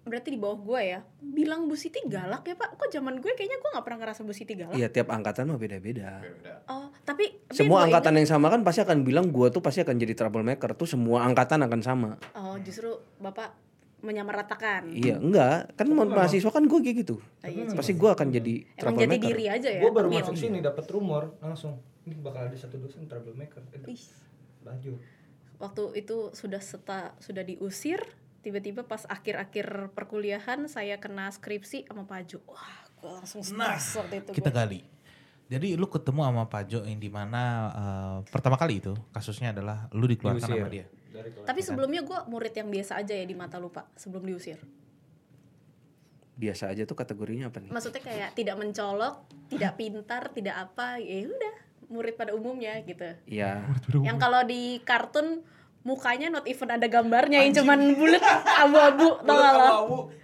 berarti 0.05 0.37
di 0.37 0.41
bawah 0.41 0.61
gue 0.61 0.81
ya 0.85 1.01
bilang 1.17 1.65
Bu 1.65 1.77
Siti 1.77 2.01
galak 2.05 2.45
ya 2.45 2.57
Pak? 2.57 2.77
Kok 2.77 2.89
zaman 2.89 3.21
gue 3.21 3.33
kayaknya 3.33 3.57
gue 3.57 3.71
nggak 3.73 3.85
pernah 3.85 3.99
ngerasa 4.05 4.21
Bu 4.25 4.33
Siti 4.33 4.53
galak. 4.53 4.77
Iya, 4.77 4.89
tiap 4.89 5.09
angkatan 5.09 5.49
mah 5.49 5.61
beda-beda. 5.61 6.21
Beda. 6.21 6.65
Oh 6.69 6.89
tapi 7.05 7.41
Semua 7.53 7.85
gua 7.85 7.89
angkatan 7.89 8.17
yang 8.17 8.29
sama 8.29 8.49
kan 8.49 8.65
pasti 8.65 8.81
akan 8.81 9.05
bilang 9.05 9.29
gua 9.29 9.53
tuh 9.53 9.61
pasti 9.61 9.85
akan 9.85 9.97
jadi 9.97 10.17
troublemaker 10.17 10.73
tuh 10.73 10.89
semua 10.89 11.25
angkatan 11.25 11.61
akan 11.65 11.81
sama. 11.81 12.11
Oh 12.33 12.57
justru 12.61 12.97
bapak 13.21 13.53
menyamaratakan. 14.05 14.87
Iya, 14.87 15.17
enggak. 15.17 15.73
Kan 15.75 15.87
ma- 15.91 16.05
mahasiswa 16.05 16.47
kan 16.47 16.63
gue 16.63 16.79
kayak 16.79 16.97
gitu. 17.01 17.17
Oh, 17.19 17.49
iya. 17.49 17.65
Pasti 17.69 17.93
gua 17.93 18.13
akan 18.13 18.29
jadi 18.31 18.55
Emang 18.77 18.95
troublemaker. 18.95 19.27
diri 19.27 19.45
aja 19.49 19.69
ya. 19.69 19.81
gue 19.81 19.91
baru 19.91 20.09
Mil. 20.09 20.21
masuk 20.21 20.37
sini 20.37 20.61
dapat 20.61 20.85
rumor 20.87 21.35
langsung 21.39 21.77
ini 22.05 22.15
bakal 22.17 22.45
ada 22.45 22.55
satu 22.55 22.77
dosen 22.77 23.05
troublemaker 23.05 23.65
eh, 23.73 23.81
Ih, 23.89 24.05
baju 24.61 24.93
waktu 25.57 25.83
itu 25.97 26.17
sudah 26.31 26.59
seta 26.59 27.17
sudah 27.17 27.41
diusir 27.41 27.97
tiba-tiba 28.41 28.83
pas 28.83 29.01
akhir-akhir 29.03 29.65
perkuliahan 29.91 30.69
saya 30.69 30.99
kena 30.99 31.29
skripsi 31.29 31.89
sama 31.89 32.05
Pak 32.05 32.21
Jo. 32.27 32.39
Wah, 32.45 32.61
gue 32.95 33.09
langsung 33.11 33.41
Nah, 33.53 33.75
stres 33.75 33.97
waktu 33.97 34.15
itu. 34.21 34.31
kita 34.33 34.49
gua. 34.49 34.59
gali. 34.63 34.85
Jadi 35.45 35.73
lu 35.75 35.87
ketemu 35.87 36.21
sama 36.23 36.45
Pak 36.45 36.63
Jo 36.67 36.81
yang 36.83 36.97
di 36.99 37.09
mana 37.09 37.43
eh, 37.71 38.17
pertama 38.27 38.55
kali 38.55 38.79
itu 38.79 38.93
kasusnya 39.11 39.53
adalah 39.53 39.89
lu 39.91 40.05
dikeluarkan 40.05 40.41
Diusir. 40.41 40.57
sama 40.57 40.69
dia. 40.69 40.87
Tapi 41.45 41.61
sebelumnya 41.65 42.05
gue 42.05 42.19
murid 42.29 42.55
yang 42.55 42.69
biasa 42.69 43.01
aja 43.01 43.15
ya 43.17 43.25
di 43.25 43.37
mata 43.37 43.57
lupa 43.57 43.89
sebelum 43.97 44.25
diusir. 44.29 44.61
Biasa 46.35 46.75
aja 46.75 46.83
tuh 46.83 46.99
kategorinya 46.99 47.49
apa 47.49 47.63
nih? 47.63 47.71
Maksudnya 47.71 48.03
kayak 48.03 48.31
tidak 48.35 48.57
mencolok, 48.59 49.15
tidak 49.49 49.73
pintar, 49.79 50.23
tidak 50.35 50.57
apa, 50.59 50.99
ya 50.99 51.31
udah 51.31 51.55
murid 51.89 52.15
pada 52.19 52.35
umumnya 52.35 52.81
gitu. 52.83 53.07
Iya. 53.29 53.63
Yang 53.93 54.17
kalau 54.19 54.41
di 54.43 54.83
kartun 54.83 55.47
mukanya 55.85 56.33
not 56.33 56.45
even 56.45 56.67
ada 56.67 56.89
gambarnya 56.89 57.39
yang 57.39 57.53
cuman 57.55 57.93
bulat 57.93 58.25
abu-abu 58.57 59.21
tau 59.21 59.37
gak 59.37 59.53
lo? 59.55 59.69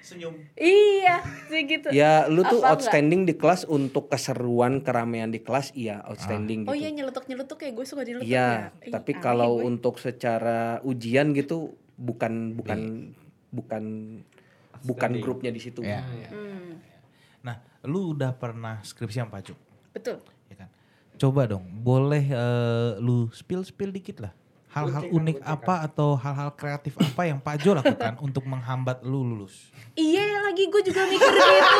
senyum. 0.01 0.33
Iya, 0.57 1.21
sih 1.47 1.61
gitu. 1.63 1.93
Ya 1.93 2.25
lu 2.27 2.41
tuh 2.43 2.59
Apa 2.59 2.73
enggak? 2.73 2.73
outstanding 2.81 3.23
di 3.23 3.35
kelas 3.35 3.69
untuk 3.69 4.09
keseruan 4.09 4.81
keramaian 4.81 5.29
di 5.29 5.39
kelas 5.39 5.71
iya 5.73 6.01
outstanding 6.03 6.65
Oh 6.65 6.73
gitu. 6.73 6.81
iya 6.81 6.89
nyeletuk-nyeletuk 6.91 7.57
kayak 7.57 7.77
gue 7.77 7.85
suka 7.85 8.03
nyeletuk 8.03 8.25
Iya, 8.25 8.73
ya. 8.73 8.89
Tapi 8.91 9.13
kalau 9.15 9.61
gue. 9.61 9.69
untuk 9.69 9.97
secara 9.97 10.81
ujian 10.81 11.31
gitu 11.31 11.77
bukan 11.95 12.57
bukan 12.57 12.81
bukan 13.51 13.85
bukan 14.81 15.11
grupnya 15.21 15.53
di 15.53 15.61
situ. 15.61 15.85
Iya. 15.85 16.01
Hmm, 16.27 16.81
Nah, 17.41 17.57
lu 17.83 18.13
udah 18.13 18.33
pernah 18.33 18.81
skripsi 18.81 19.21
Pak 19.23 19.41
Jo, 19.43 19.55
betul. 19.93 20.17
ya 20.49 20.57
kan? 20.57 20.69
Coba 21.17 21.45
dong, 21.45 21.69
boleh 21.79 22.25
eh, 22.25 22.91
lu 22.97 23.29
spill-spill 23.29 23.93
dikit 23.93 24.21
lah. 24.21 24.33
Hal-hal 24.71 25.03
unik 25.05 25.43
apa 25.43 25.83
atau 25.83 26.15
hal-hal 26.15 26.55
kreatif 26.55 26.95
apa 26.95 27.23
yang 27.25 27.39
Pak 27.39 27.59
Jo 27.59 27.75
lakukan 27.75 28.15
untuk 28.27 28.45
menghambat 28.45 29.03
lu 29.03 29.27
lulus? 29.27 29.75
Iya 29.93 30.23
lagi 30.41 30.65
gue 30.65 30.79
juga 30.81 31.03
mikir 31.05 31.27
gitu. 31.27 31.79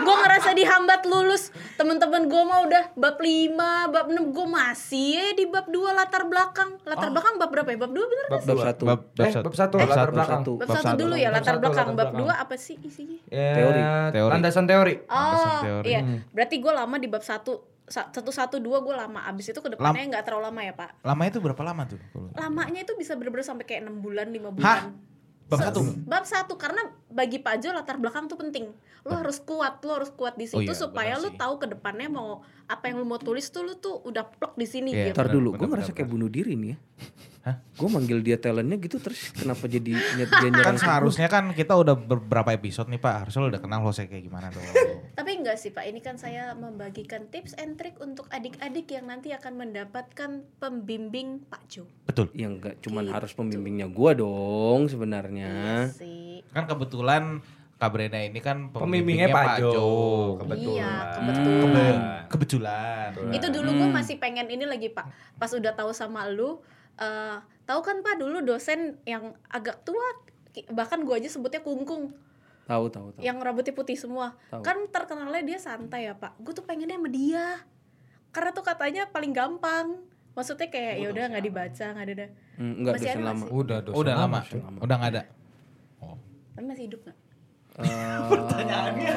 gue 0.00 0.16
ngerasa 0.18 0.50
dihambat 0.52 1.02
lulus. 1.04 1.48
Temen-temen 1.74 2.26
gue 2.26 2.42
mah 2.42 2.60
udah 2.60 2.84
bab 2.92 3.16
5, 3.16 3.54
bab 3.88 4.06
6 4.08 4.18
gue 4.28 4.46
masih 4.48 5.06
ya 5.14 5.26
di 5.32 5.46
bab 5.46 5.66
2 5.66 5.78
latar 5.92 6.26
belakang. 6.26 6.74
Latar 6.82 7.08
belakang 7.08 7.34
bab 7.36 7.48
berapa 7.48 7.68
ya? 7.68 7.78
Bab 7.78 7.92
2 7.92 8.02
bener 8.02 8.24
kan? 8.24 8.32
Bab, 8.32 8.42
bab 8.44 8.58
satu. 8.60 8.84
Bab, 8.84 9.00
bab 9.08 9.22
Eh, 9.22 9.30
satu. 9.30 9.44
bab 9.44 9.54
satu, 9.54 9.74
Bab 9.76 9.88
latar 9.88 9.98
satu. 10.00 10.12
belakang. 10.12 10.40
Satu. 10.40 10.52
Bab, 10.52 10.60
Bab 10.60 10.74
satu 10.74 10.84
satu. 10.84 10.98
dulu 10.98 11.14
ya 11.14 11.28
latar 11.30 11.46
satu, 11.48 11.60
belakang. 11.60 11.86
latar 11.86 11.96
Bab 11.96 12.08
belakang. 12.12 12.34
2 12.34 12.42
apa 12.42 12.54
sih 12.56 12.76
isinya? 12.80 13.18
Ya, 13.28 13.50
Teori. 13.54 13.80
Teori. 14.10 14.32
Landasan 14.34 14.64
teori. 14.66 14.94
Landasan 15.00 15.46
Oh 15.46 15.62
teori. 15.62 15.86
iya. 15.86 16.00
Berarti 16.28 16.54
gue 16.56 16.72
lama 16.72 16.96
di 16.96 17.06
bab 17.06 17.22
1 17.22 17.77
satu 17.88 18.28
satu 18.28 18.56
dua 18.58 18.78
gue 18.78 18.92
lama 18.92 19.24
abis 19.24 19.50
itu 19.50 19.58
ke 19.58 19.70
depannya 19.70 20.04
nggak 20.08 20.24
terlalu 20.24 20.44
lama 20.46 20.60
ya 20.60 20.72
pak 20.72 20.90
Lamanya 21.00 21.30
itu 21.30 21.40
berapa 21.40 21.62
lama 21.62 21.82
tuh? 21.84 21.98
lamanya 22.34 22.80
itu 22.80 22.92
bisa 22.94 23.12
bener-bener 23.12 23.42
sampai 23.42 23.64
kayak 23.64 23.80
enam 23.82 23.98
bulan 23.98 24.28
lima 24.28 24.48
Hah? 24.48 24.54
bulan 24.54 24.82
Bab 25.48 25.56
Se- 25.56 25.64
satu? 25.64 25.80
bab 26.04 26.24
satu 26.24 26.54
karena 26.54 26.82
bagi 27.08 27.40
Pak 27.40 27.54
Jo 27.58 27.72
latar 27.72 27.96
belakang 27.96 28.28
tuh 28.28 28.36
penting 28.36 28.68
lo 29.02 29.16
harus 29.16 29.40
kuat 29.40 29.80
lo 29.80 29.96
harus 29.96 30.12
kuat 30.12 30.36
di 30.36 30.44
Oh 30.46 30.60
situ 30.60 30.68
iya, 30.68 30.76
supaya 30.76 31.16
lo 31.16 31.32
tahu 31.32 31.56
ke 31.56 31.66
depannya 31.66 32.04
mau 32.06 32.44
apa 32.68 32.84
yang 32.84 32.96
lo 32.96 33.06
mau 33.06 33.16
tulis 33.16 33.44
tuh 33.46 33.62
lo 33.62 33.74
tuh 33.74 33.98
udah 34.02 34.28
plek 34.28 34.52
di 34.54 34.64
sini 34.64 34.90
Iya, 34.90 35.04
gitu 35.06 35.16
Ntar 35.16 35.26
Benar, 35.26 35.34
dulu, 35.34 35.48
gue 35.54 35.66
ngerasa 35.66 35.90
kayak 35.90 36.06
bunuh 36.06 36.28
diri 36.28 36.52
nih 36.54 36.68
ya. 36.68 36.78
Hah? 37.40 37.56
Gue 37.72 37.88
manggil 37.88 38.20
dia 38.20 38.36
talentnya 38.36 38.76
gitu 38.76 38.98
terus 38.98 39.32
kenapa 39.32 39.64
jadi 39.64 39.88
ny- 39.88 40.28
dia 40.28 40.50
nyerang 40.50 40.76
Kan 40.76 40.76
gua? 40.76 40.84
seharusnya 40.84 41.26
kan 41.26 41.44
kita 41.50 41.72
udah 41.72 41.96
beberapa 41.96 42.50
episode 42.50 42.86
nih 42.86 42.98
Pak, 42.98 43.14
harusnya 43.18 43.40
lo 43.40 43.48
udah 43.48 43.62
kenal 43.62 43.80
lo 43.80 43.88
saya 43.88 44.04
kayak 44.06 44.20
gimana 44.22 44.46
dong. 44.48 44.60
tapi 45.18 45.30
enggak 45.34 45.56
sih 45.56 45.70
Pak 45.70 45.80
ini 45.82 45.98
kan 45.98 46.14
saya 46.14 46.52
membagikan 46.52 47.24
tips 47.26 47.56
and 47.56 47.74
trick 47.74 47.96
untuk 47.98 48.28
adik-adik 48.28 48.84
yang 48.86 49.06
nanti 49.06 49.30
akan 49.30 49.54
mendapatkan 49.56 50.30
pembimbing 50.58 51.40
Pak 51.42 51.62
Jo 51.68 51.88
Betul. 52.04 52.28
Ya 52.32 52.46
enggak, 52.46 52.78
cuman 52.80 53.02
Gitu. 53.02 53.14
harus 53.14 53.32
pembimbingnya 53.32 53.88
gua 53.88 54.12
dong 54.12 54.86
sebenarnya. 54.86 55.88
sih 55.90 56.44
Kan 56.50 56.66
kebetulan 56.66 57.40
Kak 57.78 57.88
Brenda 57.88 58.18
ini 58.18 58.38
kan 58.38 58.68
Pembimbingnya 58.68 59.30
Pak 59.30 59.62
Jo. 59.62 59.70
Kebetulan. 60.36 60.74
Iya, 60.74 60.92
kebetulan. 61.14 61.54
Kebe- 61.62 62.00
kebetulan. 62.28 63.10
itu 63.30 63.46
dulu 63.48 63.70
gue 63.72 63.88
masih 63.88 64.16
pengen 64.16 64.46
ini 64.46 64.62
lagi 64.62 64.88
pak 64.88 65.08
pas 65.34 65.48
udah 65.48 65.72
tahu 65.72 65.90
sama 65.90 66.26
lu 66.26 66.60
eh 66.96 67.36
tahu 67.64 67.80
kan 67.80 68.00
pak 68.00 68.16
dulu 68.16 68.42
dosen 68.42 68.98
yang 69.04 69.32
agak 69.48 69.80
tua 69.80 70.02
bahkan 70.68 71.00
gue 71.00 71.14
aja 71.14 71.28
sebutnya 71.28 71.60
kungkung 71.60 72.12
Tahu 72.64 72.84
tahu 72.88 73.06
tahu. 73.10 73.22
yang 73.22 73.38
rambutnya 73.38 73.72
putih 73.72 73.94
semua 73.94 74.36
Tahu. 74.48 74.60
kan 74.60 74.76
terkenalnya 74.86 75.40
dia 75.42 75.56
santai 75.56 76.04
ya 76.04 76.14
pak 76.14 76.36
gue 76.36 76.52
tuh 76.52 76.62
pengennya 76.62 76.94
sama 76.94 77.08
dia 77.08 77.46
karena 78.28 78.50
tuh 78.50 78.60
katanya 78.62 79.06
paling 79.06 79.30
gampang 79.30 80.02
maksudnya 80.34 80.66
kayak 80.66 80.94
ya 80.98 81.08
udah 81.08 81.24
nggak 81.28 81.44
dibaca 81.44 81.86
nggak 81.88 82.04
ada 82.04 82.14
ada 82.14 82.28
Hmm, 82.58 82.74
enggak 82.76 82.92
Masih 82.92 83.06
ada 83.06 83.08
dosen 83.08 83.22
nggak 83.22 83.30
lama. 83.30 83.38
sih? 83.40 83.54
Udah 83.54 83.78
dosen 83.80 83.96
Udah 83.96 84.14
lama. 84.16 84.38
lama. 84.42 84.78
Udah 84.82 84.94
nggak 84.98 85.10
ada. 85.12 85.22
Oh. 85.98 86.16
tapi 86.52 86.64
masih 86.66 86.84
hidup 86.84 87.00
nggak 87.00 87.17
Pertanyaannya. 87.78 89.12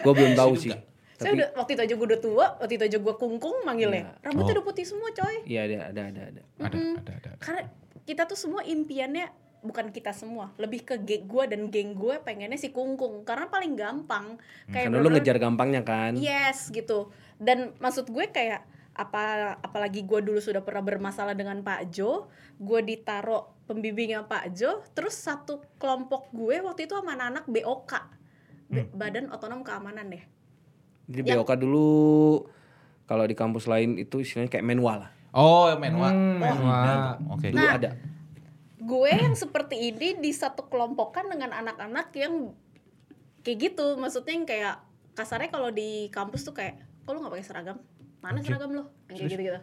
Gue 0.00 0.12
belum 0.12 0.32
tahu 0.34 0.52
sih. 0.56 0.72
saya 1.14 1.30
Tapi 1.30 1.36
udah 1.36 1.48
waktu 1.54 1.70
itu 1.70 1.82
aja 1.84 1.94
gue 1.94 2.06
udah 2.08 2.20
tua 2.20 2.46
waktu 2.58 2.74
itu 2.74 2.84
aja 2.84 2.98
gue 2.98 3.14
kungkung 3.14 3.62
manggilnya 3.62 4.02
Iya. 4.04 4.18
rambutnya 4.20 4.50
Oh. 4.50 4.56
udah 4.58 4.66
putih 4.66 4.82
semua 4.82 5.08
coy 5.08 5.36
iya 5.46 5.60
ada 5.62 5.76
ada 5.88 6.02
ada 6.04 6.22
ada. 6.26 6.42
Ada, 6.58 6.74
Mm-mm. 6.74 6.94
ada, 6.98 7.12
ada. 7.14 7.30
karena 7.38 7.62
kita 8.02 8.22
tuh 8.26 8.34
semua 8.34 8.60
impiannya 8.62 9.30
bukan 9.62 9.88
kita 9.88 10.10
semua 10.10 10.50
lebih 10.56 10.82
ke 10.82 10.98
geng 10.98 11.24
gue 11.24 11.44
dan 11.46 11.70
geng 11.70 11.94
gue 11.94 12.18
pengennya 12.18 12.58
si 12.58 12.68
kungkung 12.68 13.22
karena 13.22 13.46
paling 13.46 13.72
gampang 13.72 14.42
kayak 14.66 14.90
Karena 14.90 14.98
lu 14.98 15.08
ngejar 15.08 15.38
gampangnya 15.38 15.80
kan. 15.80 16.18
yes 16.18 16.68
gitu 16.68 17.08
dan 17.38 17.72
maksud 17.78 18.04
gue 18.04 18.26
kayak 18.26 18.66
apa 18.92 19.22
apalagi 19.60 20.02
gue 20.02 20.18
dulu 20.18 20.38
sudah 20.38 20.60
pernah 20.60 20.82
bermasalah 20.82 21.32
dengan 21.32 21.62
Pak 21.62 21.88
Jo 21.88 22.26
gue 22.56 22.80
ditaro 22.84 23.53
pembimbingnya 23.64 24.22
Pak 24.22 24.52
Jo 24.52 24.84
terus 24.90 25.16
satu 25.16 25.60
kelompok 25.74 26.28
gue 26.30 26.60
waktu 26.60 26.84
itu 26.84 26.92
sama 26.92 27.12
anak-anak 27.12 27.44
BOK 27.46 27.92
B- 28.66 28.90
Badan 28.90 29.28
Otonom 29.28 29.60
Keamanan 29.60 30.08
deh 30.08 30.24
Jadi 31.06 31.26
Yang- 31.26 31.42
BOK 31.42 31.52
dulu 31.58 31.90
kalau 33.04 33.22
di 33.22 33.32
kampus 33.32 33.64
lain 33.64 33.96
itu 33.96 34.16
istilahnya 34.18 34.48
kayak 34.48 34.64
menwa 34.64 34.96
lah. 34.96 35.10
Oh, 35.30 35.68
menwa. 35.74 36.08
Hmm, 36.08 36.40
Oh, 36.40 36.56
menwa. 36.56 36.76
ada. 36.78 36.96
Oke. 37.28 37.46
Dulu 37.50 37.58
Nah, 37.58 37.72
ada. 37.74 37.90
gue 38.78 39.10
yang 39.10 39.34
seperti 39.34 39.76
ini 39.86 40.16
di 40.16 40.30
satu 40.30 40.64
kelompokan 40.64 41.26
dengan 41.26 41.52
anak-anak 41.54 42.08
yang 42.14 42.56
kayak 43.40 43.58
gitu 43.62 43.96
maksudnya 43.96 44.32
yang 44.32 44.44
kayak 44.44 44.74
kasarnya 45.12 45.48
kalau 45.48 45.68
di 45.68 46.08
kampus 46.08 46.40
tuh 46.42 46.52
kayak 46.52 46.76
kok 46.98 47.10
lu 47.10 47.20
nggak 47.20 47.32
pakai 47.32 47.44
seragam 47.44 47.76
mana 48.18 48.40
seragam 48.40 48.72
lo 48.72 48.88
kayak 49.06 49.24
gitu 49.26 49.42
gitu 49.42 49.60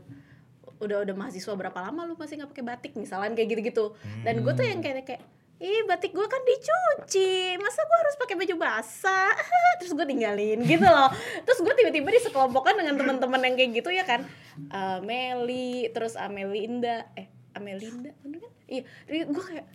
udah 0.82 1.06
udah 1.06 1.16
mahasiswa 1.16 1.54
berapa 1.54 1.78
lama 1.78 2.10
lu 2.10 2.18
masih 2.18 2.42
nggak 2.42 2.52
pakai 2.52 2.66
batik? 2.66 2.92
Misalnya 2.98 3.32
kayak 3.38 3.50
gitu 3.54 3.62
gitu 3.62 3.86
dan 4.26 4.42
gue 4.42 4.54
tuh 4.58 4.66
yang 4.66 4.82
kayak 4.82 5.06
kayak 5.06 5.22
ih 5.62 5.86
batik 5.86 6.10
gue 6.10 6.26
kan 6.26 6.42
dicuci. 6.42 7.54
Masa 7.62 7.86
gue 7.86 7.98
harus 8.02 8.16
pakai 8.18 8.34
baju 8.34 8.56
basah? 8.58 9.30
Terus 9.80 9.94
gue 9.94 10.06
tinggalin 10.10 10.60
gitu 10.66 10.88
loh. 10.90 11.14
Terus 11.46 11.60
gue 11.62 11.74
tiba-tiba 11.78 12.10
di 12.10 12.22
sekelompokan 12.26 12.82
dengan 12.82 12.98
teman-teman 12.98 13.42
yang 13.46 13.54
kayak 13.54 13.72
gitu 13.78 13.90
ya 13.94 14.02
kan? 14.02 14.26
Eh, 14.58 15.00
Meli 15.06 15.94
terus 15.94 16.18
Amelinda. 16.18 17.06
Eh 17.14 17.30
Amelinda 17.54 18.10
bener 18.26 18.42
kan? 18.42 18.54
Iya. 18.66 18.84
Gue 19.30 19.44
kayak 19.46 19.68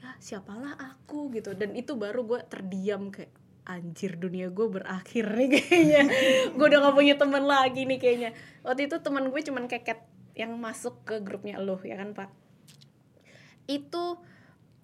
ya 0.00 0.10
siapalah 0.16 0.80
aku? 0.80 1.28
Gitu. 1.36 1.52
Dan 1.52 1.76
itu 1.76 1.92
baru 1.92 2.24
gue 2.24 2.40
terdiam 2.48 3.12
kayak 3.12 3.44
anjir 3.64 4.16
dunia 4.20 4.48
gue 4.48 4.66
berakhir 4.68 5.24
nih 5.28 5.48
kayaknya. 5.60 6.02
Gue 6.56 6.66
udah 6.68 6.84
gak 6.84 6.96
punya 7.00 7.14
teman 7.16 7.44
lagi 7.48 7.88
nih 7.88 7.96
kayaknya. 7.96 8.30
Waktu 8.60 8.92
itu 8.92 8.96
teman 9.00 9.32
gue 9.32 9.40
cuman 9.40 9.64
keket 9.72 10.04
yang 10.34 10.54
masuk 10.58 11.06
ke 11.06 11.22
grupnya 11.22 11.62
lo 11.62 11.78
ya 11.82 11.94
kan 11.98 12.10
pak? 12.12 12.30
Itu 13.70 14.18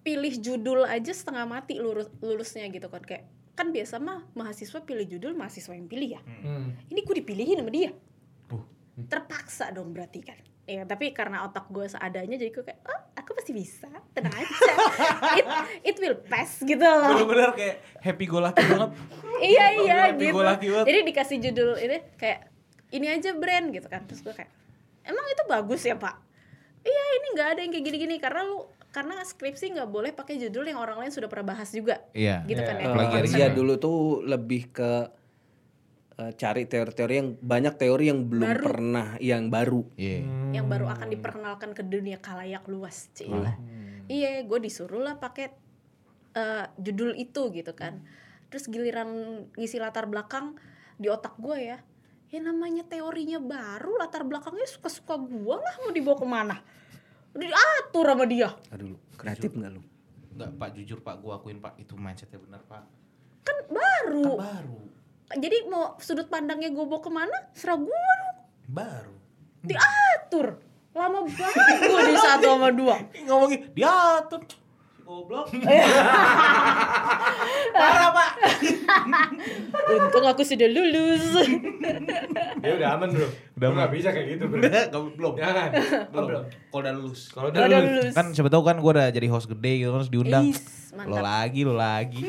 pilih 0.01 0.33
judul 0.41 0.87
aja 0.87 1.13
setengah 1.13 1.45
mati 1.45 1.77
lurus 1.77 2.09
lulusnya 2.23 2.65
gitu 2.71 2.87
kan. 2.87 3.03
Kayak 3.03 3.27
kan 3.53 3.69
biasa 3.69 3.99
mah 4.01 4.25
mahasiswa 4.33 4.79
pilih 4.81 5.05
judul 5.05 5.35
mahasiswa 5.37 5.75
yang 5.75 5.85
pilih 5.91 6.17
ya. 6.17 6.21
Hmm. 6.23 6.73
ini 6.89 6.99
gue 7.03 7.15
dipilihin 7.21 7.61
sama 7.61 7.71
dia. 7.71 7.91
Uh. 8.49 8.63
terpaksa 9.07 9.69
dong 9.75 9.91
berarti 9.91 10.23
kan. 10.23 10.39
Ya 10.65 10.87
tapi 10.87 11.11
karena 11.11 11.43
otak 11.43 11.67
gue 11.67 11.83
seadanya 11.83 12.39
jadi 12.39 12.49
gue 12.49 12.63
kayak 12.63 12.79
oh 12.87 13.01
aku 13.19 13.35
pasti 13.35 13.51
bisa. 13.51 13.91
Tenang 14.15 14.33
aja. 14.33 14.55
It, 15.39 15.45
it 15.83 15.95
will 15.99 16.17
pass 16.25 16.63
gitu 16.63 16.79
loh. 16.79 17.11
Bener-bener 17.11 17.51
kayak 17.53 17.75
happy 17.99 18.25
go 18.25 18.39
lucky 18.39 18.63
banget. 18.63 18.91
iya 19.41 19.65
iya 19.73 19.99
gitu. 20.13 20.37
jadi 20.85 20.99
dikasih 21.01 21.37
judul 21.41 21.75
ini 21.81 21.97
kayak 22.15 22.51
ini 22.95 23.07
aja 23.11 23.35
brand 23.35 23.75
gitu 23.75 23.87
kan. 23.91 24.07
Terus 24.07 24.23
gue 24.23 24.33
kayak 24.33 24.60
emang 25.11 25.25
itu 25.27 25.43
bagus 25.45 25.81
ya 25.83 25.93
pak 25.93 26.15
iya 26.81 27.03
ini 27.13 27.27
nggak 27.35 27.47
ada 27.49 27.59
yang 27.59 27.71
kayak 27.71 27.85
gini-gini 27.85 28.15
karena 28.17 28.41
lu 28.41 28.65
karena 28.89 29.19
skripsi 29.21 29.71
nggak 29.71 29.87
boleh 29.87 30.11
pakai 30.11 30.35
judul 30.37 30.65
yang 30.65 30.75
orang 30.75 30.97
lain 30.97 31.11
sudah 31.11 31.27
pernah 31.27 31.51
bahas 31.51 31.69
juga 31.69 32.03
Iya. 32.11 32.43
gitu 32.43 32.59
kan 32.59 32.75
ya 32.75 32.83
Iya. 32.83 32.93
Plagiarisme. 32.93 33.37
Iya 33.37 33.47
dulu 33.51 33.73
tuh 33.77 33.97
lebih 34.21 34.67
ke 34.69 34.91
eh, 36.13 36.31
cari 36.33 36.63
teori-teori 36.65 37.13
yang 37.15 37.29
banyak 37.35 37.73
teori 37.77 38.05
yang 38.07 38.27
belum 38.27 38.49
Baru. 38.51 38.63
pernah 38.65 39.07
yang 39.17 39.47
baru. 39.47 39.81
Iya. 39.95 40.17
yang 40.51 40.67
baru 40.67 40.85
akan 40.89 41.07
diperkenalkan 41.09 41.71
ke 41.71 41.81
dunia 41.81 42.19
kalayak 42.19 42.67
luas 42.67 43.07
cila 43.13 43.55
iya 44.05 44.43
gue 44.43 44.59
disuruh 44.59 44.99
lah 44.99 45.15
pakai 45.15 45.47
eh, 46.33 46.65
judul 46.75 47.15
itu 47.15 47.47
gitu 47.49 47.71
kan 47.71 48.03
terus 48.47 48.67
giliran 48.67 49.07
ngisi 49.55 49.79
latar 49.79 50.03
belakang 50.05 50.59
di 50.95 51.07
otak 51.07 51.39
gue 51.39 51.55
ya 51.57 51.77
ya 52.31 52.39
namanya 52.39 52.87
teorinya 52.87 53.37
baru 53.37 53.99
latar 53.99 54.23
belakangnya 54.23 54.63
suka-suka 54.63 55.19
gue 55.19 55.55
lah 55.55 55.75
mau 55.83 55.91
dibawa 55.91 56.15
ke 56.15 56.23
mana 56.25 56.55
udah 57.31 57.47
diatur 57.47 58.05
sama 58.07 58.23
dia 58.23 58.49
Aduh, 58.71 58.87
lu, 58.91 58.97
kreatif 59.15 59.51
nggak 59.51 59.71
lu? 59.71 59.81
Enggak 60.31 60.49
pak 60.55 60.69
jujur 60.73 60.99
pak 60.99 61.19
gue 61.19 61.31
akuin 61.31 61.59
pak 61.59 61.75
itu 61.75 61.91
mindsetnya 61.93 62.39
benar 62.39 62.63
pak. 62.63 62.83
kan 63.43 63.51
Kan 63.51 63.57
baru 63.67 64.39
baru. 64.39 64.79
jadi 65.35 65.67
mau 65.67 65.99
sudut 65.99 66.27
pandangnya 66.27 66.71
gue 66.71 66.83
bawa 66.83 66.99
ke 66.99 67.11
mana 67.11 67.35
serah 67.51 67.75
gue 67.75 67.91
dong 67.91 68.35
Baru. 68.71 69.15
diatur 69.61 70.47
lama 70.91 71.23
banget 71.23 71.65
gue 71.83 72.01
di 72.05 72.15
satu 72.17 72.47
sama 72.51 72.69
dua 72.71 72.95
Ngomongin 73.23 73.59
diatur. 73.71 74.39
Goblok. 75.11 75.51
Parah 77.73 78.09
pak. 78.11 78.29
untung 79.91 80.23
aku 80.23 80.41
sudah 80.41 80.67
lulus 80.67 81.35
Ya 82.63 82.71
udah 82.79 82.87
aman 82.95 83.11
bro. 83.11 83.27
Udah 83.53 83.67
Lu 83.67 83.73
nggak 83.75 83.85
aman. 83.85 83.91
bisa 83.91 84.07
kayak 84.09 84.27
gitu 84.31 84.43
bro. 84.47 84.59
Belum. 85.11 85.33
Jangan. 85.35 85.69
Belum. 86.07 86.27
belum. 86.31 86.43
Kalau 86.47 86.79
udah 86.79 86.93
lulus. 86.95 87.21
Kalau 87.27 87.47
udah 87.51 87.59
udah 87.59 87.79
lulus. 87.81 87.91
lulus 87.91 88.13
Kan 88.15 88.25
siapa 88.31 88.47
tahu 88.47 88.63
kan 88.63 88.75
gue 88.79 88.89
udah 88.89 89.07
jadi 89.11 89.27
host 89.27 89.47
gede 89.49 89.71
gitu 89.77 89.91
terus 89.91 90.07
diundang. 90.07 90.45
Is, 90.47 90.63
Lo 90.95 91.17
lagi, 91.19 91.59
lo 91.63 91.75
lagi. 91.75 92.23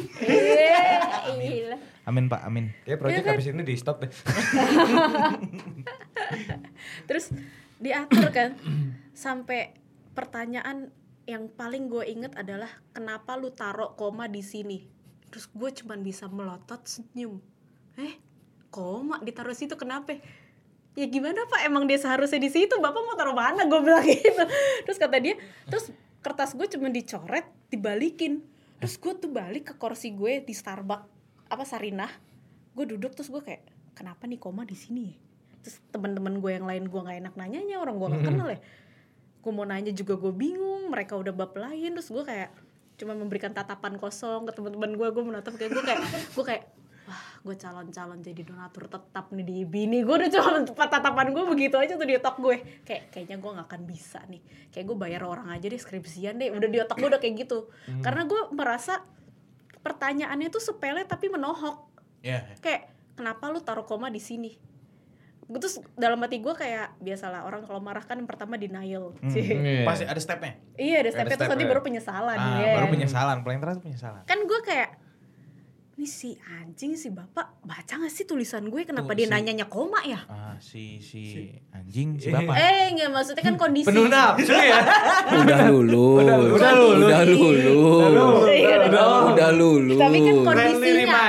Gila. 1.32 1.76
Amin 2.02 2.26
pak, 2.26 2.42
amin. 2.42 2.74
Kayak 2.82 2.98
project 2.98 3.16
Iya 3.16 3.24
kan? 3.24 3.32
habis 3.38 3.46
ini 3.46 3.62
di 3.62 3.74
stop 3.76 3.96
deh. 4.02 4.10
terus 7.04 7.30
diatur 7.78 8.30
kan 8.30 8.56
sampai 9.12 9.74
pertanyaan 10.12 10.92
yang 11.32 11.48
paling 11.48 11.88
gue 11.88 12.04
inget 12.04 12.36
adalah 12.36 12.68
kenapa 12.92 13.40
lu 13.40 13.48
taruh 13.48 13.96
koma 13.96 14.28
di 14.28 14.44
sini? 14.44 14.84
Terus 15.32 15.48
gue 15.48 15.70
cuman 15.80 16.04
bisa 16.04 16.28
melotot 16.28 16.84
senyum. 16.84 17.40
Eh 17.96 18.20
koma 18.68 19.16
ditaruh 19.24 19.56
situ 19.56 19.72
kenapa? 19.80 20.20
Ya 20.92 21.08
gimana 21.08 21.48
pak? 21.48 21.64
Emang 21.64 21.88
dia 21.88 21.96
seharusnya 21.96 22.36
di 22.36 22.52
situ? 22.52 22.76
Bapak 22.76 23.00
mau 23.00 23.16
taruh 23.16 23.32
mana? 23.32 23.64
Gue 23.64 23.80
bilang 23.80 24.04
gitu. 24.12 24.44
Terus 24.84 24.98
kata 25.00 25.16
dia 25.24 25.40
terus 25.64 25.88
kertas 26.20 26.52
gue 26.52 26.68
cuma 26.68 26.92
dicoret 26.92 27.48
dibalikin. 27.72 28.44
Terus 28.76 29.00
gue 29.00 29.12
tuh 29.16 29.32
balik 29.32 29.72
ke 29.72 29.74
kursi 29.80 30.12
gue 30.12 30.44
di 30.44 30.52
Starbucks 30.52 31.08
apa 31.48 31.64
Sarinah. 31.64 32.12
Gue 32.76 32.84
duduk 32.84 33.16
terus 33.16 33.32
gue 33.32 33.40
kayak 33.40 33.64
kenapa 33.96 34.28
nih 34.28 34.36
koma 34.36 34.68
di 34.68 34.76
sini 34.76 35.02
ya? 35.08 35.16
terus 35.62 35.78
teman-teman 35.94 36.42
gue 36.42 36.50
yang 36.58 36.66
lain 36.66 36.90
gue 36.90 37.00
nggak 37.00 37.18
enak 37.22 37.34
nanyanya 37.38 37.78
orang 37.78 37.96
gue 37.96 38.08
nggak 38.10 38.24
kenal 38.26 38.48
ya 38.50 38.60
gue 39.43 39.53
mau 39.53 39.66
nanya 39.66 39.90
juga 39.90 40.14
gue 40.14 40.30
bingung 40.30 40.86
mereka 40.86 41.18
udah 41.18 41.34
bab 41.34 41.53
lain 41.59 41.99
terus 41.99 42.09
gue 42.14 42.22
kayak 42.22 42.55
cuma 42.95 43.18
memberikan 43.18 43.51
tatapan 43.51 43.99
kosong 43.99 44.47
ke 44.47 44.55
teman-teman 44.55 44.95
gue 44.95 45.09
gue 45.11 45.24
menatap 45.26 45.59
kayak 45.59 45.74
gue 45.74 45.82
kayak 45.82 46.01
gue 46.38 46.45
kayak 46.47 46.64
wah 47.03 47.24
gue 47.43 47.55
calon-calon 47.59 48.22
jadi 48.22 48.47
donatur 48.47 48.86
tetap 48.86 49.34
nih 49.34 49.43
di 49.43 49.59
bini 49.66 50.07
gue 50.07 50.14
udah 50.14 50.30
cuma 50.30 50.86
tatapan 50.86 51.34
gue 51.34 51.45
begitu 51.51 51.74
aja 51.74 51.99
tuh 51.99 52.07
di 52.07 52.14
otak 52.14 52.38
gue. 52.38 52.62
Kayak 52.86 53.11
kayaknya 53.11 53.36
gue 53.43 53.51
nggak 53.59 53.66
akan 53.66 53.82
bisa 53.82 54.22
nih. 54.30 54.38
Kayak 54.70 54.84
gue 54.86 54.97
bayar 55.03 55.22
orang 55.26 55.51
aja 55.51 55.66
deh 55.66 55.80
skripsian 55.82 56.38
deh. 56.38 56.55
Udah 56.55 56.68
di 56.70 56.78
otak 56.78 57.03
gue 57.03 57.11
udah 57.11 57.18
kayak 57.18 57.43
gitu. 57.43 57.66
Karena 58.07 58.22
gue 58.22 58.55
merasa 58.55 59.03
pertanyaannya 59.82 60.49
tuh 60.55 60.62
sepele 60.62 61.03
tapi 61.03 61.26
menohok. 61.26 61.90
Ya. 62.22 62.47
kayak 62.62 62.86
kenapa 63.18 63.51
lu 63.51 63.59
taruh 63.59 63.82
koma 63.82 64.07
di 64.07 64.22
sini 64.22 64.55
gue 65.53 65.61
terus 65.61 65.76
dalam 65.94 66.16
hati 66.18 66.40
gue 66.40 66.50
kayak 66.50 66.96
biasalah 66.98 67.44
orang 67.44 67.61
kalau 67.62 67.76
marah 67.78 68.00
kan 68.00 68.16
yang 68.16 68.24
pertama 68.24 68.57
denial 68.57 69.12
Cie. 69.28 69.53
Iya. 69.53 69.84
Pasti 69.84 70.05
ada 70.05 70.16
stepnya. 70.16 70.57
iya 70.74 70.96
ada 70.98 71.12
stepnya 71.12 71.36
terus 71.36 71.53
nanti 71.53 71.64
baru 71.66 71.80
penyesalan 71.80 72.34
Ah, 72.34 72.59
ya 72.59 72.72
baru 72.74 72.88
penyesalan, 72.88 73.36
paling 73.42 73.61
terakhir 73.61 73.80
penyesalan. 73.80 74.22
kan 74.24 74.38
gue 74.40 74.61
kayak 74.62 74.88
ini 76.03 76.11
si 76.11 76.34
anjing 76.34 76.98
si 76.98 77.14
bapak 77.14 77.62
baca 77.62 77.94
gak 77.94 78.11
sih 78.11 78.26
tulisan 78.26 78.66
gue 78.66 78.82
kenapa 78.82 79.07
Tuh, 79.09 79.22
dia 79.22 79.26
si- 79.26 79.32
nanyanya 79.32 79.70
koma 79.70 80.03
ya 80.03 80.18
Ah, 80.26 80.59
si 80.59 80.98
si 80.98 81.46
anjing 81.70 82.18
si 82.18 82.26
bapak. 82.26 82.59
eh 82.59 82.90
nggak 82.90 83.07
maksudnya 83.07 83.38
kan 83.40 83.55
kondisi 83.55 83.86
Penuh 83.86 84.11
nafsu 84.11 84.50
ya. 84.50 84.82
Udah 85.30 85.59
lulus. 85.70 86.18
Udah- 86.18 86.38
udah 86.50 86.72
lulus. 86.74 87.07
Udah 87.07 87.22
lulus. 87.22 88.50
Iya, 88.50 88.76
Udah, 88.82 89.07
udah 89.30 89.50
lulus. 89.55 89.94
Tapi 89.94 90.18
kan 90.20 90.36
kondisinya 90.42 91.22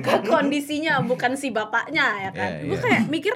ke 0.00 0.14
kondisinya 0.24 0.92
bukan 1.04 1.32
si 1.36 1.52
bapaknya 1.52 2.06
ya 2.18 2.30
kan 2.32 2.50
Iya, 2.54 2.64
gue 2.64 2.72
iya. 2.72 2.84
kayak 2.88 3.02
mikir 3.12 3.34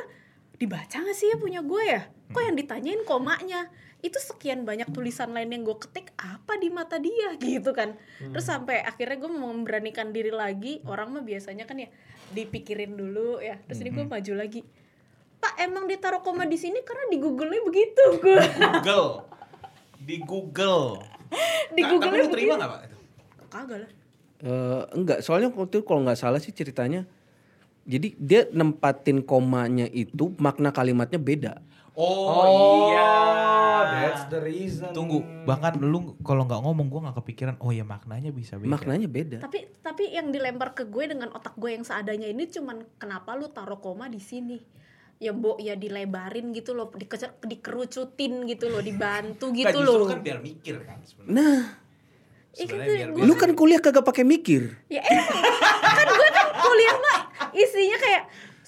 dibaca 0.56 0.96
gak 0.96 1.12
sih 1.12 1.28
ya 1.28 1.36
punya 1.36 1.60
gue 1.60 1.82
ya 1.84 2.00
kok 2.32 2.40
yang 2.40 2.56
ditanyain 2.56 3.04
komanya 3.04 3.68
itu 4.02 4.18
sekian 4.18 4.66
banyak 4.66 4.90
tulisan 4.90 5.30
lain 5.30 5.54
yang 5.54 5.62
gue 5.62 5.78
ketik 5.78 6.10
apa 6.18 6.58
di 6.58 6.68
mata 6.68 6.98
dia 6.98 7.38
gitu 7.42 7.70
kan 7.72 7.94
terus 8.18 8.46
sampai 8.46 8.82
akhirnya 8.82 9.16
gue 9.22 9.30
memberanikan 9.30 10.10
diri 10.10 10.34
lagi 10.34 10.82
orang 10.90 11.14
mah 11.14 11.24
biasanya 11.24 11.64
kan 11.64 11.78
ya 11.78 11.88
dipikirin 12.34 12.98
dulu 12.98 13.38
ya 13.38 13.62
terus 13.66 13.80
ini 13.80 13.90
gue 13.94 14.04
maju 14.04 14.32
lagi 14.34 14.60
pak 15.42 15.54
emang 15.58 15.90
ditaruh 15.90 16.22
koma 16.22 16.46
di 16.46 16.58
sini 16.58 16.82
karena 16.86 17.06
di 17.10 17.18
google-nya 17.18 17.62
begitu 17.66 18.04
gue 18.18 18.38
Google. 18.62 19.06
Di 20.02 20.16
Google. 20.18 20.86
di 21.78 21.82
Tapi 21.86 21.94
lu 21.94 22.26
terima 22.28 22.28
begitu 22.28 22.58
gak 22.58 22.70
pak? 22.70 22.80
itu? 22.84 22.98
kagak 23.52 23.78
lah 23.86 23.90
Eh, 24.42 24.82
enggak, 24.98 25.22
soalnya 25.22 25.54
waktu 25.54 25.78
itu 25.78 25.86
kalau 25.86 26.02
nggak 26.02 26.18
salah 26.18 26.42
sih 26.42 26.50
ceritanya. 26.50 27.06
Jadi 27.86 28.14
dia 28.18 28.46
nempatin 28.50 29.22
komanya 29.22 29.86
itu 29.86 30.34
makna 30.38 30.74
kalimatnya 30.74 31.18
beda. 31.18 31.62
Oh, 31.94 32.48
iya. 32.88 33.12
That's 33.84 34.24
the 34.26 34.40
reason. 34.40 34.90
Tunggu, 34.90 35.20
bahkan 35.44 35.76
lu 35.76 36.16
kalau 36.20 36.44
nggak 36.44 36.58
ngomong 36.58 36.88
gue 36.88 37.00
nggak 37.02 37.16
kepikiran. 37.18 37.54
Oh 37.58 37.68
ya 37.68 37.84
maknanya 37.84 38.30
bisa 38.30 38.56
beda. 38.56 38.70
Maknanya 38.70 39.06
beda. 39.06 39.36
tapi 39.38 39.68
tapi 39.78 40.08
yang 40.08 40.28
dilempar 40.28 40.72
ke 40.72 40.84
gue 40.84 41.04
dengan 41.06 41.28
otak 41.30 41.52
gue 41.54 41.70
yang 41.70 41.84
seadanya 41.84 42.26
ini 42.26 42.48
cuman 42.48 42.80
kenapa 42.96 43.34
lu 43.34 43.46
taruh 43.46 43.76
koma 43.76 44.06
di 44.06 44.18
sini 44.18 44.56
ya 45.18 45.30
mbok 45.30 45.60
ya 45.60 45.74
dilebarin 45.74 46.50
gitu 46.50 46.72
loh 46.72 46.90
dike- 46.90 47.38
dikerucutin 47.40 48.42
gitu 48.44 48.66
loh 48.66 48.80
dibantu 48.80 49.52
gitu 49.52 49.78
loh 49.78 50.08
kan 50.08 50.18
biar 50.18 50.40
mikir 50.40 50.82
kan 50.82 50.98
sebenarnya. 50.98 51.30
Nah, 51.30 51.58
gitu, 52.52 52.74
biar 52.74 53.08
gua- 53.12 53.22
lu 53.22 53.34
kan 53.36 53.50
kuliah 53.52 53.78
kagak 53.78 54.02
pakai 54.02 54.24
mikir. 54.24 54.80
ya 54.88 54.98
emang 55.00 55.28
kan 55.92 56.08
gue 56.08 56.28
kan 56.32 56.46
kuliah 56.58 56.96
mah 56.96 57.20
isinya 57.52 57.98
kayak 57.98 58.22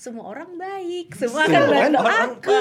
semua 0.05 0.25
orang 0.29 0.61
baik 0.61 1.17
semua 1.17 1.49
akan 1.49 1.61
Semua 1.65 1.73
bantu 1.81 1.99
orang 2.05 2.29
aku 2.37 2.61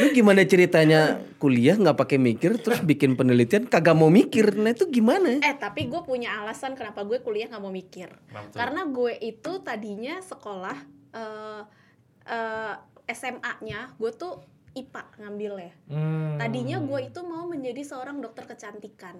Lu 0.00 0.06
gimana 0.12 0.44
ceritanya 0.44 1.00
kuliah 1.40 1.80
nggak 1.80 1.96
pakai 1.96 2.20
mikir 2.20 2.60
terus 2.60 2.84
bikin 2.84 3.16
penelitian 3.16 3.64
kagak 3.64 3.96
mau 3.96 4.12
mikir. 4.12 4.52
Nah 4.52 4.76
itu 4.76 4.84
gimana? 4.92 5.40
eh 5.40 5.56
tapi 5.56 5.88
gue 5.88 6.00
punya 6.04 6.44
alasan 6.44 6.76
kenapa 6.76 7.08
gue 7.08 7.24
kuliah 7.24 7.48
nggak 7.48 7.62
mau 7.64 7.72
mikir 7.72 8.12
karena 8.52 8.84
gue 8.84 9.16
itu 9.16 9.52
tadinya 9.64 10.20
sekolah 10.20 10.76
eh 11.10 11.62
eh, 12.28 12.74
SMA-nya 13.08 13.96
gue 13.96 14.10
tuh 14.12 14.44
IPA 14.70 15.02
ngambil 15.18 15.52
ya 15.58 15.72
Hmm. 15.90 16.38
Tadinya 16.38 16.78
gue 16.78 17.00
itu 17.02 17.20
mau 17.24 17.42
menjadi 17.44 17.82
seorang 17.82 18.22
dokter 18.22 18.46
kecantikan. 18.46 19.18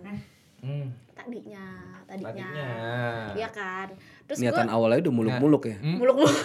Hmm. 0.61 0.92
Tadinya, 1.11 1.66
tadinya. 2.07 2.30
Tadinya. 2.30 2.61
Iya 3.34 3.48
kan. 3.51 3.88
Terus 4.28 4.38
gue 4.38 4.46
Niatan 4.46 4.70
awalnya 4.70 5.09
udah 5.09 5.14
muluk-muluk 5.16 5.62
ya. 5.66 5.76
Hmm. 5.80 5.98
muluk-muluk. 5.98 6.36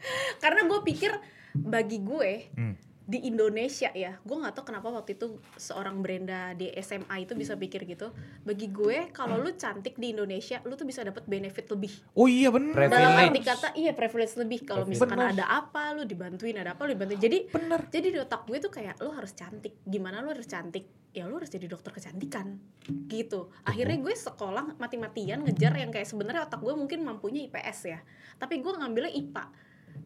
Karena 0.42 0.64
gue 0.64 0.80
pikir 0.82 1.12
bagi 1.52 1.98
gue 2.00 2.32
Hmm. 2.52 2.74
di 3.06 3.22
Indonesia 3.22 3.86
ya, 3.94 4.18
gue 4.18 4.34
nggak 4.34 4.50
tahu 4.50 4.74
kenapa 4.74 4.90
waktu 4.90 5.14
itu 5.14 5.38
seorang 5.54 6.02
Brenda 6.02 6.58
di 6.58 6.74
SMA 6.82 7.22
itu 7.22 7.38
bisa 7.38 7.54
pikir 7.54 7.86
gitu. 7.86 8.10
Bagi 8.42 8.66
gue 8.66 9.14
kalau 9.14 9.38
lu 9.38 9.54
cantik 9.54 9.94
di 9.94 10.10
Indonesia, 10.10 10.58
lu 10.66 10.74
tuh 10.74 10.82
bisa 10.82 11.06
dapat 11.06 11.22
benefit 11.22 11.70
lebih. 11.70 11.94
Oh 12.18 12.26
iya 12.26 12.50
bener. 12.50 12.74
Privilege. 12.74 12.98
Dalam 12.98 13.30
arti 13.30 13.40
kata 13.46 13.68
iya 13.78 13.94
privilege 13.94 14.34
lebih 14.34 14.66
kalau 14.66 14.82
misalkan 14.84 15.22
ada 15.22 15.46
apa 15.46 15.94
lu 15.94 16.02
dibantuin 16.02 16.58
ada 16.58 16.74
apa 16.74 16.82
lu 16.82 16.98
dibantuin. 16.98 17.22
Jadi 17.22 17.38
Bener. 17.46 17.86
jadi 17.86 18.06
di 18.10 18.18
otak 18.18 18.42
gue 18.42 18.58
tuh 18.58 18.74
kayak 18.74 18.98
lu 18.98 19.14
harus 19.14 19.30
cantik. 19.38 19.78
Gimana 19.86 20.18
lu 20.18 20.34
harus 20.34 20.50
cantik? 20.50 20.90
Ya 21.14 21.30
lu 21.30 21.38
harus 21.38 21.48
jadi 21.48 21.70
dokter 21.70 21.94
kecantikan. 21.94 22.58
Gitu. 23.06 23.54
Akhirnya 23.62 24.02
gue 24.02 24.18
sekolah 24.18 24.82
mati-matian 24.82 25.46
ngejar 25.46 25.78
yang 25.78 25.94
kayak 25.94 26.10
sebenarnya 26.10 26.50
otak 26.50 26.58
gue 26.58 26.74
mungkin 26.74 27.06
mampunya 27.06 27.46
IPS 27.46 27.78
ya. 27.86 28.02
Tapi 28.36 28.58
gue 28.58 28.72
ngambilnya 28.74 29.14
IPA. 29.14 29.44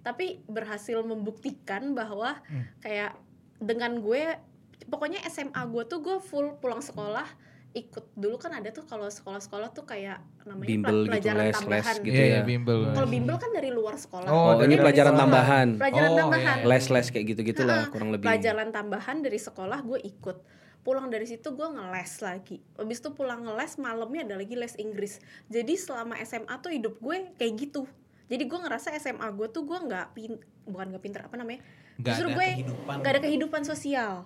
Tapi 0.01 0.27
berhasil 0.45 0.99
membuktikan 1.01 1.93
bahwa 1.93 2.39
Hmm. 2.43 2.65
kayak 2.79 3.15
dengan 3.59 3.99
gue 3.99 4.37
pokoknya 4.83 5.21
SMA 5.25 5.61
gue 5.67 5.85
tuh 5.85 6.01
gue 6.01 6.17
full 6.19 6.57
pulang 6.57 6.81
sekolah 6.81 7.29
ikut 7.71 8.03
dulu 8.13 8.35
kan 8.35 8.51
ada 8.53 8.67
tuh 8.69 8.83
kalau 8.83 9.07
sekolah-sekolah 9.07 9.71
tuh 9.71 9.85
kayak 9.85 10.19
namanya 10.43 10.67
Bimbel 10.67 10.99
gitu, 11.01 11.11
pelajaran 11.13 11.39
les-les 11.41 11.55
tambahan. 11.55 11.97
gitu 12.01 12.11
Iya, 12.11 12.19
ya. 12.19 12.27
iya, 12.27 12.41
bimbel. 12.43 12.79
Kalau 12.91 13.07
bimbel 13.09 13.37
kan 13.37 13.51
dari 13.51 13.71
luar 13.71 13.95
sekolah. 13.95 14.27
Oh, 14.27 14.43
Oh, 14.51 14.55
ini 14.61 14.75
pelajaran 14.75 15.15
sekolah. 15.15 15.23
tambahan. 15.23 15.69
Pelajaran 15.79 16.11
Oh, 16.11 16.19
tambahan. 16.19 16.57
iya. 16.57 16.67
Les-les 16.67 17.07
kayak 17.09 17.27
gitu-gitu 17.29 17.63
lah 17.63 17.87
kurang 17.87 18.11
lebih. 18.11 18.27
Pelajaran 18.27 18.69
tambahan 18.71 19.17
dari 19.21 19.39
sekolah 19.39 19.79
gue 19.81 19.99
ikut. 20.03 20.37
Pulang 20.81 21.07
dari 21.07 21.29
situ 21.29 21.47
gue 21.47 21.69
ngeles 21.69 22.13
lagi. 22.19 22.59
Habis 22.75 22.99
itu 22.99 23.11
pulang 23.13 23.45
ngeles 23.45 23.77
malamnya 23.77 24.25
ada 24.25 24.35
lagi 24.35 24.57
les 24.57 24.75
Inggris. 24.75 25.23
Jadi 25.47 25.77
selama 25.77 26.19
SMA 26.19 26.55
tuh 26.59 26.73
hidup 26.73 26.99
gue 26.99 27.37
kayak 27.37 27.55
gitu. 27.61 27.87
Jadi 28.31 28.47
gue 28.47 28.59
ngerasa 28.63 28.95
SMA 29.03 29.27
gue 29.35 29.51
tuh 29.51 29.67
gue 29.67 29.75
nggak 29.75 30.07
pin 30.15 30.39
bukan 30.63 30.87
nggak 30.95 31.03
pinter 31.03 31.21
apa 31.27 31.35
namanya? 31.35 31.61
Nggak 31.99 32.15
Justru 32.15 32.27
gue 32.31 32.49
nggak 32.87 33.11
ada 33.19 33.23
kehidupan 33.27 33.63
sosial. 33.67 34.23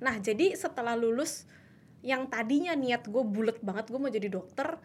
Nah 0.00 0.16
jadi 0.16 0.56
setelah 0.56 0.96
lulus 0.96 1.44
yang 2.00 2.26
tadinya 2.32 2.72
niat 2.72 3.06
gue 3.06 3.22
bulet 3.22 3.60
banget 3.60 3.92
gue 3.92 4.00
mau 4.00 4.08
jadi 4.08 4.32
dokter 4.32 4.80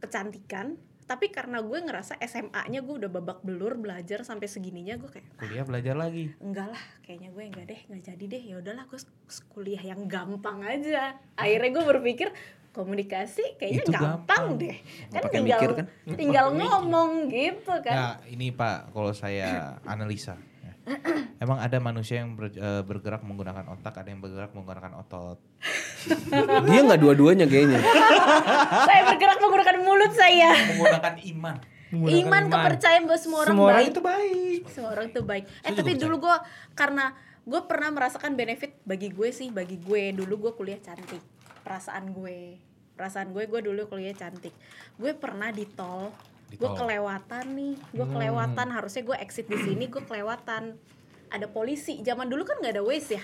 kecantikan. 0.00 0.80
Tapi 1.06 1.30
karena 1.30 1.62
gue 1.62 1.78
ngerasa 1.78 2.18
SMA-nya 2.18 2.82
gue 2.82 3.06
udah 3.06 3.06
babak 3.06 3.38
belur 3.46 3.78
belajar 3.78 4.26
sampai 4.26 4.50
segininya 4.50 4.98
gue 4.98 5.06
kayak 5.06 5.38
Kuliah 5.38 5.62
belajar 5.62 5.94
lagi. 5.94 6.34
enggak 6.42 6.74
lah 6.74 6.84
kayaknya 7.06 7.30
gue 7.30 7.44
enggak 7.46 7.66
deh 7.70 7.80
nggak 7.86 8.02
jadi 8.10 8.24
deh 8.26 8.42
ya 8.42 8.56
udahlah 8.58 8.84
gue 8.90 8.98
kuliah 9.54 9.82
yang 9.86 10.10
gampang 10.10 10.66
aja 10.66 11.14
akhirnya 11.38 11.70
gue 11.78 11.84
berpikir 11.94 12.34
komunikasi 12.76 13.56
kayaknya 13.56 13.80
Itu 13.80 13.90
gampang, 13.90 14.20
gampang. 14.22 14.44
deh. 14.60 14.76
Kan 15.08 15.20
pakai 15.22 15.32
tinggal 15.34 15.58
mikir 15.58 15.70
kan? 15.72 15.86
tinggal 16.14 16.46
ngomong 16.52 17.10
gitu 17.26 17.72
kan. 17.80 17.94
Nah 17.96 18.12
ini 18.26 18.52
Pak, 18.52 18.92
kalau 18.92 19.10
saya 19.10 19.48
analisa. 19.82 20.36
ya. 20.36 20.72
Emang 21.38 21.58
ada 21.58 21.74
manusia 21.78 22.20
yang 22.20 22.36
ber- 22.36 22.52
eh, 22.52 22.82
bergerak 22.82 23.20
menggunakan 23.20 23.66
otak, 23.68 23.96
ada 23.96 24.06
yang 24.06 24.20
bergerak 24.20 24.52
menggunakan 24.52 24.92
otot. 24.96 25.40
Dia 26.68 26.80
nggak 26.82 27.00
dua-duanya 27.00 27.44
kayaknya. 27.44 27.80
saya 28.84 29.00
bergerak 29.08 29.38
menggunakan 29.38 29.76
mulut 29.80 30.12
saya. 30.12 30.52
Menggunakan 30.70 31.14
iman. 31.34 31.56
Menggunakan 31.86 32.18
Iman 32.18 32.42
kepercayaan 32.50 33.02
bahwa 33.04 33.14
semua 33.16 33.38
orang 33.40 33.48
Semua 33.48 33.64
orang 33.64 33.78
baik. 33.78 33.88
itu 33.88 34.00
baik. 34.02 34.60
Semua 34.68 34.90
orang 34.90 35.06
tuh 35.08 35.22
baik. 35.22 35.44
Eh 35.46 35.54
Saya 35.62 35.70
tapi 35.72 35.82
percaya. 35.88 36.02
dulu 36.02 36.14
gue 36.20 36.36
karena 36.74 37.04
gue 37.42 37.60
pernah 37.62 37.88
merasakan 37.90 38.32
benefit 38.34 38.74
bagi 38.82 39.08
gue 39.08 39.28
sih, 39.30 39.48
bagi 39.50 39.78
gue 39.78 40.02
dulu 40.12 40.34
gue 40.40 40.52
kuliah 40.52 40.78
cantik. 40.78 41.22
Perasaan 41.66 42.14
gue, 42.14 42.62
perasaan 42.94 43.34
gue 43.34 43.50
gue 43.50 43.60
dulu 43.66 43.90
kuliah 43.90 44.14
cantik. 44.14 44.54
Gue 44.94 45.18
pernah 45.18 45.50
di 45.50 45.66
tol, 45.66 46.14
gue 46.54 46.70
kelewatan 46.78 47.44
nih, 47.58 47.74
gue 47.90 48.06
kelewatan. 48.06 48.70
Harusnya 48.70 49.02
gue 49.02 49.16
exit 49.18 49.50
di 49.50 49.58
sini, 49.58 49.90
gue 49.90 49.98
kelewatan. 50.06 50.78
Ada 51.26 51.50
polisi. 51.50 51.98
Zaman 52.06 52.30
dulu 52.30 52.46
kan 52.46 52.62
nggak 52.62 52.78
ada 52.78 52.86
waste 52.86 53.18
ya. 53.18 53.22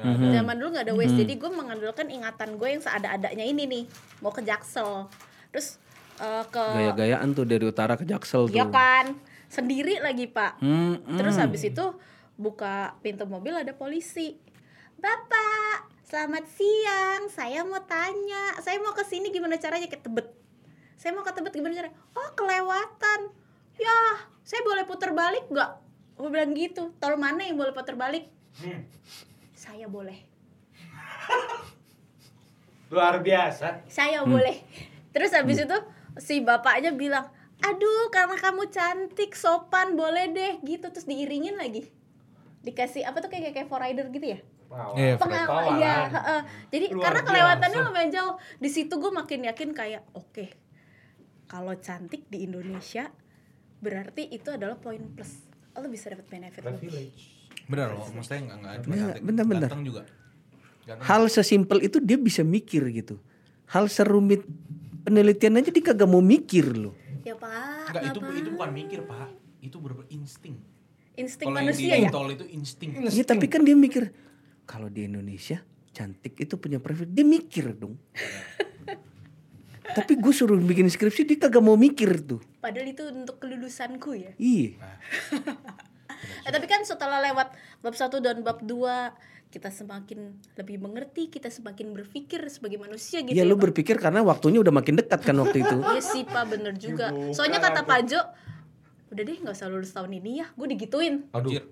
Zaman 0.00 0.58
dulu 0.58 0.74
nggak 0.74 0.90
ada 0.90 0.96
waste, 0.96 1.14
jadi 1.22 1.38
gue 1.38 1.50
mengandalkan 1.52 2.08
ingatan 2.10 2.58
gue 2.58 2.68
yang 2.72 2.82
seada-adanya 2.82 3.44
ini 3.46 3.62
nih, 3.68 3.84
mau 4.24 4.34
ke 4.34 4.42
Jaksel. 4.42 5.06
Terus 5.54 5.78
eh, 6.18 6.44
ke 6.50 6.64
Gaya-gayaan 6.64 7.30
tuh 7.30 7.46
dari 7.46 7.62
utara 7.62 7.94
ke 7.94 8.02
Jaksel 8.02 8.50
tuh. 8.50 8.58
Iya 8.58 8.66
kan, 8.72 9.14
sendiri 9.46 10.02
lagi 10.02 10.26
pak. 10.26 10.58
Hmm, 10.58 10.98
hmm. 10.98 11.14
Terus 11.20 11.38
habis 11.38 11.62
itu 11.62 11.84
buka 12.34 12.98
pintu 13.06 13.22
mobil 13.28 13.54
ada 13.54 13.70
polisi. 13.70 14.34
Bapak, 14.98 15.93
selamat 16.04 16.44
siang. 16.52 17.22
Saya 17.32 17.64
mau 17.64 17.80
tanya, 17.88 18.54
saya 18.60 18.76
mau 18.78 18.92
ke 18.92 19.02
sini 19.02 19.32
gimana 19.32 19.56
caranya 19.56 19.88
ke 19.88 19.96
Tebet? 19.96 20.28
Saya 21.00 21.16
mau 21.16 21.24
ke 21.24 21.32
Tebet 21.32 21.56
gimana 21.56 21.72
caranya? 21.74 21.96
Oh 22.14 22.28
kelewatan. 22.36 23.20
Ya, 23.80 23.98
saya 24.46 24.62
boleh 24.62 24.84
putar 24.86 25.16
balik 25.16 25.48
nggak? 25.50 25.70
Gue 26.14 26.28
bilang 26.30 26.54
gitu. 26.54 26.94
Tol 27.00 27.18
mana 27.18 27.42
yang 27.42 27.58
boleh 27.58 27.74
putar 27.74 27.96
balik? 27.98 28.28
Saya 29.56 29.88
boleh. 29.90 30.20
Luar 32.92 33.18
biasa. 33.24 33.82
saya 33.90 34.22
boleh 34.22 34.60
terus 35.10 35.32
habis 35.34 35.62
itu 35.62 35.78
si 36.20 36.44
bapaknya 36.44 36.94
bilang 36.94 37.26
aduh 37.64 38.12
karena 38.12 38.36
kamu 38.38 38.70
cantik 38.70 39.34
sopan 39.34 39.94
boleh 39.98 40.30
deh 40.30 40.52
gitu 40.62 40.90
terus 40.92 41.06
diiringin 41.08 41.58
lagi 41.58 41.90
dikasih 42.64 43.04
apa 43.04 43.20
tuh 43.20 43.28
kayak 43.28 43.52
kayak 43.52 43.68
for 43.68 43.78
rider 43.78 44.08
gitu 44.08 44.34
ya 44.34 44.40
Iya, 44.74 45.14
pengalaman 45.14 45.78
ya 45.78 46.10
heeh. 46.10 46.40
jadi 46.68 46.86
Luar 46.90 47.04
karena 47.06 47.20
biasa. 47.20 47.30
kelewatannya 47.30 47.80
lumayan 47.84 48.10
jauh 48.10 48.34
di 48.58 48.66
situ 48.66 48.90
gue 48.90 49.12
makin 49.12 49.46
yakin 49.46 49.70
kayak 49.70 50.02
oke 50.10 50.50
kalau 51.46 51.78
cantik 51.78 52.26
di 52.26 52.42
Indonesia 52.42 53.06
berarti 53.78 54.26
itu 54.26 54.50
adalah 54.50 54.74
poin 54.74 54.98
plus 55.08 55.46
lo 55.72 55.86
bisa 55.86 56.10
dapat 56.10 56.26
benefit 56.26 56.62
lebih 56.62 57.12
Bener 57.64 57.88
loh, 57.90 58.04
maksudnya 58.10 58.40
nggak 58.44 58.58
nggak 58.58 58.74
cuma 58.76 58.92
Bentar, 58.92 59.06
cantik, 59.08 59.22
bentar, 59.24 59.44
bentar. 59.46 59.68
ganteng 59.70 59.84
juga. 59.86 60.02
Ganteng. 60.84 61.06
Hal 61.06 61.22
sesimpel 61.30 61.78
itu 61.80 61.96
dia 61.96 62.18
bisa 62.20 62.42
mikir 62.44 62.82
gitu. 62.92 63.16
Hal 63.66 63.88
serumit 63.88 64.44
penelitian 65.00 65.56
aja 65.56 65.72
dia 65.72 65.80
kagak 65.80 66.04
mau 66.04 66.20
mikir 66.20 66.66
loh. 66.70 66.92
ya 67.22 67.32
pak 67.32 67.88
Enggak, 67.88 68.02
itu 68.04 68.18
itu 68.36 68.48
bukan 68.52 68.68
mikir 68.68 69.00
pak, 69.08 69.32
itu 69.64 69.76
bener 69.80 70.04
insting. 70.12 70.60
Insting 71.14 71.46
Kalau 71.50 71.58
yang 71.58 71.66
manusia 71.70 71.94
di 71.94 72.04
ya 72.06 72.10
tol 72.10 72.28
itu 72.30 72.46
insting. 72.50 72.88
Iya 73.06 73.24
tapi 73.26 73.46
kan 73.46 73.62
dia 73.62 73.76
mikir 73.78 74.10
kalau 74.64 74.88
di 74.90 75.06
Indonesia 75.06 75.62
cantik 75.94 76.34
itu 76.38 76.54
punya 76.58 76.82
privilege 76.82 77.14
dia 77.14 77.26
mikir 77.26 77.74
dong. 77.74 77.94
tapi 79.94 80.18
gue 80.18 80.32
suruh 80.34 80.58
bikin 80.58 80.90
skripsi 80.90 81.22
dia 81.28 81.38
kagak 81.46 81.62
mau 81.62 81.76
mikir 81.78 82.24
tuh. 82.24 82.40
padahal 82.58 82.88
itu 82.88 83.04
untuk 83.12 83.36
kelulusanku 83.38 84.10
ya 84.16 84.32
Iya. 84.40 84.74
Eh, 86.24 86.52
tapi 86.52 86.64
kan 86.64 86.80
setelah 86.88 87.20
lewat 87.20 87.52
bab 87.84 87.92
1 87.92 88.08
dan 88.24 88.40
bab 88.40 88.64
2 88.64 88.72
kita 89.52 89.68
semakin 89.68 90.34
lebih 90.56 90.80
mengerti, 90.80 91.28
kita 91.28 91.52
semakin 91.52 91.92
berpikir 91.92 92.42
sebagai 92.48 92.80
manusia 92.80 93.20
gitu. 93.22 93.36
Iya 93.36 93.44
ya, 93.44 93.48
lu 93.48 93.54
Pak. 93.54 93.70
berpikir 93.70 93.96
karena 94.00 94.24
waktunya 94.24 94.58
udah 94.64 94.72
makin 94.72 94.98
dekat 94.98 95.20
kan 95.20 95.36
waktu 95.38 95.62
itu. 95.62 95.76
Iya 95.84 96.00
sih 96.00 96.24
Pak, 96.24 96.44
bener 96.48 96.74
juga. 96.80 97.12
Soalnya 97.30 97.60
kata 97.60 97.84
Pak 97.84 98.00
Jo, 98.08 98.20
udah 99.14 99.22
deh 99.22 99.36
nggak 99.38 99.54
usah 99.54 99.70
lulus 99.70 99.94
tahun 99.94 100.10
ini 100.18 100.42
ya, 100.42 100.46
gue 100.50 100.66
digituin. 100.68 101.30
Aduh. 101.30 101.62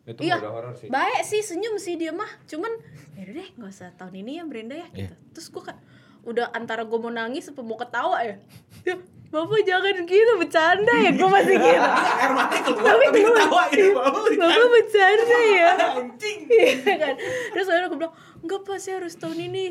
Itu 0.00 0.20
Iya, 0.20 0.40
udah 0.42 0.52
horor 0.52 0.74
sih. 0.74 0.88
baik 0.88 1.22
sih 1.22 1.40
senyum 1.40 1.76
sih 1.76 1.94
dia 1.94 2.10
mah, 2.10 2.28
cuman 2.44 2.72
ya 3.14 3.24
udah 3.24 3.34
deh 3.36 3.48
nggak 3.56 3.70
usah 3.70 3.88
tahun 3.94 4.14
ini 4.20 4.32
ya 4.36 4.44
Brenda 4.44 4.74
ya. 4.74 4.88
Gitu. 4.92 5.14
Terus 5.32 5.46
gue 5.48 5.62
kan 5.62 5.76
udah 6.20 6.52
antara 6.52 6.84
gue 6.84 6.98
mau 6.98 7.08
nangis 7.08 7.48
apa 7.48 7.60
mau 7.60 7.76
ketawa 7.76 8.20
ya. 8.20 8.36
Ya, 8.84 8.96
Bapak 9.30 9.62
jangan 9.62 9.94
gitu 10.02 10.32
bercanda 10.42 10.90
ya, 10.98 11.14
gue 11.14 11.28
masih 11.30 11.54
gitu. 11.54 11.86
Air 12.18 12.32
mata 12.34 12.56
keluar 12.58 12.82
Tapi 12.82 13.04
tapi 13.06 13.18
ketawa 13.22 13.62
ini 13.70 13.88
bapak. 13.94 14.24
Bapak 14.34 14.68
bercanda 14.74 15.38
ya. 15.46 15.70
Anjing. 16.02 16.38
Iya 16.50 16.94
kan 16.98 17.14
terus 17.54 17.66
akhirnya 17.70 17.86
aku 17.86 17.96
bilang 17.96 18.14
enggak 18.42 18.60
pak 18.66 18.78
saya 18.82 18.94
harus 18.98 19.14
tahun 19.14 19.38
ini 19.38 19.64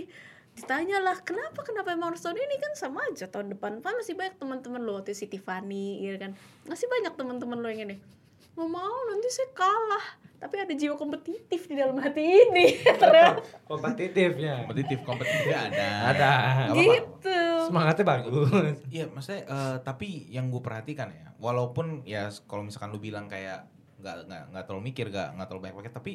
ditanya 0.60 1.00
lah 1.00 1.16
kenapa 1.24 1.64
kenapa 1.64 1.96
emang 1.96 2.12
harus 2.12 2.20
tahun 2.20 2.36
ini 2.36 2.56
kan 2.60 2.72
sama 2.76 3.00
aja 3.08 3.32
tahun 3.32 3.56
depan 3.56 3.80
pak 3.80 3.96
masih 3.96 4.20
banyak 4.20 4.36
teman-teman 4.36 4.84
lo 4.84 5.00
waktu 5.00 5.16
si 5.16 5.32
Tiffany 5.32 6.04
ya 6.04 6.20
kan 6.20 6.36
masih 6.68 6.92
banyak 6.92 7.16
teman-teman 7.16 7.64
lo 7.64 7.68
yang 7.72 7.88
ini 7.88 7.96
mau 8.60 8.68
mau 8.68 8.98
nanti 9.08 9.32
saya 9.32 9.48
kalah 9.56 10.06
tapi 10.40 10.56
ada 10.60 10.72
jiwa 10.76 11.00
kompetitif 11.00 11.68
di 11.68 11.76
dalam 11.80 11.96
hati 12.00 12.24
ini 12.24 12.80
ternyata 13.02 13.44
Kompetitifnya. 13.68 14.66
Kompetitif, 14.66 14.98
kompetitifnya 15.04 15.60
ada. 15.68 15.90
Ada. 16.16 16.32
Gitu 16.74 17.40
Semangatnya 17.68 18.06
bagus. 18.08 18.82
Iya, 18.90 19.12
maksudnya 19.12 19.44
eh, 19.46 19.78
tapi 19.84 20.32
yang 20.32 20.48
gue 20.50 20.64
perhatikan 20.64 21.12
ya, 21.12 21.36
walaupun 21.38 22.02
ya 22.08 22.32
kalau 22.50 22.66
misalkan 22.66 22.90
lu 22.90 22.98
bilang 22.98 23.30
kayak 23.30 23.68
nggak 24.00 24.26
nggak 24.26 24.44
nggak 24.56 24.64
terlalu 24.66 24.84
mikir, 24.90 25.06
nggak 25.12 25.38
nggak 25.38 25.48
terlalu 25.52 25.64
banyak 25.70 25.78
pakai, 25.78 25.94
tapi 25.94 26.12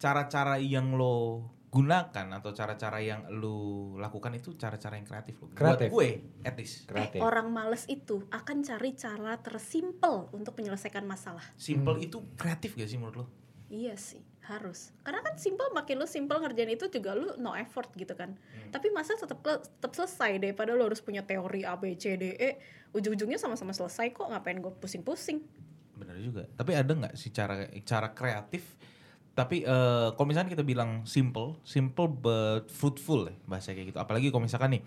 cara-cara 0.00 0.56
yang 0.58 0.96
lo 0.96 1.46
gunakan 1.66 2.26
atau 2.40 2.50
cara-cara 2.54 3.02
yang 3.02 3.28
lu 3.28 3.98
lakukan 4.00 4.32
itu 4.38 4.54
cara-cara 4.56 4.96
yang 4.96 5.04
kreatif 5.04 5.34
lo. 5.42 5.50
Buat 5.50 5.58
Kreatif. 5.58 5.88
gue, 5.92 6.08
at 6.46 6.54
least. 6.56 6.86
Kreatif. 6.88 7.20
orang 7.20 7.52
males 7.52 7.84
itu 7.90 8.22
akan 8.32 8.64
cari 8.64 8.90
cara 8.96 9.36
tersimpel 9.36 10.30
untuk 10.32 10.56
menyelesaikan 10.56 11.04
masalah 11.04 11.42
Simple 11.58 12.00
itu 12.00 12.22
kreatif 12.38 12.78
gak 12.78 12.88
sih 12.88 12.96
menurut 12.96 13.16
lo? 13.22 13.26
Iya 13.66 13.98
sih, 13.98 14.22
harus. 14.46 14.94
Karena 15.02 15.26
kan 15.26 15.34
simple 15.42 15.66
makin 15.74 15.98
lu 15.98 16.06
simple 16.06 16.38
ngerjain 16.38 16.70
itu 16.70 16.86
juga 16.86 17.18
lu 17.18 17.34
no 17.42 17.58
effort 17.58 17.90
gitu 17.98 18.14
kan. 18.14 18.38
Tapi 18.70 18.94
masa 18.94 19.18
tetap 19.18 19.42
tetap 19.42 19.90
selesai 19.90 20.38
daripada 20.38 20.70
lu 20.70 20.86
harus 20.86 21.02
punya 21.02 21.26
teori 21.26 21.66
A 21.66 21.74
B 21.74 21.98
C 21.98 22.14
D 22.14 22.38
E, 22.38 22.62
ujung-ujungnya 22.94 23.42
sama-sama 23.42 23.74
selesai 23.74 24.14
kok, 24.14 24.30
ngapain 24.30 24.62
gue 24.62 24.70
pusing-pusing. 24.78 25.42
Bener 25.98 26.14
juga. 26.22 26.46
Tapi 26.54 26.78
ada 26.78 26.94
nggak 26.94 27.18
sih 27.18 27.34
cara 27.34 27.66
cara 27.82 28.14
kreatif? 28.14 28.78
Tapi 29.36 29.62
eh, 29.62 30.08
kalau 30.16 30.26
misalnya 30.26 30.48
kita 30.48 30.64
bilang 30.64 31.04
simple, 31.04 31.60
simple 31.60 32.08
but 32.08 32.72
fruitful 32.72 33.28
ya 33.28 33.36
bahasa 33.44 33.76
kayak 33.76 33.92
gitu. 33.92 33.98
Apalagi 34.00 34.32
kalau 34.32 34.48
misalkan 34.48 34.80
nih 34.80 34.82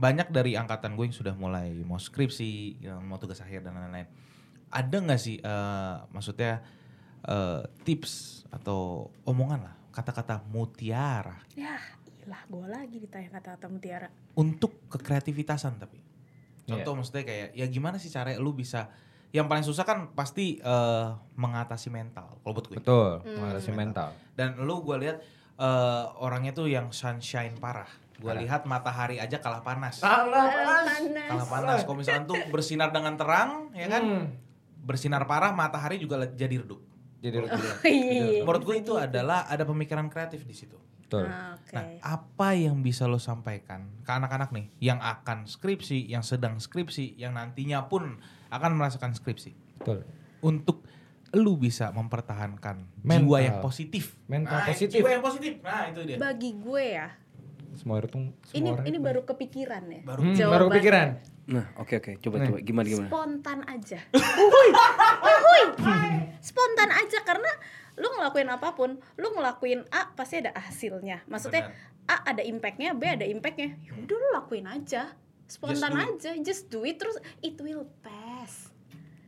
banyak 0.00 0.32
dari 0.32 0.56
angkatan 0.56 0.96
gue 0.96 1.04
yang 1.04 1.12
sudah 1.12 1.36
mulai 1.36 1.68
mau 1.84 2.00
skripsi, 2.00 2.80
yang 2.80 3.04
mau 3.04 3.20
tugas 3.20 3.44
akhir 3.44 3.60
dan 3.60 3.76
lain-lain. 3.76 4.08
Ada 4.72 4.96
nggak 5.04 5.20
sih 5.20 5.36
eh, 5.36 5.94
maksudnya 6.10 6.64
eh, 7.28 7.60
tips 7.84 8.48
atau 8.48 9.12
omongan 9.28 9.60
lah 9.68 9.74
kata-kata 9.90 10.46
mutiara 10.48 11.34
Ya, 11.52 11.76
ilah 12.24 12.40
gue 12.46 12.66
lagi 12.70 12.96
ditanya 13.02 13.36
kata-kata 13.36 13.66
mutiara. 13.68 14.08
untuk 14.32 14.80
kekreativitasan 14.88 15.76
tapi. 15.76 16.00
Iya. 16.64 16.80
Contoh 16.80 16.96
maksudnya 16.96 17.26
kayak 17.26 17.48
ya 17.52 17.66
gimana 17.68 18.00
sih 18.00 18.08
cara 18.08 18.32
lu 18.38 18.54
bisa 18.54 18.88
yang 19.30 19.46
paling 19.46 19.62
susah 19.62 19.86
kan 19.86 20.10
pasti 20.12 20.58
eh, 20.58 21.06
mengatasi 21.34 21.88
mental 21.88 22.38
kalau 22.42 22.52
buat 22.52 22.66
gue. 22.66 22.76
Betul. 22.82 23.22
Hmm. 23.22 23.36
Mengatasi 23.38 23.70
mental. 23.70 24.10
Dan 24.34 24.58
lu 24.58 24.82
gue 24.82 24.96
lihat 24.98 25.18
eh, 25.56 26.04
orangnya 26.18 26.50
tuh 26.50 26.66
yang 26.66 26.90
sunshine 26.90 27.54
parah. 27.56 27.88
Gue 28.20 28.36
lihat 28.36 28.68
matahari 28.68 29.16
aja 29.16 29.40
kalah 29.40 29.64
panas. 29.64 29.96
panas. 30.04 31.00
Kalah 31.08 31.48
panas. 31.48 31.78
Kalau 31.88 31.96
misalkan 31.96 32.28
tuh 32.28 32.36
bersinar 32.52 32.92
dengan 32.92 33.16
terang, 33.16 33.72
ya 33.72 33.88
kan? 33.88 34.02
Hmm. 34.04 34.26
Bersinar 34.84 35.24
parah, 35.24 35.56
matahari 35.56 35.96
juga 35.96 36.28
jadi 36.28 36.60
redup. 36.60 36.84
Jadi 37.20 37.36
Oh, 37.36 37.48
iya. 37.84 38.40
Menurut 38.44 38.64
gue 38.64 38.76
itu 38.80 38.92
adalah 38.96 39.44
ada 39.44 39.64
pemikiran 39.64 40.08
kreatif 40.08 40.44
di 40.44 40.56
situ. 40.56 40.76
betul. 41.04 41.28
Ah, 41.28 41.52
Oke. 41.58 41.74
Nah, 41.76 41.84
apa 42.00 42.48
yang 42.56 42.80
bisa 42.80 43.04
lo 43.04 43.20
sampaikan 43.20 43.88
ke 44.04 44.10
anak-anak 44.10 44.54
nih 44.56 44.72
yang 44.80 45.00
akan 45.00 45.44
skripsi, 45.44 46.08
yang 46.08 46.24
sedang 46.24 46.56
skripsi, 46.56 47.18
yang 47.20 47.36
nantinya 47.36 47.88
pun 47.88 48.20
akan 48.50 48.70
merasakan 48.74 49.10
skripsi 49.10 49.54
Betul. 49.78 50.02
untuk 50.40 50.82
lu 51.30 51.54
bisa 51.54 51.90
mempertahankan 51.90 52.82
Mental. 53.00 53.22
jiwa 53.22 53.38
yang 53.40 53.56
positif. 53.60 54.18
Mental 54.26 54.56
Nah, 54.56 54.66
positif. 54.66 54.98
Jiwa 54.98 55.10
yang 55.12 55.22
positif. 55.22 55.52
Nah, 55.60 55.86
itu 55.86 56.00
dia. 56.04 56.16
Bagi 56.16 56.50
gue 56.52 56.84
ya, 56.92 57.08
Semua 57.72 57.96
itu 57.96 58.10
semua 58.10 58.34
ini 58.52 58.68
orang 58.68 58.84
ini 58.84 58.92
itu- 58.92 59.06
baru 59.06 59.20
kepikiran 59.24 59.82
ya. 59.88 60.00
Baru- 60.02 60.22
Hmm, 60.24 60.34
Jawaban. 60.34 60.52
baru 60.52 60.64
kepikiran. 60.68 61.08
Nah, 61.46 61.66
oke 61.76 61.94
oke, 61.96 62.12
coba 62.18 62.34
Nih. 62.36 62.46
coba 62.46 62.58
gimana 62.60 62.86
gimana. 62.88 63.08
Spontan 63.08 63.58
aja. 63.64 63.98
Uhuy, 64.12 64.68
uhuy. 65.20 65.62
Spontan 66.40 66.90
aja 66.90 67.18
karena 67.22 67.50
lu 67.94 68.08
ngelakuin 68.10 68.48
apa 68.48 68.72
pun 68.72 68.90
lu 69.14 69.28
ngelakuin 69.30 69.84
A 69.88 70.08
pasti 70.10 70.40
ada 70.40 70.56
hasilnya 70.56 71.20
maksudnya 71.26 71.68
A 72.06 72.24
ada 72.24 72.40
impactnya 72.40 72.90
B 72.92 73.04
ada 73.04 73.22
impactnya 73.22 73.76
ya 73.78 73.92
udah 73.94 74.16
lu 74.16 74.28
lakuin 74.32 74.64
aja 74.64 75.12
spontan 75.44 75.92
Just 75.92 76.08
aja 76.16 76.30
just 76.40 76.62
do 76.68 76.80
it 76.82 76.96
terus 76.96 77.14
it 77.40 77.60
will 77.60 77.84
pass 78.00 78.29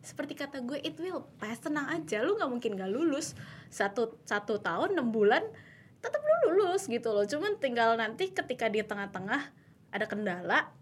seperti 0.03 0.35
kata 0.35 0.59
gue 0.61 0.83
it 0.83 0.99
will 0.99 1.23
pass 1.39 1.63
tenang 1.63 1.87
aja 1.87 2.21
lu 2.21 2.35
nggak 2.35 2.51
mungkin 2.51 2.75
gak 2.75 2.91
lulus 2.91 3.39
satu 3.71 4.19
satu 4.27 4.59
tahun 4.59 4.99
enam 4.99 5.15
bulan 5.15 5.47
tetap 6.03 6.19
lu 6.19 6.37
lulus 6.51 6.91
gitu 6.91 7.15
loh 7.15 7.23
cuman 7.23 7.55
tinggal 7.63 7.95
nanti 7.95 8.35
ketika 8.35 8.67
di 8.67 8.83
tengah-tengah 8.83 9.55
ada 9.95 10.07
kendala 10.11 10.75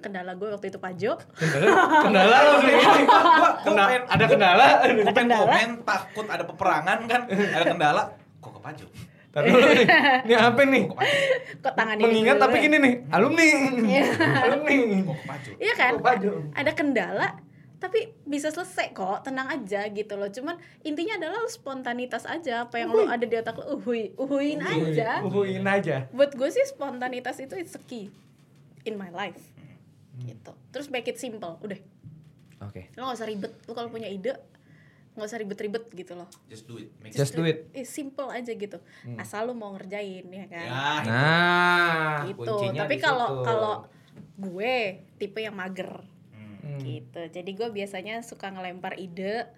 kendala 0.00 0.36
gue 0.36 0.48
waktu 0.48 0.68
itu 0.68 0.80
Pajo 0.80 1.12
Kendala 2.04 2.36
lo 2.40 2.52
nih. 2.64 2.76
Kena- 3.68 4.08
ada 4.08 4.24
kendala. 4.24 4.66
Gue 4.80 5.12
pengen 5.12 5.28
kendala. 5.28 5.44
komen 5.44 5.70
takut 5.84 6.24
ada 6.24 6.44
peperangan 6.48 6.98
kan, 7.04 7.20
ada 7.28 7.64
kendala. 7.68 8.02
Kok 8.40 8.50
ke 8.56 8.60
Pajo? 8.64 8.86
Tapi 9.28 9.46
dulu 9.52 9.68
nih. 9.76 9.86
Ini 10.24 10.34
apa 10.40 10.60
nih? 10.64 10.82
Kok 11.60 11.72
tangan 11.76 11.96
ini 12.00 12.04
Mengingat 12.08 12.36
tapi 12.40 12.56
ya? 12.56 12.62
gini 12.64 12.76
nih, 12.80 12.94
alumni. 13.12 13.48
Alumni. 14.40 14.76
Kok 15.04 15.16
ke 15.20 15.24
Pajo? 15.28 15.50
Iya 15.60 15.72
kan? 15.76 15.92
Ada 16.56 16.70
kendala 16.72 17.28
tapi 17.80 18.12
bisa 18.28 18.52
selesai 18.52 18.92
kok, 18.92 19.24
tenang 19.24 19.48
aja 19.48 19.88
gitu 19.88 20.12
loh. 20.20 20.28
Cuman 20.28 20.60
intinya 20.84 21.16
adalah 21.16 21.48
spontanitas 21.48 22.28
aja, 22.28 22.68
apa 22.68 22.76
yang 22.76 22.92
lu 22.92 23.08
ada 23.08 23.24
di 23.24 23.32
otak 23.40 23.56
lu 23.56 23.80
uhui, 23.80 24.12
uhuin 24.20 24.60
aja. 24.60 25.24
Uhuin 25.24 25.64
aja. 25.64 26.04
Buat 26.12 26.36
gue 26.36 26.48
sih 26.52 26.60
spontanitas 26.68 27.40
itu 27.40 27.56
it's 27.56 27.72
a 27.72 27.80
key 27.80 28.12
in 28.84 29.00
my 29.00 29.08
life. 29.08 29.40
Gitu. 30.20 30.52
Terus 30.76 30.92
make 30.92 31.08
it 31.08 31.16
simple, 31.16 31.56
udah. 31.64 31.80
Oke. 32.68 32.92
Lo 33.00 33.08
gak 33.08 33.16
usah 33.16 33.28
ribet, 33.32 33.52
lu 33.64 33.72
kalau 33.72 33.88
punya 33.88 34.12
ide 34.12 34.36
nggak 35.10 35.26
usah 35.26 35.40
ribet-ribet 35.42 35.84
gitu 35.90 36.14
loh. 36.14 36.28
Just 36.46 36.70
do 36.70 36.78
it. 36.78 36.88
Make 37.02 37.16
Just 37.16 37.34
do 37.34 37.42
it. 37.42 37.66
Eh, 37.74 37.82
simple 37.82 38.30
aja 38.30 38.52
gitu. 38.54 38.78
Asal 39.18 39.50
lu 39.50 39.58
mau 39.58 39.74
ngerjain 39.74 40.22
ya 40.22 40.46
kan. 40.46 40.68
Ya, 40.68 40.86
Nah, 41.02 42.16
gitu. 42.30 42.56
Tapi 42.76 42.94
kalau 43.02 43.42
kalau 43.42 43.74
gue 44.38 45.02
tipe 45.18 45.42
yang 45.42 45.56
mager 45.58 46.04
Hmm. 46.76 46.84
gitu. 46.86 47.22
Jadi 47.30 47.50
gue 47.56 47.68
biasanya 47.70 48.22
suka 48.22 48.52
ngelempar 48.52 48.98
ide. 49.00 49.48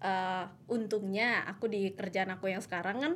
eh 0.00 0.44
untungnya 0.64 1.44
aku 1.44 1.68
di 1.68 1.92
kerjaan 1.92 2.32
aku 2.32 2.48
yang 2.48 2.64
sekarang 2.64 3.04
kan 3.04 3.12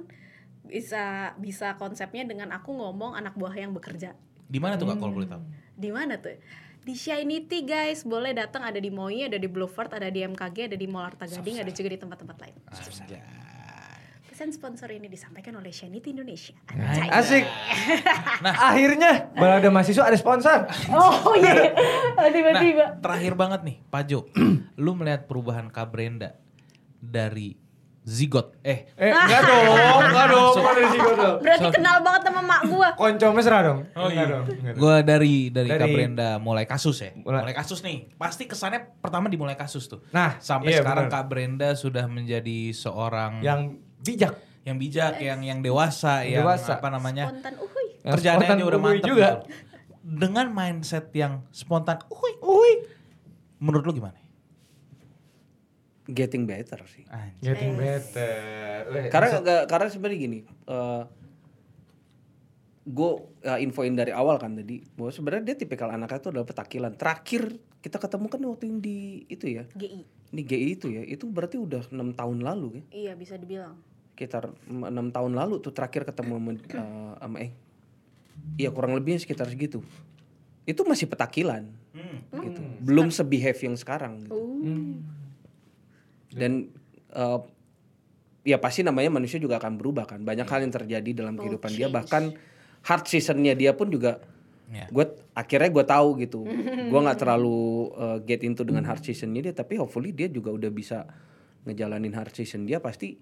bisa 0.68 1.32
bisa 1.40 1.80
konsepnya 1.80 2.28
dengan 2.28 2.52
aku 2.52 2.76
ngomong 2.76 3.16
anak 3.16 3.40
buah 3.40 3.56
yang 3.56 3.72
bekerja. 3.72 4.12
Di 4.44 4.60
mana 4.60 4.76
tuh 4.76 4.92
Kak 4.92 5.00
kalau 5.00 5.16
boleh 5.16 5.24
tahu? 5.24 5.40
Di 5.80 5.88
mana 5.88 6.20
tuh? 6.20 6.36
Di 6.84 6.92
Shinity 6.92 7.64
guys, 7.64 8.04
boleh 8.04 8.36
datang 8.36 8.60
ada 8.60 8.76
di 8.76 8.92
MOI, 8.92 9.32
ada 9.32 9.40
di 9.40 9.48
Blueford, 9.48 9.96
ada 9.96 10.12
di 10.12 10.20
MKG, 10.20 10.68
ada 10.68 10.76
di 10.76 10.84
Mall 10.84 11.08
Arta 11.08 11.24
Gading, 11.24 11.64
ada 11.64 11.72
juga 11.72 11.88
di 11.88 11.96
tempat-tempat 11.96 12.36
lain. 12.44 12.56
Pesan 14.34 14.50
sponsor 14.50 14.90
ini 14.90 15.06
disampaikan 15.06 15.54
oleh 15.54 15.70
Shinity 15.70 16.10
Indonesia. 16.10 16.58
Nah, 16.68 16.90
Anjay. 16.90 17.06
Asik. 17.06 17.44
Nah, 18.42 18.50
akhirnya 18.66 19.30
malah 19.32 19.62
ada 19.62 19.70
mahasiswa 19.70 20.02
ada 20.02 20.18
sponsor. 20.18 20.66
Oh 20.90 21.38
iya, 21.38 21.70
Nah, 22.18 22.26
tiba-tiba. 22.28 22.98
terakhir 22.98 23.38
banget 23.38 23.62
nih, 23.62 23.76
Pajo. 23.86 24.26
lu 24.82 24.90
melihat 24.92 25.24
perubahan 25.24 25.70
Kak 25.70 25.86
Brenda 25.86 26.34
dari 26.98 27.54
zigot 28.02 28.58
eh 28.60 28.90
Eh, 28.98 29.08
enggak 29.08 29.40
dong, 29.48 30.02
enggak 30.02 30.26
dong. 30.28 30.54
Mana 30.58 30.82
sih 30.84 30.98
gua 30.98 31.14
dong? 31.14 31.36
Berarti 31.38 31.66
kenal 31.70 31.96
banget 32.02 32.22
sama 32.26 32.40
mak 32.42 32.60
gua. 32.66 32.88
Konco 32.92 33.26
mesra 33.30 33.58
dong. 33.62 33.86
Oh, 33.94 34.10
Enggak 34.10 34.18
iya. 34.18 34.24
dong. 34.28 34.44
enggak 34.50 34.72
dong. 34.74 34.80
Gue 34.82 34.96
dari, 35.06 35.34
dari 35.48 35.68
Kak 35.70 35.78
Dari- 35.78 35.94
Brenda 35.94 36.28
mulai 36.36 36.66
kasus 36.66 36.96
ya. 36.98 37.14
Mulai- 37.14 37.46
Mulai, 37.46 37.54
kasus 37.54 37.78
nih. 37.80 38.10
Pasti 38.12 38.44
kesannya 38.44 38.98
pertama 38.98 39.30
dimulai 39.30 39.54
kasus 39.54 39.86
tuh. 39.86 40.02
Nah, 40.10 40.36
Sampai 40.36 40.74
iya, 40.74 40.82
sekarang 40.82 41.06
bener. 41.06 41.14
Kak 41.14 41.24
Brenda 41.24 41.68
sudah 41.72 42.04
menjadi 42.04 42.74
seorang 42.74 43.38
yang, 43.40 43.78
yang 44.04 44.06
bijak. 44.06 44.34
bijak, 44.76 45.12
yang 45.18 45.40
yang 45.40 45.58
dewasa, 45.60 46.22
yang 46.22 46.44
Dewasa. 46.44 46.76
apa 46.76 46.88
namanya? 46.88 47.28
Spontan 47.28 47.54
uhuy. 47.58 47.86
Yang 48.00 48.12
Kerjaannya 48.14 48.46
udah 48.46 48.60
uhuy 48.76 48.80
mantep 48.80 49.08
juga. 49.08 49.28
gitu. 49.30 49.38
Dengan 50.04 50.46
mindset 50.50 51.06
yang 51.12 51.32
spontan, 51.50 51.96
uhuy. 52.06 52.32
Uy. 52.38 52.72
Menurut 53.58 53.84
lu 53.84 53.94
gimana? 53.94 54.16
Getting 56.04 56.44
better 56.44 56.84
sih. 56.86 57.08
Anjay. 57.08 57.40
Getting 57.42 57.74
better. 57.74 58.36
Weh, 58.90 59.08
Karena 59.08 59.40
nggak- 59.40 59.66
karena 59.66 59.88
sebenarnya 59.88 60.18
gini, 60.18 60.38
gue 62.84 63.10
infoin 63.58 63.96
dari 63.96 64.12
awal 64.12 64.36
kan 64.36 64.52
tadi 64.52 64.84
bahwa 64.92 65.08
sebenarnya 65.08 65.44
dia 65.46 65.56
tipikal 65.56 65.88
anaknya 65.88 66.20
itu 66.20 66.28
adalah 66.28 66.44
petakilan. 66.44 66.92
Terakhir 66.92 67.42
kita 67.80 67.96
ketemu 67.96 68.26
kan 68.28 68.40
waktu 68.42 68.64
yang 68.66 68.78
di 68.78 68.98
itu 69.26 69.48
ya, 69.50 69.64
GI. 69.70 70.04
di 70.28 70.42
GI 70.42 70.68
itu 70.70 70.86
ya, 70.90 71.00
itu 71.00 71.24
berarti 71.24 71.56
udah 71.56 71.88
enam 71.88 72.12
tahun 72.12 72.40
lalu 72.40 72.68
ya, 72.74 72.84
Iya 72.92 73.12
bisa 73.14 73.36
dibilang. 73.36 73.80
Sekitar 74.14 74.54
enam 74.70 75.10
tahun 75.10 75.34
lalu 75.34 75.58
tuh 75.58 75.74
terakhir 75.74 76.06
ketemu 76.06 76.38
sama, 76.38 76.50
eh, 76.54 77.12
sama 77.18 77.36
eh, 77.42 77.50
iya 78.56 78.70
kurang 78.70 78.94
lebihnya 78.94 79.18
sekitar 79.20 79.50
segitu. 79.50 79.82
Itu 80.64 80.86
masih 80.86 81.10
petakilan, 81.10 81.66
Hmm. 81.92 82.18
gitu. 82.40 82.62
Belum 82.80 83.10
sebehave 83.10 83.58
yang 83.60 83.74
sekarang. 83.74 84.24
Gitu. 84.24 84.32
Oh. 84.32 84.62
dan 86.34 86.66
eh, 87.10 87.40
ya 88.44 88.58
pasti 88.58 88.82
namanya 88.82 89.06
manusia 89.08 89.38
juga 89.38 89.56
akan 89.56 89.78
berubah 89.78 90.04
kan 90.04 90.20
banyak 90.20 90.44
hal 90.44 90.66
yang 90.66 90.74
terjadi 90.74 91.10
dalam 91.14 91.38
Will 91.38 91.46
kehidupan 91.56 91.70
dia 91.72 91.86
bahkan 91.88 92.34
hard 92.82 93.04
seasonnya 93.06 93.54
dia 93.54 93.74
pun 93.74 93.90
juga 93.90 94.18
Ya. 94.64 94.88
gue 94.88 95.04
akhirnya 95.36 95.68
gue 95.70 95.84
tahu 95.84 96.08
gitu 96.24 96.40
gue 96.90 97.00
nggak 97.04 97.20
terlalu 97.20 97.60
eh, 97.94 98.18
get 98.26 98.40
into 98.42 98.64
dengan 98.64 98.82
hard 98.82 99.04
seasonnya 99.04 99.46
dia 99.46 99.54
tapi 99.54 99.76
hopefully 99.76 100.10
dia 100.10 100.26
juga 100.26 100.50
udah 100.50 100.72
bisa 100.72 101.04
ngejalanin 101.62 102.10
hard 102.10 102.32
season 102.32 102.64
dia 102.64 102.80
pasti 102.80 103.14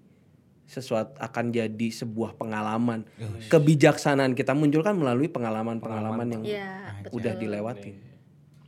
sesuatu 0.65 1.13
akan 1.17 1.45
jadi 1.49 1.87
sebuah 1.93 2.33
pengalaman 2.33 3.03
kebijaksanaan 3.47 4.33
kita 4.33 4.51
muncul 4.51 4.81
kan 4.81 4.93
melalui 4.93 5.27
pengalaman-pengalaman 5.27 6.27
yang 6.29 6.43
Iya, 6.43 6.69
betul. 7.01 7.19
udah 7.19 7.33
dilewatin 7.35 7.95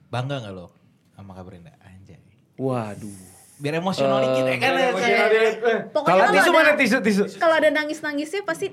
Bangga 0.08 0.38
gak 0.40 0.54
lo 0.54 0.68
sama 1.12 1.32
Kak 1.34 1.44
Brenda? 1.44 1.72
Anjay. 1.80 2.20
waduh 2.56 3.34
Biar 3.56 3.80
emosional 3.80 4.20
dikit 4.20 4.44
ya 4.46 4.56
kan? 4.60 4.72
Emosional 4.76 5.28
dikit. 5.32 5.56
Eh, 5.64 5.80
Kalau 5.96 6.24
tisu 6.28 6.44
ada- 6.44 6.52
mana 6.54 6.72
tisu 6.76 6.98
tisu? 7.00 7.24
Kalau 7.40 7.56
ada 7.56 7.70
nangis-nangisnya 7.72 8.44
pasti 8.44 8.68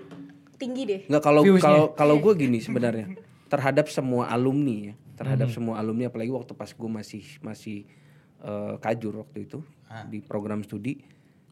tinggi 0.58 0.82
deh. 0.82 1.00
Nggak 1.06 1.22
kalau 1.22 1.40
kalau 1.56 1.82
kalau 1.94 2.16
gue 2.18 2.32
gini 2.36 2.58
sebenarnya 2.58 3.14
terhadap 3.46 3.86
semua 3.86 4.26
alumni 4.26 4.90
ya 4.90 4.94
terhadap 5.14 5.54
semua 5.54 5.78
alumni 5.78 6.10
apalagi 6.10 6.30
waktu 6.30 6.50
pas 6.52 6.66
gue 6.68 6.90
masih 6.90 7.22
masih 7.38 7.86
eh, 8.40 8.74
kajur 8.76 9.22
waktu 9.22 9.46
itu 9.46 9.62
di 10.08 10.18
program 10.18 10.66
studi 10.66 10.98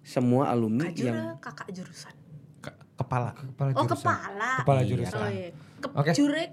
semua 0.00 0.48
alumni 0.48 0.88
Kajura 0.88 1.06
yang 1.06 1.18
kakak 1.38 1.68
jurusan. 1.70 2.14
Ke- 2.58 2.76
kepala. 2.94 3.30
Kepala 3.32 3.70
Oh 3.70 3.84
jurusan. 3.84 3.96
kepala. 3.96 4.50
Kepala 4.58 4.80
Iya. 4.80 4.88
jurusan. 4.88 5.18
Oh 5.18 5.30
iya. 5.30 5.48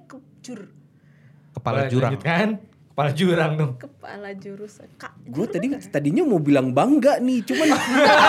Kejur. 0.08 0.60
Kepala 1.52 1.78
Boleh 1.80 1.90
jurang. 1.90 2.12
lanjutkan. 2.14 2.48
Kepala 2.88 3.12
jurang 3.12 3.52
dong. 3.54 3.72
Kepala 3.78 4.30
jurusan. 4.34 4.90
Kak. 4.96 5.14
gue 5.22 5.46
tadi 5.46 5.68
tadinya 5.88 6.24
mau 6.24 6.40
bilang 6.40 6.72
bangga 6.72 7.20
nih 7.20 7.44
cuman 7.44 7.68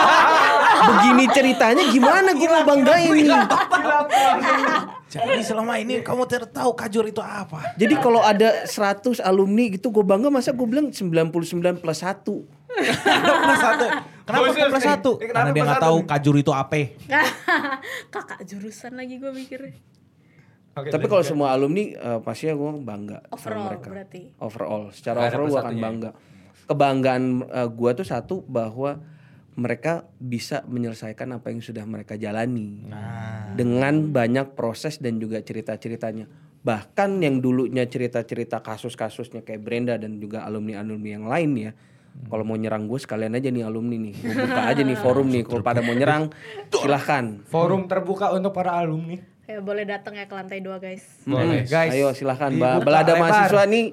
begini 0.88 1.24
ceritanya 1.30 1.84
gimana 1.88 2.30
gue 2.32 2.48
mau 2.48 2.64
banggain 2.66 3.08
nih 3.08 3.28
Jadi 5.08 5.40
selama 5.40 5.80
ini 5.80 6.04
kamu 6.04 6.26
tidak 6.26 6.52
tahu 6.52 6.74
kajur 6.74 7.06
itu 7.06 7.16
apa? 7.18 7.72
jadi 7.74 7.96
kalau 7.96 8.20
ada 8.20 8.66
100 8.66 9.00
alumni 9.20 9.72
gitu 9.72 9.88
gue 9.88 10.02
bangga 10.02 10.28
masa 10.28 10.52
gue 10.52 10.66
bilang 10.66 10.92
99 10.92 11.32
plus 11.80 12.00
1 12.02 12.20
plus 12.20 13.58
satu. 13.58 13.86
Kenapa 14.28 14.52
plus 14.52 14.76
nih. 14.76 14.84
satu? 14.84 15.12
Eh, 15.16 15.28
kenapa 15.32 15.48
Karena 15.48 15.50
dia 15.56 15.64
nggak 15.64 15.84
tahu 15.88 15.98
kajur 16.04 16.34
itu 16.36 16.52
apa. 16.52 16.76
kakak 18.14 18.40
jurusan 18.44 18.92
lagi 18.92 19.16
gue 19.16 19.32
mikirnya. 19.32 19.72
Oke, 20.78 20.94
tapi 20.94 21.10
kalau 21.10 21.24
semua 21.24 21.56
alumni 21.56 21.96
eh, 21.96 22.20
pasti 22.22 22.52
gue 22.52 22.70
bangga 22.84 23.24
sama 23.32 23.34
Overall 23.34 23.66
mereka 23.66 23.88
berarti. 23.90 24.20
overall 24.38 24.82
secara 24.94 25.18
ada 25.26 25.34
overall 25.34 25.48
gue 25.50 25.58
akan 25.58 25.76
bangga 25.80 26.10
kebanggaan 26.68 27.24
eh, 27.48 27.68
gua 27.72 27.90
tuh 27.96 28.06
satu 28.06 28.44
bahwa 28.46 29.00
mereka 29.58 30.06
bisa 30.22 30.62
menyelesaikan 30.70 31.34
apa 31.34 31.50
yang 31.50 31.58
sudah 31.58 31.82
mereka 31.82 32.14
jalani 32.14 32.86
dengan 33.58 34.06
banyak 34.14 34.54
proses 34.54 35.02
dan 35.02 35.18
juga 35.18 35.42
cerita-ceritanya 35.42 36.30
bahkan 36.62 37.18
yang 37.18 37.42
dulunya 37.42 37.82
cerita-cerita 37.82 38.62
kasus-kasusnya 38.62 39.42
kayak 39.42 39.62
Brenda 39.66 39.98
dan 39.98 40.22
juga 40.22 40.46
alumni-alumni 40.46 41.10
yang 41.10 41.26
lain 41.26 41.50
ya 41.58 41.72
kalau 42.20 42.42
mau 42.42 42.54
nyerang 42.54 42.84
gue 42.84 42.96
sekalian 42.96 43.32
aja 43.32 43.46
nih 43.46 43.62
alumni 43.62 43.96
nih 43.96 44.14
Gua 44.16 44.34
buka 44.44 44.62
aja 44.66 44.82
nih 44.82 44.96
forum 44.96 45.26
nih 45.28 45.42
kalau 45.42 45.62
pada 45.62 45.78
mau 45.78 45.92
nyerang 45.92 46.34
silahkan 46.68 47.38
forum 47.44 47.84
terbuka 47.84 48.30
untuk 48.30 48.50
para 48.50 48.74
alumni. 48.74 49.16
Ya 49.44 49.64
boleh 49.64 49.80
datang 49.82 50.12
ya 50.12 50.28
ke 50.28 50.34
lantai 50.34 50.60
dua 50.60 50.76
guys. 50.76 51.24
Boleh, 51.24 51.64
Hmm, 51.64 51.72
guys. 51.72 51.88
Ayo 51.90 52.12
silahkan. 52.12 52.52
Dibuka 52.52 52.68
Ba- 52.70 52.84
Balada 52.84 53.08
lebar. 53.10 53.22
mahasiswa 53.24 53.62
nih 53.64 53.84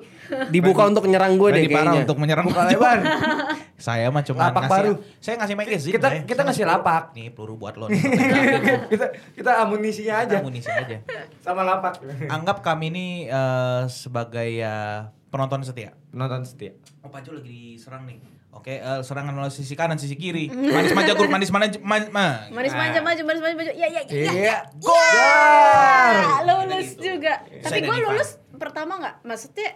dibuka 0.51 0.83
untuk 0.83 1.07
nyerang 1.07 1.33
gue 1.33 1.49
deh 1.49 1.63
kayaknya. 1.65 2.03
untuk 2.03 2.17
menyerang 2.17 2.43
Buka 2.45 2.67
lebar. 2.67 2.99
Saya 3.79 4.07
mah 4.09 4.19
cuma 4.21 4.39
Lapak 4.45 4.61
ngasih, 4.61 4.73
baru. 4.75 4.91
Saya 5.17 5.35
ngasih 5.37 5.55
magazine. 5.55 5.93
Kita- 5.95 6.11
ya. 6.11 6.21
kita 6.23 6.35
Saya 6.35 6.47
ngasih 6.51 6.63
peluru. 6.65 6.75
lapak. 6.75 7.03
Nih 7.13 7.27
peluru 7.29 7.53
buat 7.55 7.73
lo. 7.73 7.87
kita 8.91 9.05
kita 9.31 9.51
amunisinya 9.57 10.15
aja 10.21 10.35
Amunisi 10.37 10.67
aja. 10.67 10.97
sama 11.39 11.63
lapak. 11.63 12.03
Anggap 12.27 12.57
kami 12.59 12.85
ini 12.89 13.05
eh, 13.25 13.81
sebagai 13.87 14.49
ya 14.51 15.07
penonton 15.35 15.59
setia. 15.61 15.91
Penonton 16.09 16.47
setia. 16.47 16.71
Oh 17.03 17.11
Pajo 17.11 17.35
lagi 17.35 17.75
diserang 17.75 18.07
nih. 18.07 18.23
Oke, 18.49 18.79
eh, 18.79 19.01
serangan 19.03 19.35
oleh 19.35 19.51
sisi 19.51 19.75
kanan, 19.75 19.99
sisi 19.99 20.15
kiri. 20.15 20.47
Manis 20.75 20.95
manja 20.95 21.11
grup, 21.11 21.27
manis 21.27 21.51
mana 21.51 21.67
ma, 21.83 21.99
ma. 22.07 22.27
Manis 22.47 22.71
Nah. 22.71 22.79
manja 22.81 22.99
maju, 23.03 23.21
manis 23.21 23.41
manja 23.43 23.55
maju. 23.59 23.71
Ya 23.75 23.87
ya 23.91 24.01
ya. 24.01 24.15
ya. 24.15 24.31
Iya. 24.31 24.57
Ah, 24.79 26.39
lulus 26.41 26.95
Gitu. 26.95 27.03
juga. 27.11 27.43
Tapi 27.43 27.67
Saya 27.67 27.81
gue 27.83 27.97
lulus 28.01 28.29
pertama 28.55 28.95
nggak? 28.95 29.15
Maksudnya 29.23 29.69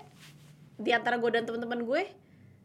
di 0.80 0.96
antara 0.96 1.20
gue 1.20 1.28
dan 1.28 1.44
teman-teman 1.44 1.84
gue 1.84 2.02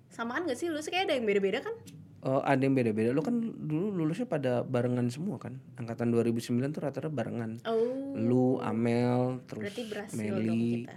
samaan 0.06 0.46
gak 0.46 0.54
sih 0.54 0.70
lulus 0.70 0.86
kayak 0.86 1.10
ada 1.10 1.18
yang 1.18 1.26
beda-beda 1.26 1.58
kan? 1.58 1.74
Oh, 2.22 2.40
ada 2.40 2.62
yang 2.62 2.72
beda-beda. 2.72 3.10
Lo 3.10 3.20
kan 3.20 3.36
dulu 3.36 3.90
lulusnya 3.92 4.24
pada 4.24 4.62
barengan 4.62 5.10
semua 5.10 5.36
kan? 5.36 5.58
Angkatan 5.74 6.08
2009 6.08 6.70
tuh 6.70 6.80
rata-rata 6.80 7.10
barengan. 7.10 7.58
Oh. 7.66 8.14
Lu, 8.14 8.62
Amel, 8.62 9.44
terus 9.44 9.66
Berarti 9.66 9.82
berhasil 9.90 10.30
dong 10.30 10.40
Meli, 10.40 10.86
kita. 10.86 10.94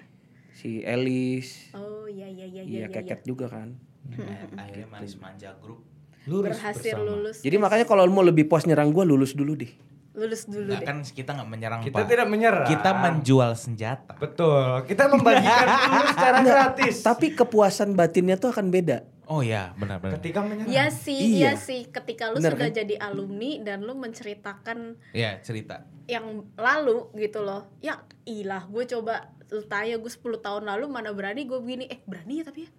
Si 0.57 0.81
Elis, 0.81 1.69
Oh 1.71 2.09
iya 2.09 2.25
iya 2.25 2.43
iya 2.43 2.61
iya. 2.61 2.61
iya 2.65 2.79
iya. 2.83 2.87
keket 2.89 3.21
juga 3.23 3.45
kan. 3.47 3.77
Eh, 4.09 4.17
Akhirnya 4.57 4.87
manis 4.89 5.13
manja 5.15 5.53
grup. 5.55 5.85
Lurus 6.25 6.51
Berhasil 6.51 6.91
bersama. 6.91 7.07
lulus. 7.07 7.37
Jadi 7.39 7.55
makanya 7.55 7.85
kalau 7.85 8.03
mau 8.07 8.19
lebih 8.21 8.45
puas 8.45 8.65
nyerang 8.65 8.89
gua 8.89 9.03
lulus 9.03 9.31
dulu 9.31 9.53
deh. 9.55 9.69
lulus 10.11 10.43
dulu 10.43 10.65
Nah, 10.67 10.81
deh. 10.81 10.83
kan 10.83 10.97
kita 11.05 11.29
nggak 11.31 11.45
menyerang 11.47 11.79
Kita 11.79 11.93
Pak. 11.95 12.09
tidak 12.09 12.25
menyerang. 12.25 12.65
Kita 12.65 12.89
menjual 12.91 13.51
senjata. 13.53 14.17
Betul. 14.17 14.81
Kita 14.83 15.07
membagikan 15.07 15.65
dulu 15.69 16.01
secara 16.09 16.37
gratis. 16.41 16.95
Tapi 16.99 17.27
kepuasan 17.31 17.93
batinnya 17.93 18.33
tuh 18.35 18.49
akan 18.49 18.67
beda. 18.67 19.05
Oh 19.27 19.43
iya, 19.43 19.75
benar-benar. 19.75 20.23
Ketika 20.23 20.39
menyerang. 20.39 20.71
Iya 20.71 20.87
sih, 20.87 21.35
iya, 21.35 21.51
iya 21.51 21.53
sih. 21.59 21.91
Ketika 21.91 22.31
lu 22.31 22.39
bener, 22.39 22.55
sudah 22.55 22.69
kan? 22.71 22.79
jadi 22.79 22.95
alumni 22.95 23.51
dan 23.59 23.83
lu 23.83 23.93
menceritakan 23.99 24.95
Iya, 25.11 25.43
cerita. 25.43 25.83
Yang 26.07 26.47
lalu 26.55 27.11
gitu 27.19 27.43
loh. 27.43 27.67
Ya, 27.83 28.07
ilah 28.23 28.63
gue 28.71 28.87
coba 28.87 29.35
tanya 29.67 29.99
gue 29.99 30.11
10 30.11 30.39
tahun 30.39 30.63
lalu 30.63 30.87
mana 30.87 31.11
berani 31.11 31.43
gue 31.43 31.59
begini. 31.59 31.91
Eh, 31.91 31.99
berani 32.07 32.39
ya 32.39 32.43
tapi 32.47 32.67
ya. 32.67 32.71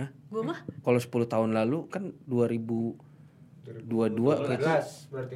Hah? 0.00 0.08
Gue 0.32 0.42
mah. 0.42 0.64
Kalau 0.80 0.96
10 0.96 1.28
tahun 1.28 1.50
lalu 1.52 1.92
kan 1.92 2.16
2000 2.24 3.11
dua 3.80 4.06
dua 4.12 4.34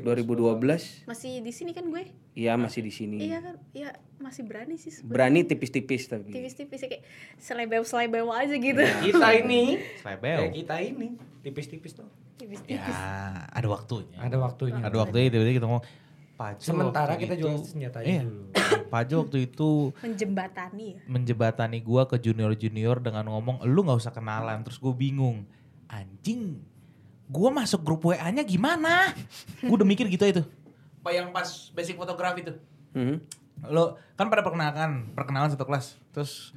dua 0.04 0.14
ribu 0.14 0.36
dua 0.36 0.52
belas 0.60 1.02
Masih 1.08 1.40
di 1.40 1.52
sini 1.54 1.72
kan 1.72 1.88
gue? 1.88 2.12
Iya, 2.36 2.52
masih 2.60 2.84
di 2.84 2.92
sini. 2.92 3.16
Iya 3.16 3.40
kan? 3.40 3.56
Iya, 3.72 3.96
masih 4.20 4.44
berani 4.44 4.76
sih 4.76 4.92
sebenernya. 4.92 5.16
Berani 5.16 5.40
tipis-tipis 5.48 6.04
tapi. 6.04 6.28
Tipis-tipis 6.28 6.80
kayak 6.84 7.02
selebew-selebew 7.40 8.28
aja 8.28 8.54
gitu. 8.60 8.76
Ya. 8.76 8.92
kita 9.00 9.28
ini 9.40 9.80
selebew. 10.04 10.52
Kita 10.52 10.76
ini 10.84 11.16
tipis-tipis 11.40 11.96
tuh. 11.96 12.04
Tipis-tipis. 12.36 12.76
Ya, 12.76 13.48
ada 13.48 13.68
waktunya. 13.72 14.20
Ada 14.20 14.36
waktunya. 14.36 14.84
Ada 14.84 14.96
waktu 15.00 15.32
itu 15.32 15.36
tadi 15.40 15.52
kita 15.56 15.64
ngomong 15.64 15.84
Pajo 16.36 16.60
sementara 16.60 17.16
kita 17.16 17.32
itu, 17.32 17.48
jual 17.48 17.64
senjatanya 17.64 18.04
iya. 18.04 18.22
Eh, 18.28 18.84
Pajo 18.92 19.24
waktu 19.24 19.48
itu 19.48 19.96
menjembatani 20.04 20.84
ya. 20.92 21.00
Menjembatani 21.08 21.80
gue 21.80 22.02
ke 22.04 22.16
junior-junior 22.20 23.00
dengan 23.00 23.24
ngomong 23.32 23.64
lu 23.64 23.80
nggak 23.88 23.96
usah 23.96 24.12
kenalan. 24.12 24.60
Terus 24.60 24.76
gue 24.76 24.92
bingung. 24.92 25.48
Anjing, 25.88 26.60
gua 27.26 27.50
masuk 27.50 27.80
grup 27.80 28.02
WA-nya 28.04 28.42
gimana 28.42 29.10
gue 29.58 29.72
udah 29.72 29.84
mikir 29.84 30.06
gitu 30.06 30.24
itu 30.24 30.42
Pak 31.00 31.12
yang 31.12 31.28
pas 31.30 31.46
basic 31.70 31.94
fotografi 31.94 32.42
tuh 32.42 32.56
Mhm. 32.92 33.16
lo 33.66 33.84
kan 34.14 34.26
pada 34.26 34.40
perkenalan 34.40 35.10
perkenalan 35.12 35.48
satu 35.48 35.62
kelas 35.62 35.98
terus 36.10 36.54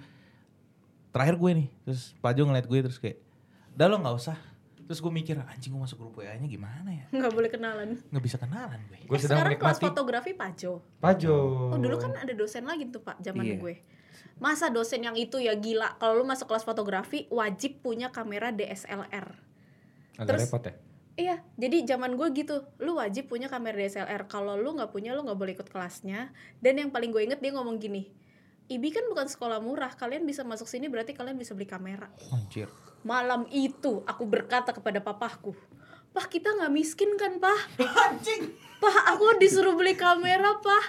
terakhir 1.10 1.36
gue 1.36 1.52
nih 1.56 1.68
terus 1.84 2.14
Pajo 2.18 2.44
ngeliat 2.44 2.66
gue 2.66 2.80
terus 2.82 2.98
kayak 2.98 3.18
udah 3.74 3.88
lo 3.88 3.98
nggak 3.98 4.16
usah 4.16 4.38
terus 4.82 5.00
gue 5.00 5.12
mikir 5.12 5.38
anjing 5.44 5.70
gue 5.70 5.80
masuk 5.80 5.98
grup 5.98 6.18
WA-nya 6.18 6.46
gimana 6.46 6.90
ya 6.90 7.06
Nggak 7.12 7.30
boleh 7.32 7.46
kenalan. 7.48 7.90
nggak 8.04 8.24
bisa 8.24 8.38
kenalan 8.38 8.80
gue 8.86 8.98
Gue 9.04 9.16
Eh, 9.16 9.22
sedang 9.22 9.42
sekarang 9.42 9.54
kelas 9.56 9.78
menikmati 9.78 9.86
fotografi 9.88 10.32
Pajo. 10.34 10.72
Pajo. 10.98 11.36
Oh 11.68 11.78
dulu 11.78 11.98
kan 11.98 12.14
ada 12.16 12.30
dosen 12.32 12.62
lagi 12.64 12.88
tuh 12.88 13.00
pak 13.00 13.18
zaman 13.20 13.42
Iya. 13.44 13.58
gue. 13.58 13.76
Masa 14.38 14.70
dosen 14.70 15.02
yang 15.02 15.14
itu 15.14 15.38
ya 15.38 15.54
gila. 15.54 15.98
Kalau 15.98 16.14
lu 16.16 16.24
masuk 16.24 16.46
kelas 16.46 16.62
fotografi 16.62 17.26
wajib 17.28 17.82
punya 17.82 18.10
kamera 18.10 18.50
DSLR. 18.50 19.34
Agak 20.20 20.36
Terus- 20.36 20.44
repot 20.52 20.64
ya. 20.68 20.74
Iya, 21.20 21.36
jadi 21.60 21.84
zaman 21.84 22.16
gue 22.16 22.32
gitu, 22.32 22.64
lu 22.80 22.96
wajib 22.96 23.28
punya 23.28 23.52
kamera 23.52 23.76
DSLR. 23.76 24.32
Kalau 24.32 24.56
lu 24.56 24.72
nggak 24.72 24.88
punya, 24.88 25.12
lu 25.12 25.28
nggak 25.28 25.36
boleh 25.36 25.52
ikut 25.52 25.68
kelasnya. 25.68 26.32
Dan 26.64 26.80
yang 26.80 26.96
paling 26.96 27.12
gue 27.12 27.28
inget 27.28 27.44
dia 27.44 27.52
ngomong 27.52 27.76
gini, 27.76 28.08
IBI 28.72 28.94
kan 28.96 29.04
bukan 29.12 29.28
sekolah 29.28 29.60
murah, 29.60 29.92
kalian 30.00 30.24
bisa 30.24 30.48
masuk 30.48 30.70
sini 30.72 30.88
berarti 30.88 31.12
kalian 31.12 31.36
bisa 31.36 31.52
beli 31.52 31.68
kamera. 31.68 32.08
anjir 32.32 32.72
Malam 33.04 33.52
itu 33.52 34.00
aku 34.08 34.24
berkata 34.24 34.72
kepada 34.72 35.04
papahku, 35.04 35.58
Pah 36.16 36.26
kita 36.30 36.56
nggak 36.56 36.72
miskin 36.72 37.12
kan 37.20 37.36
pah? 37.42 37.58
anjing 38.08 38.56
Pah 38.80 39.12
aku 39.12 39.36
disuruh 39.44 39.76
beli 39.76 40.00
kamera 40.00 40.56
pah. 40.64 40.86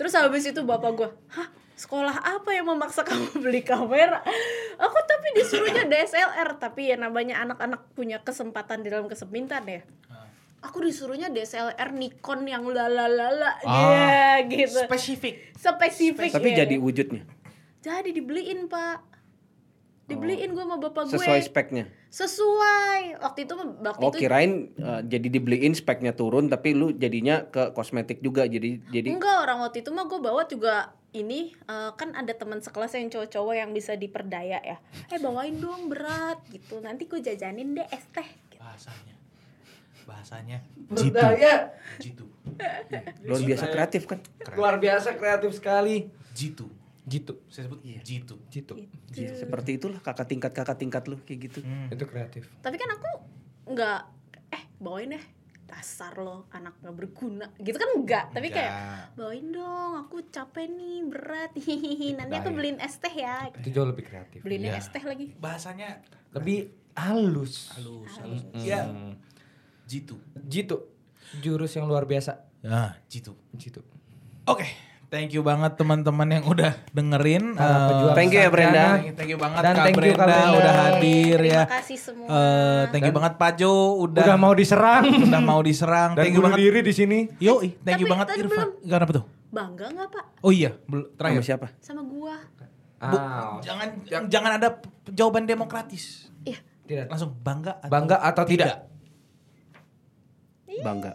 Terus 0.00 0.16
habis 0.16 0.48
itu 0.48 0.64
bapak 0.64 0.90
gue, 0.96 1.08
hah 1.36 1.48
sekolah 1.78 2.10
apa 2.18 2.50
yang 2.50 2.66
memaksa 2.66 3.06
kamu 3.06 3.38
beli 3.44 3.62
kamera? 3.62 4.18
Aku 4.76 4.98
tapi 5.06 5.30
disuruhnya 5.32 5.86
DSLR, 5.86 6.58
tapi 6.58 6.90
ya 6.90 6.98
namanya 6.98 7.38
anak-anak 7.40 7.94
punya 7.94 8.18
kesempatan 8.18 8.82
di 8.82 8.90
dalam 8.90 9.06
kesempitan 9.06 9.62
ya. 9.64 9.86
Aku 10.58 10.82
disuruhnya 10.82 11.30
DSLR 11.30 11.94
Nikon 11.94 12.42
yang 12.42 12.66
lalalala 12.66 13.62
Ah, 13.62 14.42
ya 14.42 14.42
gitu. 14.42 14.74
spesifik 14.74 15.54
Spesifik 15.54 16.34
Tapi 16.34 16.50
ya. 16.50 16.66
jadi 16.66 16.74
wujudnya 16.76 17.22
Jadi 17.78 18.10
dibeliin 18.10 18.66
pak. 18.66 19.06
Dibeliin 20.08 20.50
gue 20.50 20.64
sama 20.64 20.82
bapak 20.82 21.06
gue. 21.06 21.14
sesuai 21.14 21.46
speknya. 21.46 21.84
Sesuai. 22.10 23.22
Waktu 23.22 23.40
itu 23.44 23.54
waktu 23.54 24.02
Oh 24.02 24.10
itu 24.10 24.18
kirain 24.18 24.52
uh, 24.74 24.98
jadi 24.98 25.28
dibeliin 25.28 25.78
speknya 25.78 26.10
turun 26.10 26.48
tapi 26.48 26.74
lu 26.74 26.90
jadinya 26.90 27.46
ke 27.46 27.70
kosmetik 27.70 28.18
juga 28.18 28.42
jadi 28.42 28.82
jadi 28.84 29.14
Enggak 29.14 29.46
orang 29.46 29.62
waktu 29.62 29.78
itu 29.78 29.92
mah 29.92 30.04
gue 30.04 30.18
bawa 30.18 30.42
juga 30.42 30.90
ini 31.16 31.56
eh, 31.56 31.90
kan 31.96 32.12
ada 32.12 32.32
teman 32.36 32.60
sekelas 32.60 32.92
yang 32.96 33.08
cowok-cowok 33.08 33.54
yang 33.56 33.70
bisa 33.72 33.96
diperdaya 33.96 34.60
ya. 34.60 34.76
Eh 35.08 35.18
bawain 35.18 35.56
dong 35.56 35.88
berat 35.88 36.42
gitu. 36.52 36.80
Nanti 36.84 37.08
gue 37.08 37.20
jajanin 37.22 37.72
deh 37.76 37.86
es 37.88 38.04
teh. 38.12 38.28
Gitu. 38.52 38.60
bahasanya 38.60 39.14
bahasanya 40.08 40.58
jitu 40.96 41.12
Berdaya. 41.12 41.68
jitu 42.00 42.24
luar 43.28 43.42
biasa 43.44 43.64
kreatif 43.68 44.02
kan. 44.08 44.18
Luar 44.56 44.74
biasa 44.80 45.14
kreatif 45.20 45.52
sekali. 45.56 46.08
jitu 46.32 46.68
Jitu. 47.08 47.40
saya 47.48 47.64
sebut 47.72 47.80
jitu 48.04 48.36
Jitu. 48.52 48.74
Iya, 49.16 49.32
Seperti 49.40 49.80
itulah 49.80 49.96
kakak 50.04 50.28
tingkat 50.28 50.52
kakak 50.52 50.76
tingkat 50.76 51.08
lu 51.08 51.16
kayak 51.24 51.48
gitu. 51.48 51.64
Hmm. 51.64 51.88
Itu 51.88 52.04
kreatif. 52.04 52.44
Tapi 52.60 52.76
kan 52.76 52.88
aku 52.92 53.10
nggak 53.72 54.00
eh 54.52 54.62
bawain 54.76 55.16
deh 55.16 55.24
dasar 55.68 56.16
lo 56.16 56.48
anak 56.50 56.80
nggak 56.80 56.94
berguna 56.94 57.46
gitu 57.56 57.76
kan 57.76 57.90
enggak 57.92 58.24
tapi 58.30 58.48
kayak 58.48 58.72
Enggak. 58.72 59.04
bawain 59.14 59.46
dong 59.48 59.92
aku 60.00 60.16
capek 60.26 60.66
nih 60.66 60.98
berat 61.04 61.52
hihihi 61.60 62.08
nanti 62.14 62.34
aku 62.34 62.48
beliin 62.50 62.78
es 62.78 62.96
teh 62.96 63.12
ya 63.12 63.52
Itu 63.52 63.68
jauh 63.70 63.84
lebih 63.86 64.02
kreatif. 64.02 64.40
beliin 64.40 64.64
Iya. 64.66 64.76
es 64.76 64.88
teh 64.88 65.00
lagi 65.00 65.36
bahasanya 65.36 66.00
Lebih 66.30 66.72
halus. 66.94 67.68
halus 67.70 68.10
halus 68.16 68.42
Hmm. 68.48 68.64
ya 68.64 68.80
jitu 69.84 70.16
Jitu. 70.42 70.76
Jurus 71.38 71.72
yang 71.72 71.84
luar 71.84 72.02
biasa. 72.02 72.48
ah 72.64 72.96
jitu 73.04 73.36
Jitu. 73.52 73.84
oke 74.44 74.64
thank 75.08 75.30
you 75.30 75.40
banget 75.40 75.72
teman-teman 75.74 76.28
yang 76.30 76.44
udah 76.44 76.72
dengerin 76.90 77.52
Eh, 77.52 77.64
pejuang 77.88 78.14
Thank 78.14 78.30
you 78.30 78.40
ya, 78.40 78.48
Brenda. 78.48 78.84
thank, 78.94 79.14
thank 79.14 79.30
you 79.30 79.38
banget 79.38 79.58
Dan 79.58 79.72
Kak 79.72 79.82
thank 79.82 79.94
you, 79.94 80.00
Brenda, 80.02 80.18
Kak 80.18 80.28
Brenda. 80.28 80.58
udah 80.58 80.74
hadir 80.78 81.38
ya 81.38 81.62
terima 81.64 81.74
kasih 81.74 81.96
semua 81.98 82.26
Eh, 82.28 82.82
thank 82.88 83.02
you 83.02 83.06
Dan- 83.06 83.18
banget 83.18 83.34
Pajo 83.36 83.72
udah 83.98 84.22
Udah 84.22 84.36
mau 84.36 84.52
diserang. 84.52 85.04
udah 85.22 85.40
mau 85.42 85.60
diserang 85.60 86.10
Dan 86.12 86.22
thank 86.22 86.34
you 86.34 86.42
banget 86.42 86.58
diri 86.60 86.80
di 86.80 86.92
sini. 86.92 87.18
yo 87.38 87.58
thank 87.78 87.96
you 87.96 88.04
Tapi 88.04 88.10
banget 88.10 88.26
tadi 88.28 88.40
Irfan 88.42 88.68
belum. 88.68 88.70
kenapa 88.86 89.12
tuh 89.14 89.24
bangga 89.48 89.86
nggak 89.88 90.08
pak 90.10 90.24
oh 90.38 90.50
iya 90.50 90.70
bel- 90.84 91.06
Sama 91.06 91.16
terakhir 91.16 91.42
siapa? 91.42 91.66
sama 91.78 92.02
gua 92.02 92.36
Bu, 92.98 93.14
Ah, 93.14 93.62
jangan 93.62 93.88
jangan 94.26 94.50
ada 94.58 94.68
jawaban 95.08 95.46
demokratis 95.46 96.28
iya 96.42 96.58
tidak. 96.84 97.08
langsung 97.08 97.32
bangga 97.38 97.78
atau 97.78 97.88
Bangga 97.88 98.16
atau 98.20 98.44
tidak? 98.44 98.84
Bangga. 100.78 101.10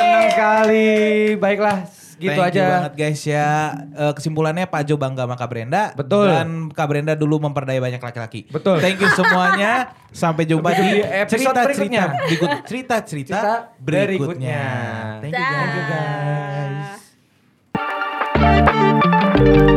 Senang 0.00 0.26
sekali. 0.32 0.88
Baiklah, 1.36 1.78
gitu 2.16 2.32
Thank 2.32 2.52
you 2.52 2.60
aja. 2.60 2.66
banget 2.80 2.92
guys 2.96 3.20
ya. 3.24 3.48
Eh, 3.92 4.12
kesimpulannya 4.12 4.64
Pak 4.64 4.82
Jo 4.84 4.96
bangga 4.96 5.24
sama 5.24 5.36
Kak 5.36 5.48
Brenda. 5.48 5.82
Betul. 5.92 6.28
Dan 6.28 6.48
Kak 6.68 6.86
Brenda 6.86 7.12
dulu 7.16 7.40
memperdaya 7.40 7.80
banyak 7.80 8.00
laki-laki. 8.00 8.44
Betul. 8.48 8.80
Thank 8.80 9.00
you 9.00 9.08
semuanya. 9.12 9.96
Sampai 10.12 10.44
jumpa 10.44 10.74
di 10.74 11.00
cerita-cerita 11.24 11.60
berikutnya. 11.64 12.04
berikut 12.26 12.50
cerita-cerita 12.66 13.36
Cerita 13.36 13.54
berikutnya. 13.78 14.60
berikutnya. 15.20 15.20
Thank 15.22 15.34
you 15.34 15.44
guys. 15.44 17.00
Thank 18.36 18.68
you 18.68 19.54
guys. 19.56 19.69